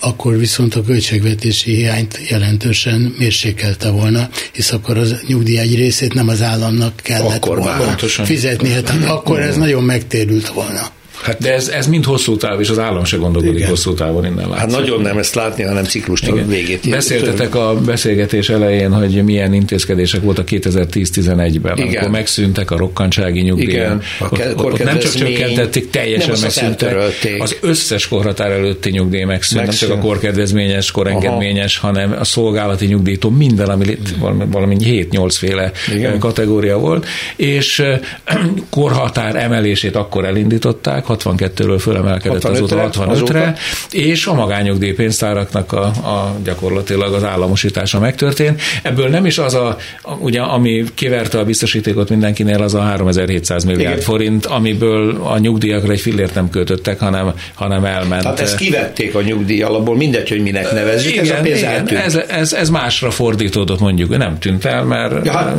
akkor 0.00 0.38
viszont 0.38 0.74
a 0.74 0.82
költségvetési 0.82 1.74
hiányt 1.74 2.20
jelentősen 2.28 3.14
mérsékelte 3.18 3.90
volna, 3.90 4.28
hisz 4.52 4.72
akkor 4.72 4.98
az 4.98 5.14
nyugdíj 5.26 5.58
egy 5.58 5.74
részét 5.74 6.14
nem 6.14 6.28
az 6.28 6.42
államnak 6.42 6.92
kellett 6.96 7.44
akkor 7.44 7.58
volna 7.58 7.96
fizetni, 8.24 8.70
hát 8.70 8.90
akkor 9.06 9.40
ez 9.40 9.56
nagyon 9.56 9.82
megtérült 9.82 10.48
volna. 10.48 10.94
Hát 11.26 11.38
de 11.38 11.52
ez, 11.52 11.68
ez 11.68 11.86
mind 11.86 12.04
hosszú 12.04 12.36
táv, 12.36 12.60
és 12.60 12.68
az 12.68 12.78
állam 12.78 13.04
se 13.04 13.16
gondolkodik 13.16 13.56
Igen. 13.56 13.68
hosszú 13.68 13.94
távon 13.94 14.24
innen 14.24 14.48
látszik. 14.48 14.56
Hát 14.56 14.70
nagyon 14.70 15.00
nem 15.00 15.18
ezt 15.18 15.34
látni, 15.34 15.62
hanem 15.62 15.84
ciklus 15.84 16.22
végét. 16.46 16.90
Beszéltetek 16.90 17.54
a 17.54 17.74
beszélgetés 17.84 18.48
elején, 18.48 18.92
hogy 18.92 19.24
milyen 19.24 19.52
intézkedések 19.52 20.22
voltak 20.22 20.48
2010-11-ben, 20.50 21.76
Igen. 21.76 21.88
amikor 21.88 22.08
megszűntek 22.08 22.70
a 22.70 22.76
rokkantsági 22.76 23.40
nyugdíjak. 23.40 23.70
Igen. 23.70 24.02
Ott, 24.20 24.64
ott 24.64 24.84
nem 24.84 24.98
csak 24.98 25.12
csökkentették, 25.12 25.90
teljesen 25.90 26.30
nem 26.30 26.40
megszűntek. 26.40 26.96
Az 27.38 27.56
összes 27.60 28.08
korhatár 28.08 28.50
előtti 28.50 28.90
nyugdíj 28.90 29.24
megszűnt, 29.24 29.64
megszűnt. 29.64 29.90
nem 29.90 29.98
csak 29.98 30.04
a 30.04 30.08
korkedvezményes, 30.08 30.90
korengedményes, 30.90 31.78
Aha. 31.78 31.86
hanem 31.86 32.16
a 32.18 32.24
szolgálati 32.24 32.86
nyugdíjtól 32.86 33.30
minden, 33.30 33.68
ami 33.68 33.84
itt 33.86 34.08
valami 34.50 34.76
7-8 34.80 35.34
féle 35.38 35.72
Igen. 35.94 36.18
kategória 36.18 36.78
volt, 36.78 37.06
és 37.36 37.82
korhatár 38.70 39.36
emelését 39.36 39.96
akkor 39.96 40.24
elindították, 40.24 41.04
62-ről 41.24 41.78
fölemelkedett 41.80 42.42
65 42.42 42.72
azóta 42.72 43.04
65-re, 43.04 43.54
és 43.90 44.26
a 44.26 44.34
magányugdíj 44.34 44.92
pénztáraknak 44.92 45.72
a, 45.72 45.84
a 45.84 46.36
gyakorlatilag 46.44 47.14
az 47.14 47.24
államosítása 47.24 47.98
megtörtént. 47.98 48.60
Ebből 48.82 49.08
nem 49.08 49.26
is 49.26 49.38
az 49.38 49.54
a, 49.54 49.76
ugye, 50.18 50.40
ami 50.40 50.84
kiverte 50.94 51.38
a 51.38 51.44
biztosítékot 51.44 52.08
mindenkinél, 52.08 52.62
az 52.62 52.74
a 52.74 52.80
3700 52.80 53.64
milliárd 53.64 53.92
Igen. 53.92 54.04
forint, 54.04 54.46
amiből 54.46 55.20
a 55.22 55.38
nyugdíjakra 55.38 55.92
egy 55.92 56.00
fillért 56.00 56.34
nem 56.34 56.50
költöttek, 56.50 57.00
hanem, 57.00 57.32
hanem 57.54 57.84
elment. 57.84 58.22
Tehát 58.22 58.40
ezt 58.40 58.56
kivették 58.56 59.14
a 59.14 59.22
nyugdíj 59.22 59.62
alapból, 59.62 59.96
mindegy, 59.96 60.28
hogy 60.28 60.42
minek 60.42 60.72
nevezzük, 60.72 61.12
igen, 61.12 61.24
ez 61.24 61.30
a 61.30 61.42
pénz 61.42 61.58
igen, 61.58 61.86
ez, 61.96 62.14
ez, 62.28 62.52
ez, 62.52 62.70
másra 62.70 63.10
fordítódott 63.10 63.80
mondjuk, 63.80 64.16
nem 64.16 64.38
tűnt 64.38 64.64
el, 64.64 64.84
mert 64.84 65.24
ja, 65.24 65.32
hát, 65.32 65.56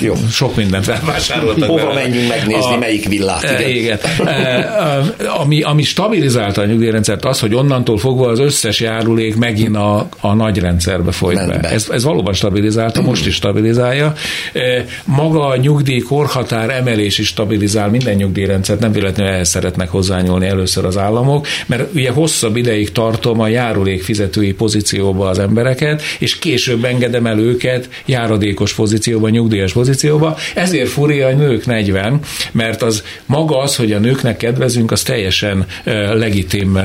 jó. 0.00 0.14
sok 0.30 0.56
mindent 0.56 0.84
felvásároltak. 0.84 1.68
Hova 1.68 1.92
menjünk 1.92 2.28
megnézni, 2.28 2.74
a, 2.74 2.78
melyik 2.78 3.08
villát. 3.08 3.42
Igen. 3.42 3.70
igen 3.70 3.98
ami, 5.38 5.62
ami 5.62 5.82
stabilizálta 5.82 6.60
a 6.60 6.64
nyugdíjrendszert 6.64 7.24
az, 7.24 7.40
hogy 7.40 7.54
onnantól 7.54 7.98
fogva 7.98 8.28
az 8.28 8.38
összes 8.38 8.80
járulék 8.80 9.36
megint 9.36 9.76
a, 9.76 10.08
a 10.20 10.34
nagy 10.34 10.58
rendszerbe 10.58 11.12
folyt 11.12 11.46
be. 11.46 11.60
Ez, 11.60 11.88
ez 11.90 12.04
valóban 12.04 12.32
stabilizálta, 12.32 13.02
most 13.02 13.26
is 13.26 13.34
stabilizálja. 13.34 14.12
Maga 15.04 15.46
a 15.46 15.56
nyugdíj 15.56 15.98
korhatár 15.98 16.70
emelés 16.70 17.18
is 17.18 17.26
stabilizál 17.26 17.88
minden 17.88 18.14
nyugdíjrendszert, 18.14 18.80
nem 18.80 18.92
véletlenül 18.92 19.32
ehhez 19.32 19.48
szeretnek 19.48 19.88
hozzányúlni 19.88 20.46
először 20.46 20.84
az 20.84 20.98
államok, 20.98 21.46
mert 21.66 21.94
ugye 21.94 22.10
hosszabb 22.10 22.56
ideig 22.56 22.92
tartom 22.92 23.40
a 23.40 23.48
járulék 23.48 24.02
fizetői 24.02 24.52
pozícióba 24.52 25.28
az 25.28 25.38
embereket, 25.38 26.02
és 26.18 26.38
később 26.38 26.84
engedem 26.84 27.26
el 27.26 27.38
őket 27.38 27.88
járadékos 28.04 28.74
pozícióba, 28.74 29.28
nyugdíjas 29.28 29.72
pozícióba. 29.72 30.36
Ezért 30.54 30.88
furja 30.88 31.26
a 31.26 31.32
nők 31.32 31.66
40, 31.66 32.20
mert 32.52 32.82
az 32.82 33.02
maga 33.26 33.58
az, 33.58 33.76
hogy 33.76 33.92
a 33.92 33.98
nőknek 33.98 34.36
kedvez 34.36 34.73
tervezünk, 34.74 34.90
az 34.90 35.02
teljesen 35.02 35.66
legitim 36.18 36.78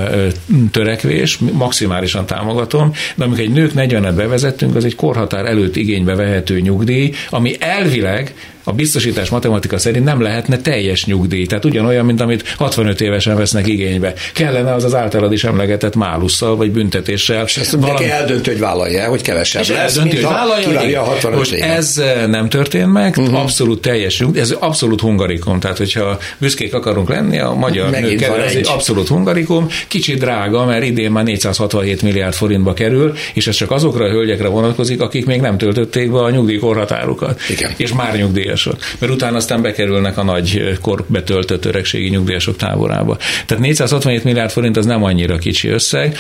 törekvés, 0.72 1.38
maximálisan 1.38 2.26
támogatom, 2.26 2.92
de 3.16 3.24
amikor 3.24 3.40
egy 3.44 3.52
nők 3.52 3.72
40-et 3.76 4.14
bevezettünk, 4.16 4.76
az 4.76 4.86
egy 4.86 4.96
korhatár 4.96 5.46
előtt 5.46 5.76
igénybe 5.76 6.16
vehető 6.16 6.60
nyugdíj, 6.60 7.12
ami 7.30 7.56
elvileg 7.60 8.34
a 8.70 8.74
biztosítás 8.74 9.30
matematika 9.30 9.78
szerint 9.78 10.05
nem 10.05 10.22
lehetne 10.22 10.57
teljes 10.57 11.05
nyugdíj. 11.05 11.45
Tehát 11.45 11.65
ugyanolyan, 11.65 12.05
mint 12.05 12.22
amit 12.22 12.49
65 12.57 13.01
évesen 13.01 13.36
vesznek 13.36 13.67
igénybe. 13.67 14.13
Kellene 14.34 14.74
az 14.74 14.84
az 14.84 14.95
általad 14.95 15.32
is 15.32 15.43
emlegetett 15.43 15.95
málusszal 15.95 16.55
vagy 16.55 16.72
büntetéssel. 16.72 17.43
És 17.45 17.57
ezt 17.57 17.72
valami... 17.72 18.09
eldöntő, 18.09 18.51
hogy 18.51 18.59
vállalja, 18.59 19.09
hogy 19.09 19.22
kevesebb 19.22 19.61
és 19.61 19.70
eldönti, 19.70 20.15
hogy 20.15 20.24
vállalja, 20.24 21.01
a 21.01 21.03
65 21.03 21.38
Most 21.38 21.51
éve. 21.51 21.65
ez 21.65 21.97
eh, 21.97 22.28
nem 22.28 22.49
történt 22.49 22.91
meg, 22.91 23.17
uh-huh. 23.17 23.39
abszolút 23.39 23.82
teljes 23.82 24.20
nyugdíj, 24.20 24.41
ez 24.41 24.51
abszolút 24.59 25.01
hungarikum. 25.01 25.59
Tehát, 25.59 25.78
hogyha 25.78 26.17
büszkék 26.38 26.74
akarunk 26.74 27.09
lenni, 27.09 27.39
a 27.39 27.53
magyar 27.53 27.89
nők 27.89 28.22
ez 28.22 28.55
egy 28.55 28.67
abszolút 28.67 29.07
hungarikum, 29.07 29.67
kicsit 29.88 30.20
drága, 30.20 30.65
mert 30.65 30.84
idén 30.86 31.11
már 31.11 31.24
467 31.24 32.01
milliárd 32.01 32.34
forintba 32.34 32.74
kerül, 32.74 33.13
és 33.34 33.47
ez 33.47 33.55
csak 33.55 33.72
azokra 33.72 34.05
a 34.05 34.09
hölgyekre 34.09 34.47
vonatkozik, 34.47 35.01
akik 35.01 35.26
még 35.26 35.41
nem 35.41 35.57
töltötték 35.57 36.11
be 36.11 36.20
a 36.20 36.30
nyugdíjkorhatárukat. 36.30 37.39
Igen. 37.49 37.72
És 37.78 37.93
már 37.93 38.15
nyugdíjas 38.15 38.59
nyugdíjasok. 38.66 38.99
Mert 38.99 39.14
utána 39.14 39.38
aztán 39.38 39.62
bekerülnek 39.62 40.18
a 40.18 40.24
nagy 40.24 40.78
korbetöltött 40.82 41.66
öregségi 41.66 42.10
nyugdíjasok 42.10 42.55
táborába. 42.55 43.18
Tehát 43.45 43.64
467 43.64 44.24
milliárd 44.24 44.51
forint 44.51 44.78
az 44.78 44.86
nem 44.86 45.03
annyira 45.03 45.38
kicsi 45.38 45.68
összeg. 45.68 46.18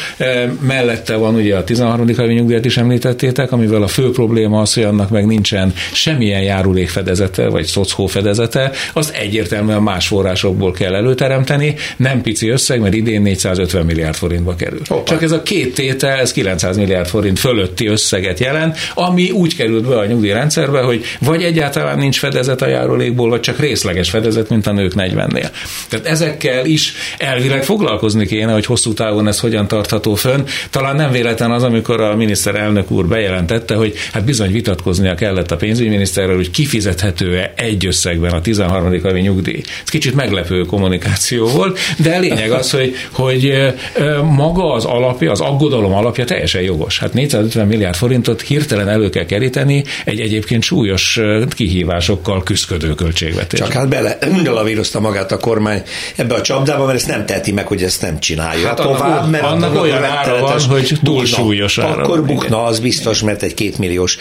Mellette 0.59 1.15
van 1.15 1.35
ugye 1.35 1.55
a 1.55 1.63
13. 1.63 2.15
havi 2.15 2.33
nyugdíjat 2.33 2.65
is 2.65 2.77
említettétek, 2.77 3.51
amivel 3.51 3.81
a 3.81 3.87
fő 3.87 4.11
probléma 4.11 4.61
az, 4.61 4.73
hogy 4.73 4.83
annak 4.83 5.09
meg 5.09 5.25
nincsen 5.25 5.73
semmilyen 5.93 6.41
járulékfedezete, 6.41 7.47
vagy 7.47 7.65
szocó 7.65 8.05
fedezete, 8.05 8.71
azt 8.93 9.15
egyértelműen 9.15 9.81
más 9.81 10.07
forrásokból 10.07 10.71
kell 10.71 10.95
előteremteni. 10.95 11.75
Nem 11.97 12.21
pici 12.21 12.49
összeg, 12.49 12.81
mert 12.81 12.93
idén 12.93 13.21
450 13.21 13.85
milliárd 13.85 14.15
forintba 14.15 14.55
kerül. 14.55 14.81
Hoppá. 14.85 15.03
Csak 15.03 15.21
ez 15.23 15.31
a 15.31 15.43
két 15.43 15.73
tétel, 15.73 16.19
ez 16.19 16.31
900 16.31 16.77
milliárd 16.77 17.07
forint 17.07 17.39
fölötti 17.39 17.87
összeget 17.87 18.39
jelent, 18.39 18.77
ami 18.93 19.31
úgy 19.31 19.55
került 19.55 19.87
be 19.87 19.97
a 19.97 20.05
nyugdíjrendszerbe, 20.05 20.81
hogy 20.81 21.03
vagy 21.19 21.43
egyáltalán 21.43 21.97
nincs 21.97 22.18
fedezet 22.19 22.61
a 22.61 22.67
járulékból, 22.67 23.29
vagy 23.29 23.39
csak 23.39 23.59
részleges 23.59 24.09
fedezet, 24.09 24.49
mint 24.49 24.67
a 24.67 24.71
nők 24.71 24.93
40-nél. 24.95 25.49
Tehát 25.89 26.05
ezekkel 26.05 26.65
is 26.65 26.93
elvileg 27.17 27.63
foglalkozni 27.63 28.25
kéne, 28.25 28.51
hogy 28.53 28.65
hosszú 28.65 28.93
távon 28.93 29.27
ez 29.27 29.39
hogyan 29.39 29.67
tartható 29.67 30.15
fönn. 30.15 30.41
Talán 30.69 30.95
nem 30.95 31.11
véletlen 31.11 31.51
az, 31.51 31.63
amikor 31.63 32.01
a 32.01 32.15
miniszterelnök 32.15 32.91
úr 32.91 33.07
bejelentette, 33.07 33.75
hogy 33.75 33.93
hát 34.13 34.25
bizony 34.25 34.51
vitatkoznia 34.51 35.15
kellett 35.15 35.51
a 35.51 35.55
pénzügyminiszterrel, 35.55 36.35
hogy 36.35 36.51
kifizethető-e 36.51 37.53
egy 37.55 37.85
összegben 37.85 38.31
a 38.31 38.41
13. 38.41 39.01
havi 39.01 39.19
nyugdíj. 39.19 39.61
Ez 39.83 39.89
kicsit 39.89 40.15
meglepő 40.15 40.61
kommunikáció 40.61 41.47
volt, 41.47 41.79
de 41.97 42.17
lényeg 42.17 42.51
az, 42.51 42.71
hogy, 42.71 42.95
hogy 43.11 43.73
maga 44.23 44.73
az 44.73 44.85
alapja, 44.85 45.31
az 45.31 45.41
aggodalom 45.41 45.93
alapja 45.93 46.25
teljesen 46.25 46.61
jogos. 46.61 46.99
Hát 46.99 47.13
450 47.13 47.67
milliárd 47.67 47.95
forintot 47.95 48.41
hirtelen 48.41 48.89
elő 48.89 49.09
kell 49.09 49.25
keríteni 49.25 49.83
egy 50.05 50.19
egyébként 50.19 50.63
súlyos 50.63 51.19
kihívásokkal 52.09 52.43
küzdködő 52.43 52.93
költségvetés. 52.93 53.59
Csak 53.59 53.71
hát 53.71 53.87
bele, 53.87 54.17
vírozta 54.65 54.99
magát 54.99 55.31
a 55.31 55.37
kormány 55.37 55.83
ebbe 56.15 56.33
a 56.35 56.41
csapdába, 56.41 56.85
mert 56.85 56.97
ezt 56.97 57.07
nem 57.07 57.25
teheti 57.25 57.51
meg, 57.51 57.67
hogy 57.67 57.83
ezt 57.83 58.01
nem 58.01 58.19
csinálja 58.19 58.67
hát 58.67 58.75
tovább, 58.75 58.99
annak, 58.99 59.29
mert 59.29 59.43
annak 59.43 59.81
olyan 59.81 60.03
ára 60.03 60.39
van, 60.39 60.61
hogy 60.61 60.99
túl 61.03 61.25
súlyos 61.25 61.77
ára. 61.77 62.03
Akkor 62.03 62.25
bukna, 62.25 62.63
az 62.63 62.79
biztos, 62.79 63.21
mert 63.21 63.43
egy 63.43 63.53
kétmilliós, 63.53 64.17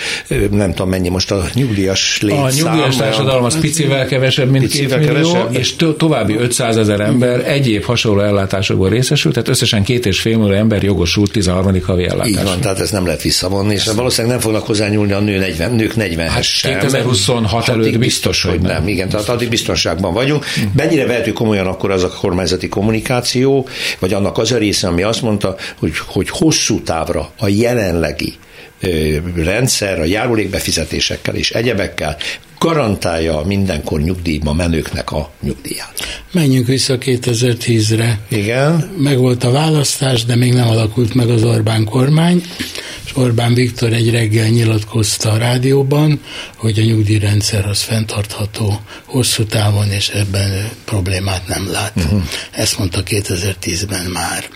nem 0.51 0.71
tudom 0.71 0.89
mennyi 0.89 1.09
most 1.09 1.31
a 1.31 1.45
nyugdíjas 1.55 2.19
létszám. 2.21 2.45
A 2.45 2.51
nyugdíjas 2.51 2.97
társadalom 2.97 3.45
az 3.45 3.61
picivel 3.61 4.07
kevesebb, 4.07 4.51
mint 4.51 4.67
két 4.69 4.99
millió, 4.99 5.07
kevesebb. 5.07 5.55
és 5.55 5.77
további 5.97 6.37
500 6.37 6.77
ezer 6.77 7.01
ember 7.01 7.49
egyéb 7.49 7.85
hasonló 7.85 8.21
ellátásokból 8.21 8.89
részesült, 8.89 9.35
tehát 9.35 9.49
összesen 9.49 9.83
két 9.83 10.07
és 10.07 10.21
fél 10.21 10.39
millió 10.39 10.55
ember 10.55 10.83
jogosult 10.83 11.33
13. 11.33 11.81
havi 11.83 12.05
ellátásra. 12.05 12.41
Így 12.41 12.45
van, 12.45 12.61
tehát 12.61 12.81
ezt 12.81 12.93
nem 12.93 13.05
lehet 13.05 13.23
visszavonni, 13.23 13.75
és 13.75 13.87
valószínűleg 13.87 14.37
nem 14.37 14.45
fognak 14.45 14.67
hozzányúlni 14.67 15.13
a 15.13 15.21
nő 15.21 15.39
40, 15.39 15.71
nők 15.71 15.97
40 15.97 16.29
hát 16.29 16.43
sem. 16.43 16.79
2026 16.79 17.69
előtt 17.69 17.78
biztos, 17.99 18.43
hogy 18.43 18.61
nem. 18.61 18.73
nem. 18.73 18.89
Igen, 18.89 19.09
tehát 19.09 19.29
addig 19.29 19.49
biztonságban 19.49 20.13
vagyunk. 20.13 20.45
Hm. 20.45 20.61
Mennyire 20.77 21.07
vehető 21.07 21.33
komolyan 21.33 21.67
akkor 21.67 21.91
az 21.91 22.03
a 22.03 22.09
kormányzati 22.09 22.69
kommunikáció, 22.69 23.69
vagy 23.99 24.13
annak 24.13 24.39
az 24.39 24.53
a 24.53 24.59
része, 24.59 24.89
ami 24.89 25.03
azt 25.03 25.23
mondta, 25.23 25.57
hogy, 25.79 25.93
hogy 26.07 26.29
hosszú 26.31 26.83
távra 26.83 27.31
a 27.39 27.49
jelenlegi 27.49 28.35
rendszer 29.35 30.01
a 30.01 30.05
járulékbefizetésekkel 30.05 31.35
és 31.35 31.51
egyebekkel 31.51 32.17
garantálja 32.59 33.43
mindenkor 33.47 34.01
nyugdíjba 34.01 34.53
menőknek 34.53 35.13
a 35.13 35.31
nyugdíját. 35.43 35.93
Menjünk 36.33 36.67
vissza 36.67 36.99
2010-re. 37.01 38.19
Igen. 38.29 38.91
Meg 38.99 39.19
volt 39.19 39.45
a 39.45 39.51
választás, 39.51 40.25
de 40.25 40.37
még 40.37 40.53
nem 40.53 40.69
alakult 40.69 41.15
meg 41.15 41.31
az 41.31 41.43
Orbán 41.43 41.85
kormány, 41.85 42.43
és 43.05 43.17
Orbán 43.17 43.55
Viktor 43.55 43.93
egy 43.93 44.11
reggel 44.11 44.49
nyilatkozta 44.49 45.31
a 45.31 45.37
rádióban, 45.37 46.21
hogy 46.57 46.79
a 46.79 46.83
nyugdíjrendszer 46.83 47.67
az 47.67 47.83
fenntartható 47.83 48.81
hosszú 49.05 49.45
távon, 49.45 49.91
és 49.91 50.09
ebben 50.09 50.71
problémát 50.85 51.47
nem 51.47 51.71
lát. 51.71 51.93
Uh-huh. 51.97 52.23
Ezt 52.51 52.79
mondta 52.79 53.03
2010-ben 53.07 54.05
már. 54.05 54.49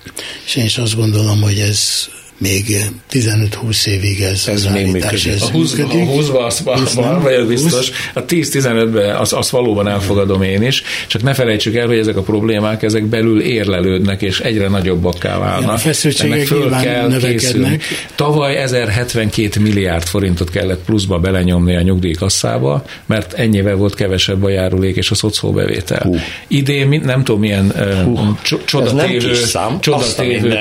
És 0.46 0.56
én 0.56 0.64
is 0.64 0.78
azt 0.78 0.96
gondolom, 0.96 1.40
hogy 1.42 1.58
ez 1.58 2.08
még 2.43 2.76
15-20 3.12 3.86
évig 3.86 4.20
ez, 4.20 4.49
ez 4.49 4.64
még 4.64 4.86
működik. 4.86 5.26
Ez 5.26 5.43
a 5.43 5.51
20, 5.51 5.74
működik. 5.74 6.01
A 6.01 6.05
20 6.05 6.30
azt 6.64 6.93
van, 6.95 7.22
vagyok 7.22 7.49
biztos. 7.49 7.90
A 8.14 8.24
10-15-ben 8.24 9.16
azt 9.16 9.32
az 9.32 9.51
valóban 9.51 9.88
elfogadom 9.88 10.43
én 10.43 10.62
is, 10.62 10.82
csak 11.07 11.22
ne 11.22 11.34
felejtsük 11.34 11.74
el, 11.74 11.86
hogy 11.86 11.99
ezek 11.99 12.16
a 12.16 12.22
problémák 12.22 12.82
ezek 12.82 13.05
belül 13.05 13.40
érlelődnek, 13.40 14.22
és 14.22 14.40
egyre 14.40 14.68
nagyobbakká 14.68 15.38
válnak. 15.38 15.62
Ja, 15.62 15.72
a 15.72 15.76
feszültségek 15.76 16.47
föl 16.47 16.70
kell 16.70 17.09
növekednek. 17.09 17.82
Tavaly 18.14 18.57
1072 18.57 19.61
milliárd 19.61 20.07
forintot 20.07 20.51
kellett 20.51 20.84
pluszba 20.84 21.18
belenyomni 21.18 21.76
a 21.76 21.82
nyugdíjkasszába, 21.82 22.84
mert 23.07 23.32
ennyivel 23.32 23.74
volt 23.74 23.95
kevesebb 23.95 24.43
a 24.43 24.49
járulék 24.49 24.97
és 24.97 25.11
a 25.11 25.14
szocóbevétel. 25.14 26.07
Uh. 26.07 26.20
Idén 26.47 27.01
nem 27.05 27.24
tudom 27.24 27.40
milyen 27.40 27.72
uh. 28.07 28.20
csodatévő, 28.64 29.34
csodatévő 29.80 30.61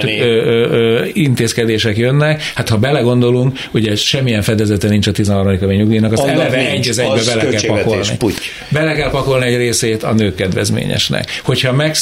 intézkedés 1.14 1.71
intézkedések 1.72 1.98
jönnek, 1.98 2.52
hát 2.56 2.70
ha 2.70 2.78
belegondolunk, 2.78 3.58
ugye 3.72 3.96
semmilyen 3.96 4.42
fedezete 4.42 4.88
nincs 4.88 5.08
a 5.08 5.12
13. 5.12 5.60
havi 5.60 5.76
nyugdíjnak, 5.76 6.12
az 6.12 6.20
Annak 6.20 6.34
eleve 6.34 6.72
nincs, 6.72 6.86
egy 6.86 6.90
az 6.90 7.00
egybe 7.00 7.14
az 7.14 7.26
bele 7.26 7.46
kell 7.46 7.78
pakolni. 7.78 8.18
Puty. 8.18 8.42
Bele 8.70 8.94
kell 8.94 9.10
pakolni 9.10 9.46
egy 9.46 9.58
részét 9.58 10.04
a 10.04 10.14
nők 10.14 10.36
kedvezményesnek. 10.36 11.42
Hogyha 11.44 11.72
meg, 11.72 11.96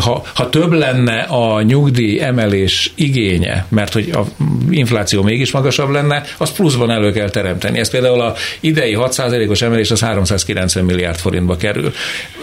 ha, 0.00 0.24
ha 0.34 0.48
több 0.48 0.72
lenne 0.72 1.20
a 1.20 1.62
nyugdíj 1.62 2.20
emelés 2.20 2.92
igénye, 2.94 3.66
mert 3.68 3.92
hogy 3.92 4.10
a 4.12 4.24
infláció 4.70 5.22
mégis 5.22 5.50
magasabb 5.50 5.90
lenne, 5.90 6.22
az 6.36 6.52
pluszban 6.52 6.90
elő 6.90 7.12
kell 7.12 7.30
teremteni. 7.30 7.78
Ez 7.78 7.90
például 7.90 8.20
a 8.20 8.34
idei 8.60 8.96
6%-os 8.98 9.62
emelés 9.62 9.90
az 9.90 10.00
390 10.00 10.84
milliárd 10.84 11.18
forintba 11.18 11.56
kerül. 11.56 11.92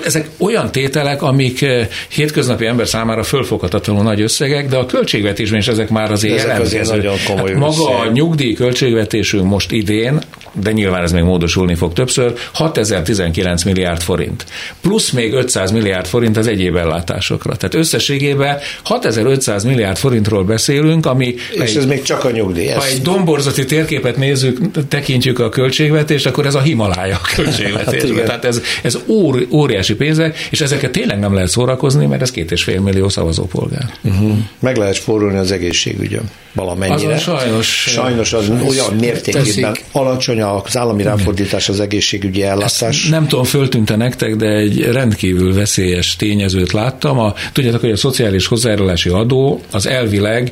Ezek 0.05 0.29
olyan 0.37 0.71
tételek, 0.71 1.21
amik 1.21 1.65
hétköznapi 2.09 2.65
ember 2.65 2.87
számára 2.87 3.23
fölfoghatatlanul 3.23 4.03
nagy 4.03 4.21
összegek, 4.21 4.67
de 4.67 4.77
a 4.77 4.85
költségvetésben 4.85 5.59
is 5.59 5.67
ezek 5.67 5.89
már 5.89 6.11
azért 6.11 6.37
ezek 6.39 6.58
azért 6.59 6.89
nagyon 6.89 7.15
komoly 7.27 7.51
hát 7.51 7.59
Maga 7.59 7.99
a 7.99 8.11
nyugdíj 8.11 8.53
költségvetésünk 8.53 9.45
most 9.45 9.71
idén, 9.71 10.19
de 10.53 10.71
nyilván 10.71 11.03
ez 11.03 11.11
még 11.11 11.23
módosulni 11.23 11.75
fog 11.75 11.93
többször, 11.93 12.33
6019 12.53 13.63
milliárd 13.63 14.01
forint. 14.01 14.45
Plusz 14.81 15.09
még 15.11 15.33
500 15.33 15.71
milliárd 15.71 16.05
forint 16.05 16.37
az 16.37 16.47
egyéb 16.47 16.75
ellátásokra. 16.75 17.55
Tehát 17.55 17.75
összességében 17.75 18.57
6500 18.83 19.63
milliárd 19.63 19.97
forintról 19.97 20.43
beszélünk, 20.43 21.05
ami... 21.05 21.35
És 21.51 21.75
ez 21.75 21.85
még 21.85 22.01
csak 22.01 22.23
a 22.23 22.31
nyugdíj. 22.31 22.67
Ha 22.67 22.85
egy 22.85 23.01
domborzati 23.01 23.65
térképet 23.65 24.17
nézzük, 24.17 24.87
tekintjük 24.87 25.39
a 25.39 25.49
költségvetést, 25.49 26.25
akkor 26.25 26.45
ez 26.45 26.55
a 26.55 26.61
Himalája 26.61 27.15
a 27.15 27.35
költségvetés. 27.35 28.01
hát 28.09 28.25
Tehát 28.25 28.45
ez, 28.45 28.61
ez 28.83 28.97
óri, 29.07 29.47
óriási 29.51 29.95
pénzek, 29.95 30.47
és 30.49 30.61
ezeket 30.61 30.91
tényleg 30.91 31.19
nem 31.19 31.33
lehet 31.33 31.49
szórakozni, 31.49 32.05
mert 32.05 32.21
ez 32.21 32.31
két 32.31 32.51
és 32.51 32.63
fél 32.63 32.81
millió 32.81 33.09
szavazópolgár. 33.09 33.89
Uh-huh. 34.03 34.37
Meg 34.59 34.77
lehet 34.77 34.95
spórolni 34.95 35.37
az 35.37 35.51
egészségügyön 35.51 36.29
valamennyire. 36.53 37.13
Azon 37.13 37.17
sajnos. 37.17 37.67
Sajnos 37.87 38.33
az 38.33 38.51
olyan 38.67 38.93
mértékben 38.99 39.77
alacsony 39.91 40.38
az 40.41 40.77
állami 40.77 41.03
ráfordítás 41.03 41.69
az 41.69 41.79
egészségügyi 41.79 42.43
ellátás. 42.43 42.81
Ezt 42.81 43.09
nem 43.09 43.27
tudom, 43.27 43.43
föltűnte 43.43 43.95
nektek, 43.95 44.35
de 44.35 44.47
egy 44.47 44.81
rendkívül 44.81 45.53
veszélyes 45.53 46.15
tényezőt 46.15 46.71
láttam. 46.71 47.19
A, 47.19 47.33
tudjátok, 47.53 47.81
hogy 47.81 47.91
a 47.91 47.97
szociális 47.97 48.47
hozzájárulási 48.47 49.09
adó 49.09 49.61
az 49.71 49.87
elvileg 49.87 50.51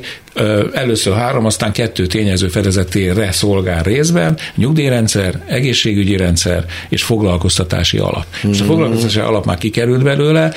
először 0.72 1.14
három, 1.14 1.44
aztán 1.44 1.72
kettő 1.72 2.06
tényező 2.06 2.48
fedezetére 2.48 3.32
szolgál 3.32 3.82
részben, 3.82 4.36
nyugdíjrendszer, 4.54 5.42
egészségügyi 5.46 6.16
rendszer 6.16 6.64
és 6.88 7.02
foglalkoztatási 7.02 7.98
alap. 7.98 8.24
Mm. 8.46 8.48
Most 8.48 8.60
a 8.60 8.64
foglalkoztatási 8.64 9.18
alap 9.18 9.44
már 9.44 9.58
kikerült 9.58 10.02
belőle, 10.02 10.52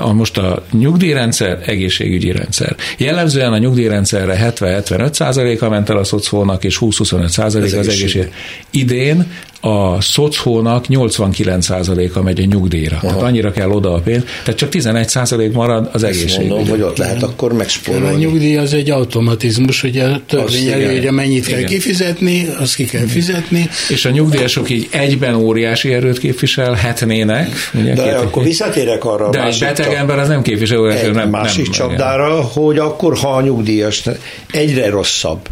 a 0.00 0.12
most 0.12 0.38
a 0.38 0.64
nyugdíjrendszer, 0.72 1.58
egészségügyi 1.66 2.32
rendszer. 2.32 2.76
Jellemzően 2.98 3.52
a 3.52 3.58
nyugdíjrendszerre 3.58 4.52
70-75 4.58 5.12
százaléka 5.12 5.68
ment 5.68 5.90
el 5.90 5.96
a 5.96 6.04
szocfónak, 6.04 6.64
és 6.64 6.78
20-25 6.80 7.26
százalék 7.26 7.76
az 7.76 7.88
egészség. 7.88 8.32
Idén 8.70 9.26
a 9.60 10.00
szocónak 10.00 10.84
89%-a 10.88 12.22
megy 12.22 12.40
a 12.40 12.44
nyugdíjra. 12.44 12.96
Aha. 12.96 13.06
Tehát 13.06 13.22
annyira 13.22 13.50
kell 13.50 13.70
oda 13.70 13.94
a 13.94 13.98
pénz, 13.98 14.22
tehát 14.44 14.60
csak 14.60 14.68
11% 14.72 15.52
marad 15.52 15.90
az 15.92 16.02
egészség. 16.02 16.48
Mondom, 16.48 16.68
hogy 16.68 16.82
ott 16.82 16.96
lehet 16.96 17.22
akkor 17.22 17.52
megspórolni. 17.52 18.14
A 18.14 18.18
nyugdíj 18.18 18.56
az 18.56 18.72
egy 18.72 18.90
automatizmus, 18.90 19.80
hogy 19.80 19.98
a 19.98 20.20
törvény 20.26 20.68
előírja, 20.68 21.12
mennyit 21.12 21.46
igen. 21.46 21.58
kell 21.58 21.68
kifizetni, 21.68 22.48
azt 22.58 22.74
ki 22.74 22.84
kell 22.84 23.06
fizetni. 23.06 23.68
És 23.88 24.04
a 24.04 24.10
nyugdíjasok 24.10 24.70
így 24.70 24.88
egyben 24.90 25.34
óriási 25.34 25.92
erőt 25.92 26.18
képviselhetnének. 26.18 27.48
Ugye, 27.74 27.94
De 27.94 28.02
két, 28.02 28.12
akkor 28.12 28.42
visszatérek 28.42 29.04
arra. 29.04 29.30
De 29.30 29.44
egy 29.44 29.58
beteg 29.60 29.86
csap, 29.86 29.94
ember 29.94 30.18
az 30.18 30.28
nem 30.28 30.42
képvisel 30.42 30.78
óriási 30.78 31.02
erőt. 31.02 31.14
Nem, 31.14 31.30
másik 31.30 31.64
nem, 31.64 31.72
csapdára, 31.72 32.32
igen. 32.32 32.42
hogy 32.42 32.78
akkor, 32.78 33.16
ha 33.16 33.28
a 33.28 33.40
nyugdíjas 33.40 34.02
egyre 34.50 34.90
rosszabb 34.90 35.48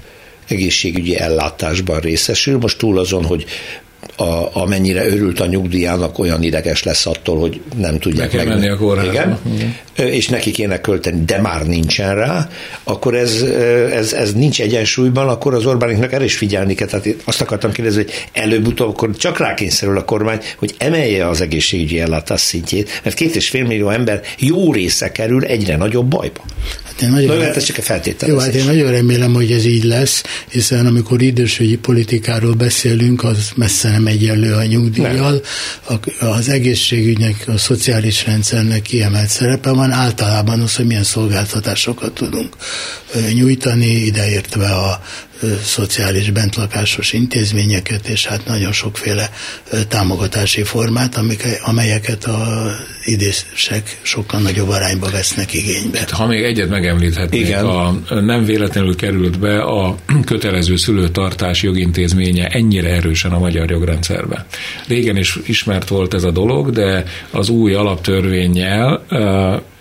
egészségügyi 0.48 1.16
ellátásban 1.16 2.00
részesül, 2.00 2.58
most 2.58 2.78
túl 2.78 2.98
azon, 2.98 3.24
hogy 3.24 3.44
a, 4.16 4.48
amennyire 4.52 5.06
örült 5.06 5.40
a 5.40 5.46
nyugdíjának, 5.46 6.18
olyan 6.18 6.42
ideges 6.42 6.82
lesz 6.82 7.06
attól, 7.06 7.40
hogy 7.40 7.60
nem 7.76 7.98
tudják 7.98 8.32
meg. 8.32 8.48
menni 8.48 8.68
a 8.68 8.76
kórházba. 8.76 9.12
Igen. 9.12 9.38
Igen. 9.54 9.76
És 10.06 10.28
neki 10.28 10.50
kéne 10.50 10.80
költeni, 10.80 11.24
de 11.24 11.40
már 11.40 11.66
nincsen 11.66 12.14
rá, 12.14 12.48
akkor 12.84 13.14
ez, 13.14 13.42
ez, 13.92 14.12
ez 14.12 14.32
nincs 14.32 14.60
egyensúlyban, 14.60 15.28
akkor 15.28 15.54
az 15.54 15.66
Orbániknak 15.66 16.12
erre 16.12 16.24
is 16.24 16.36
figyelni 16.36 16.74
kell. 16.74 16.86
Tehát 16.86 17.06
azt 17.24 17.40
akartam 17.40 17.72
kérdezni, 17.72 18.02
hogy 18.02 18.12
előbb-utóbb 18.32 18.88
akkor 18.88 19.16
csak 19.16 19.38
rákényszerül 19.38 19.98
a 19.98 20.04
kormány, 20.04 20.38
hogy 20.56 20.74
emelje 20.78 21.28
az 21.28 21.40
egészségügyi 21.40 22.00
ellátás 22.00 22.40
szintjét, 22.40 23.00
mert 23.04 23.16
két 23.16 23.36
és 23.36 23.48
fél 23.48 23.64
millió 23.64 23.88
ember 23.88 24.20
jó 24.38 24.72
része 24.72 25.12
kerül 25.12 25.44
egyre 25.44 25.76
nagyobb 25.76 26.06
bajba. 26.06 26.44
Hát 26.84 27.02
én 27.02 27.08
nagyon, 27.08 27.40
hát 27.40 27.56
ez 27.56 27.64
csak 27.64 27.78
a 27.78 27.82
feltételezés. 27.82 28.44
Jó, 28.44 28.50
hát 28.50 28.54
én 28.54 28.64
nagyon 28.64 28.90
remélem, 28.90 29.34
hogy 29.34 29.52
ez 29.52 29.64
így 29.64 29.84
lesz, 29.84 30.22
hiszen 30.50 30.86
amikor 30.86 31.22
idősügyi 31.22 31.76
politikáról 31.76 32.54
beszélünk, 32.54 33.24
az 33.24 33.50
messze 33.56 33.87
nem 33.90 34.06
egyenlő 34.06 34.54
a 34.54 34.64
nyugdíjjal. 34.64 35.42
Az 36.20 36.48
egészségügynek, 36.48 37.44
a 37.46 37.58
szociális 37.58 38.26
rendszernek 38.26 38.82
kiemelt 38.82 39.28
szerepe 39.28 39.70
van, 39.70 39.90
általában 39.90 40.60
az, 40.60 40.76
hogy 40.76 40.86
milyen 40.86 41.04
szolgáltatásokat 41.04 42.12
tudunk 42.12 42.56
nyújtani, 43.34 43.86
ideértve 43.86 44.74
a 44.74 45.00
szociális 45.62 46.30
bentlakásos 46.30 47.12
intézményeket, 47.12 48.08
és 48.08 48.26
hát 48.26 48.46
nagyon 48.46 48.72
sokféle 48.72 49.30
támogatási 49.88 50.62
formát, 50.62 51.16
amik, 51.16 51.46
amelyeket 51.64 52.24
a 52.24 52.70
idések 53.04 53.98
sokkal 54.02 54.40
nagyobb 54.40 54.68
arányba 54.68 55.10
vesznek 55.10 55.54
igénybe. 55.54 56.06
Ha 56.10 56.26
még 56.26 56.42
egyet 56.42 56.68
megemlíthetnék, 56.68 57.40
Igen. 57.40 57.64
A, 57.64 57.94
nem 58.20 58.44
véletlenül 58.44 58.96
került 58.96 59.38
be 59.38 59.60
a 59.60 59.96
kötelező 60.24 60.76
szülőtartás 60.76 61.62
jogintézménye 61.62 62.46
ennyire 62.46 62.88
erősen 62.88 63.32
a 63.32 63.38
magyar 63.38 63.70
jogrendszerbe. 63.70 64.46
Régen 64.86 65.16
is 65.16 65.38
ismert 65.46 65.88
volt 65.88 66.14
ez 66.14 66.24
a 66.24 66.30
dolog, 66.30 66.70
de 66.70 67.04
az 67.30 67.48
új 67.48 67.74
alaptörvényel 67.74 69.04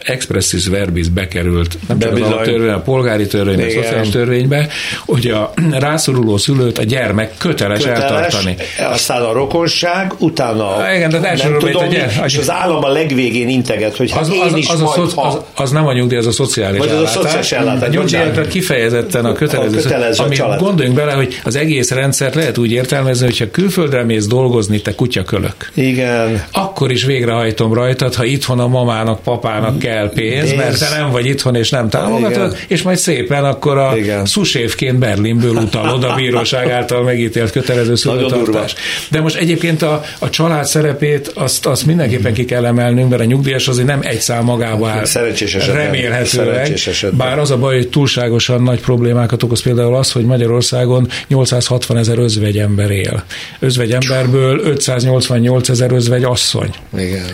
expressis 0.07 0.67
verbis 0.67 1.09
bekerült, 1.09 1.77
nem 1.87 1.99
csak 1.99 2.13
az 2.13 2.21
alaptörvény, 2.21 2.69
a 2.69 2.81
polgári 2.81 3.27
törvény, 3.27 3.61
a 3.61 3.69
szociális 3.69 4.09
törvénybe, 4.09 4.67
hogy 5.05 5.27
a 5.27 5.46
rászoruló 5.71 6.37
szülőt 6.37 6.77
a 6.77 6.83
gyermek 6.83 7.33
köteles, 7.37 7.79
köteles 7.79 8.01
eltartani. 8.01 8.55
Aztán 8.91 9.21
a 9.21 9.31
rokonság, 9.31 10.13
utána 10.17 10.75
a, 10.75 10.93
igen, 10.93 11.09
de 11.09 11.19
nem 11.19 11.57
tudom, 11.59 11.83
a 11.83 11.85
gyermek, 11.85 12.25
és 12.25 12.37
az 12.37 12.51
állam 12.51 12.83
a 12.83 12.89
legvégén 12.89 13.49
integet, 13.49 13.97
hogy 13.97 14.11
hát 14.11 14.21
az, 14.21 14.33
én 14.33 14.41
az, 14.41 14.55
is 14.55 14.69
az, 14.69 14.79
majd, 14.79 15.11
a, 15.15 15.27
az, 15.27 15.37
az, 15.55 15.71
nem 15.71 15.87
a 15.87 15.93
nyugdíj, 15.93 16.17
az 16.17 16.25
a 16.25 16.31
szociális 16.31 16.79
vagy 16.79 16.89
ellátás. 16.89 17.09
Az 17.09 17.17
a 17.17 17.21
szociális 17.21 17.51
ellátás. 17.51 17.89
Nyugdíjakra 17.89 18.41
kifejezetten 18.41 19.25
a 19.25 19.33
kötelező, 19.33 19.77
a 19.77 19.81
kötelező 19.81 20.23
ami 20.23 20.35
család. 20.35 20.59
gondoljunk 20.59 20.97
bele, 20.97 21.11
hogy 21.11 21.39
az 21.43 21.55
egész 21.55 21.91
rendszert 21.91 22.35
lehet 22.35 22.57
úgy 22.57 22.71
értelmezni, 22.71 23.25
hogyha 23.25 23.51
külföldre 23.51 24.03
mész 24.03 24.27
dolgozni, 24.27 24.81
te 24.81 24.95
kutyakölök. 24.95 25.71
Igen. 25.73 26.43
Akkor 26.51 26.91
is 26.91 27.03
végrehajtom 27.03 27.73
rajtad, 27.73 28.15
ha 28.15 28.23
itthon 28.23 28.59
a 28.59 28.67
mamának, 28.67 29.21
papának 29.23 29.79
kell 29.79 30.09
pénz, 30.09 30.49
pénz, 30.49 30.57
mert 30.57 30.79
te 30.79 30.97
nem 30.97 31.11
vagy 31.11 31.25
itthon 31.25 31.55
és 31.55 31.69
nem 31.69 31.89
támogatod, 31.89 32.51
Igen. 32.51 32.65
és 32.67 32.81
majd 32.81 32.97
szépen 32.97 33.43
akkor 33.45 33.77
a 33.77 33.97
Igen. 33.97 34.25
szusévként 34.25 34.99
Berlinből 35.37 35.63
utalod 35.63 36.03
a 36.03 36.13
bíróság 36.15 36.69
által 36.71 37.03
megítélt 37.03 37.51
kötelező 37.51 37.95
szülőtartás. 37.95 38.75
De 39.09 39.21
most 39.21 39.35
egyébként 39.35 39.81
a, 39.81 40.03
a 40.19 40.29
család 40.29 40.65
szerepét 40.65 41.27
azt, 41.27 41.65
azt 41.65 41.85
mindenképpen 41.85 42.33
ki 42.33 42.45
kell 42.45 42.65
emelnünk, 42.65 43.09
mert 43.09 43.21
a 43.21 43.25
nyugdíjas 43.25 43.67
azért 43.67 43.87
nem 43.87 43.99
egy 44.01 44.19
szám 44.19 44.43
magába 44.43 44.89
áll. 44.89 45.05
Szerencsés 45.05 45.55
esetben. 45.55 45.83
Remélhetőleg. 45.83 46.71
Esetben. 46.71 47.17
Bár 47.17 47.39
az 47.39 47.51
a 47.51 47.57
baj, 47.57 47.75
hogy 47.75 47.89
túlságosan 47.89 48.63
nagy 48.63 48.79
problémákat 48.79 49.43
okoz 49.43 49.61
például 49.61 49.95
az, 49.95 50.11
hogy 50.11 50.25
Magyarországon 50.25 51.07
860 51.27 51.97
ezer 51.97 52.19
özvegyember 52.19 52.91
él. 52.91 53.23
Özvegyemberből 53.59 54.59
588 54.63 55.69
ezer 55.69 55.91
özvegy 55.91 56.23
asszony. 56.23 56.69
Igen. 56.97 57.25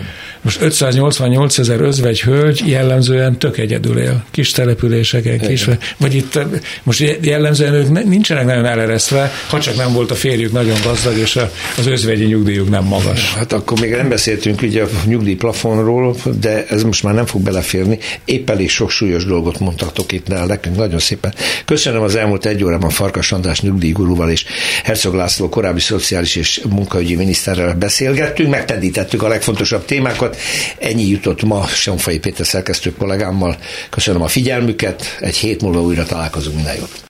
Most 0.43 0.61
588 0.61 1.57
ezer 1.57 1.81
özvegy 1.81 2.21
hölgy 2.21 2.63
jellemzően 2.65 3.37
tök 3.37 3.57
egyedül 3.57 3.97
él. 3.97 4.23
Kis 4.31 4.51
településeken, 4.51 5.39
kis, 5.39 5.67
vagy 5.97 6.15
itt 6.15 6.39
most 6.83 7.17
jellemzően 7.21 7.73
ők 7.73 8.03
nincsenek 8.05 8.45
nagyon 8.45 8.65
eleresztve, 8.65 9.31
ha 9.49 9.59
csak 9.59 9.75
nem 9.75 9.93
volt 9.93 10.11
a 10.11 10.15
férjük 10.15 10.51
nagyon 10.51 10.77
gazdag, 10.83 11.17
és 11.17 11.39
az 11.77 11.87
özvegyi 11.87 12.25
nyugdíjuk 12.25 12.69
nem 12.69 12.83
magas. 12.83 13.33
Hát 13.33 13.53
akkor 13.53 13.79
még 13.79 13.91
nem 13.91 14.09
beszéltünk 14.09 14.61
ugye 14.61 14.83
a 14.83 14.87
nyugdíjplafonról, 15.05 16.15
de 16.39 16.65
ez 16.67 16.83
most 16.83 17.03
már 17.03 17.13
nem 17.13 17.25
fog 17.25 17.41
beleférni. 17.41 17.97
Épp 18.25 18.49
elég 18.49 18.69
sok 18.69 18.89
súlyos 18.89 19.25
dolgot 19.25 19.59
mondtatok 19.59 20.11
itt 20.11 20.27
nál 20.27 20.45
nekünk, 20.45 20.75
nagyon 20.75 20.99
szépen. 20.99 21.33
Köszönöm 21.65 22.01
az 22.01 22.15
elmúlt 22.15 22.45
egy 22.45 22.63
órában 22.63 22.89
Farkas 22.89 23.31
András 23.31 23.61
nyugdíjgurúval 23.61 24.29
és 24.29 24.45
Herzog 24.83 25.13
László 25.13 25.49
korábbi 25.49 25.79
szociális 25.79 26.35
és 26.35 26.61
munkaügyi 26.69 27.15
miniszterrel 27.15 27.75
beszélgettünk, 27.75 28.49
megpendítettük 28.49 29.23
a 29.23 29.27
legfontosabb 29.27 29.85
témákat, 29.85 30.32
Ennyi 30.79 31.07
jutott 31.07 31.43
ma 31.43 31.65
Sonfai 31.67 32.19
Péter 32.19 32.45
szerkesztő 32.45 32.93
kollégámmal. 32.93 33.57
Köszönöm 33.89 34.21
a 34.21 34.27
figyelmüket, 34.27 35.17
egy 35.19 35.35
hét 35.35 35.61
múlva 35.61 35.81
újra 35.81 36.05
találkozunk, 36.05 36.55
minden 36.55 36.75
jót. 36.75 37.03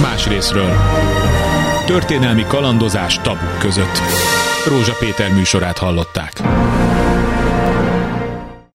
Más 0.00 0.26
részről. 0.26 0.76
Történelmi 1.86 2.44
kalandozás 2.48 3.18
tabuk 3.22 3.58
között. 3.58 4.00
Rózsa 4.66 4.96
Péter 4.98 5.32
műsorát 5.32 5.78
hallották. 5.78 6.32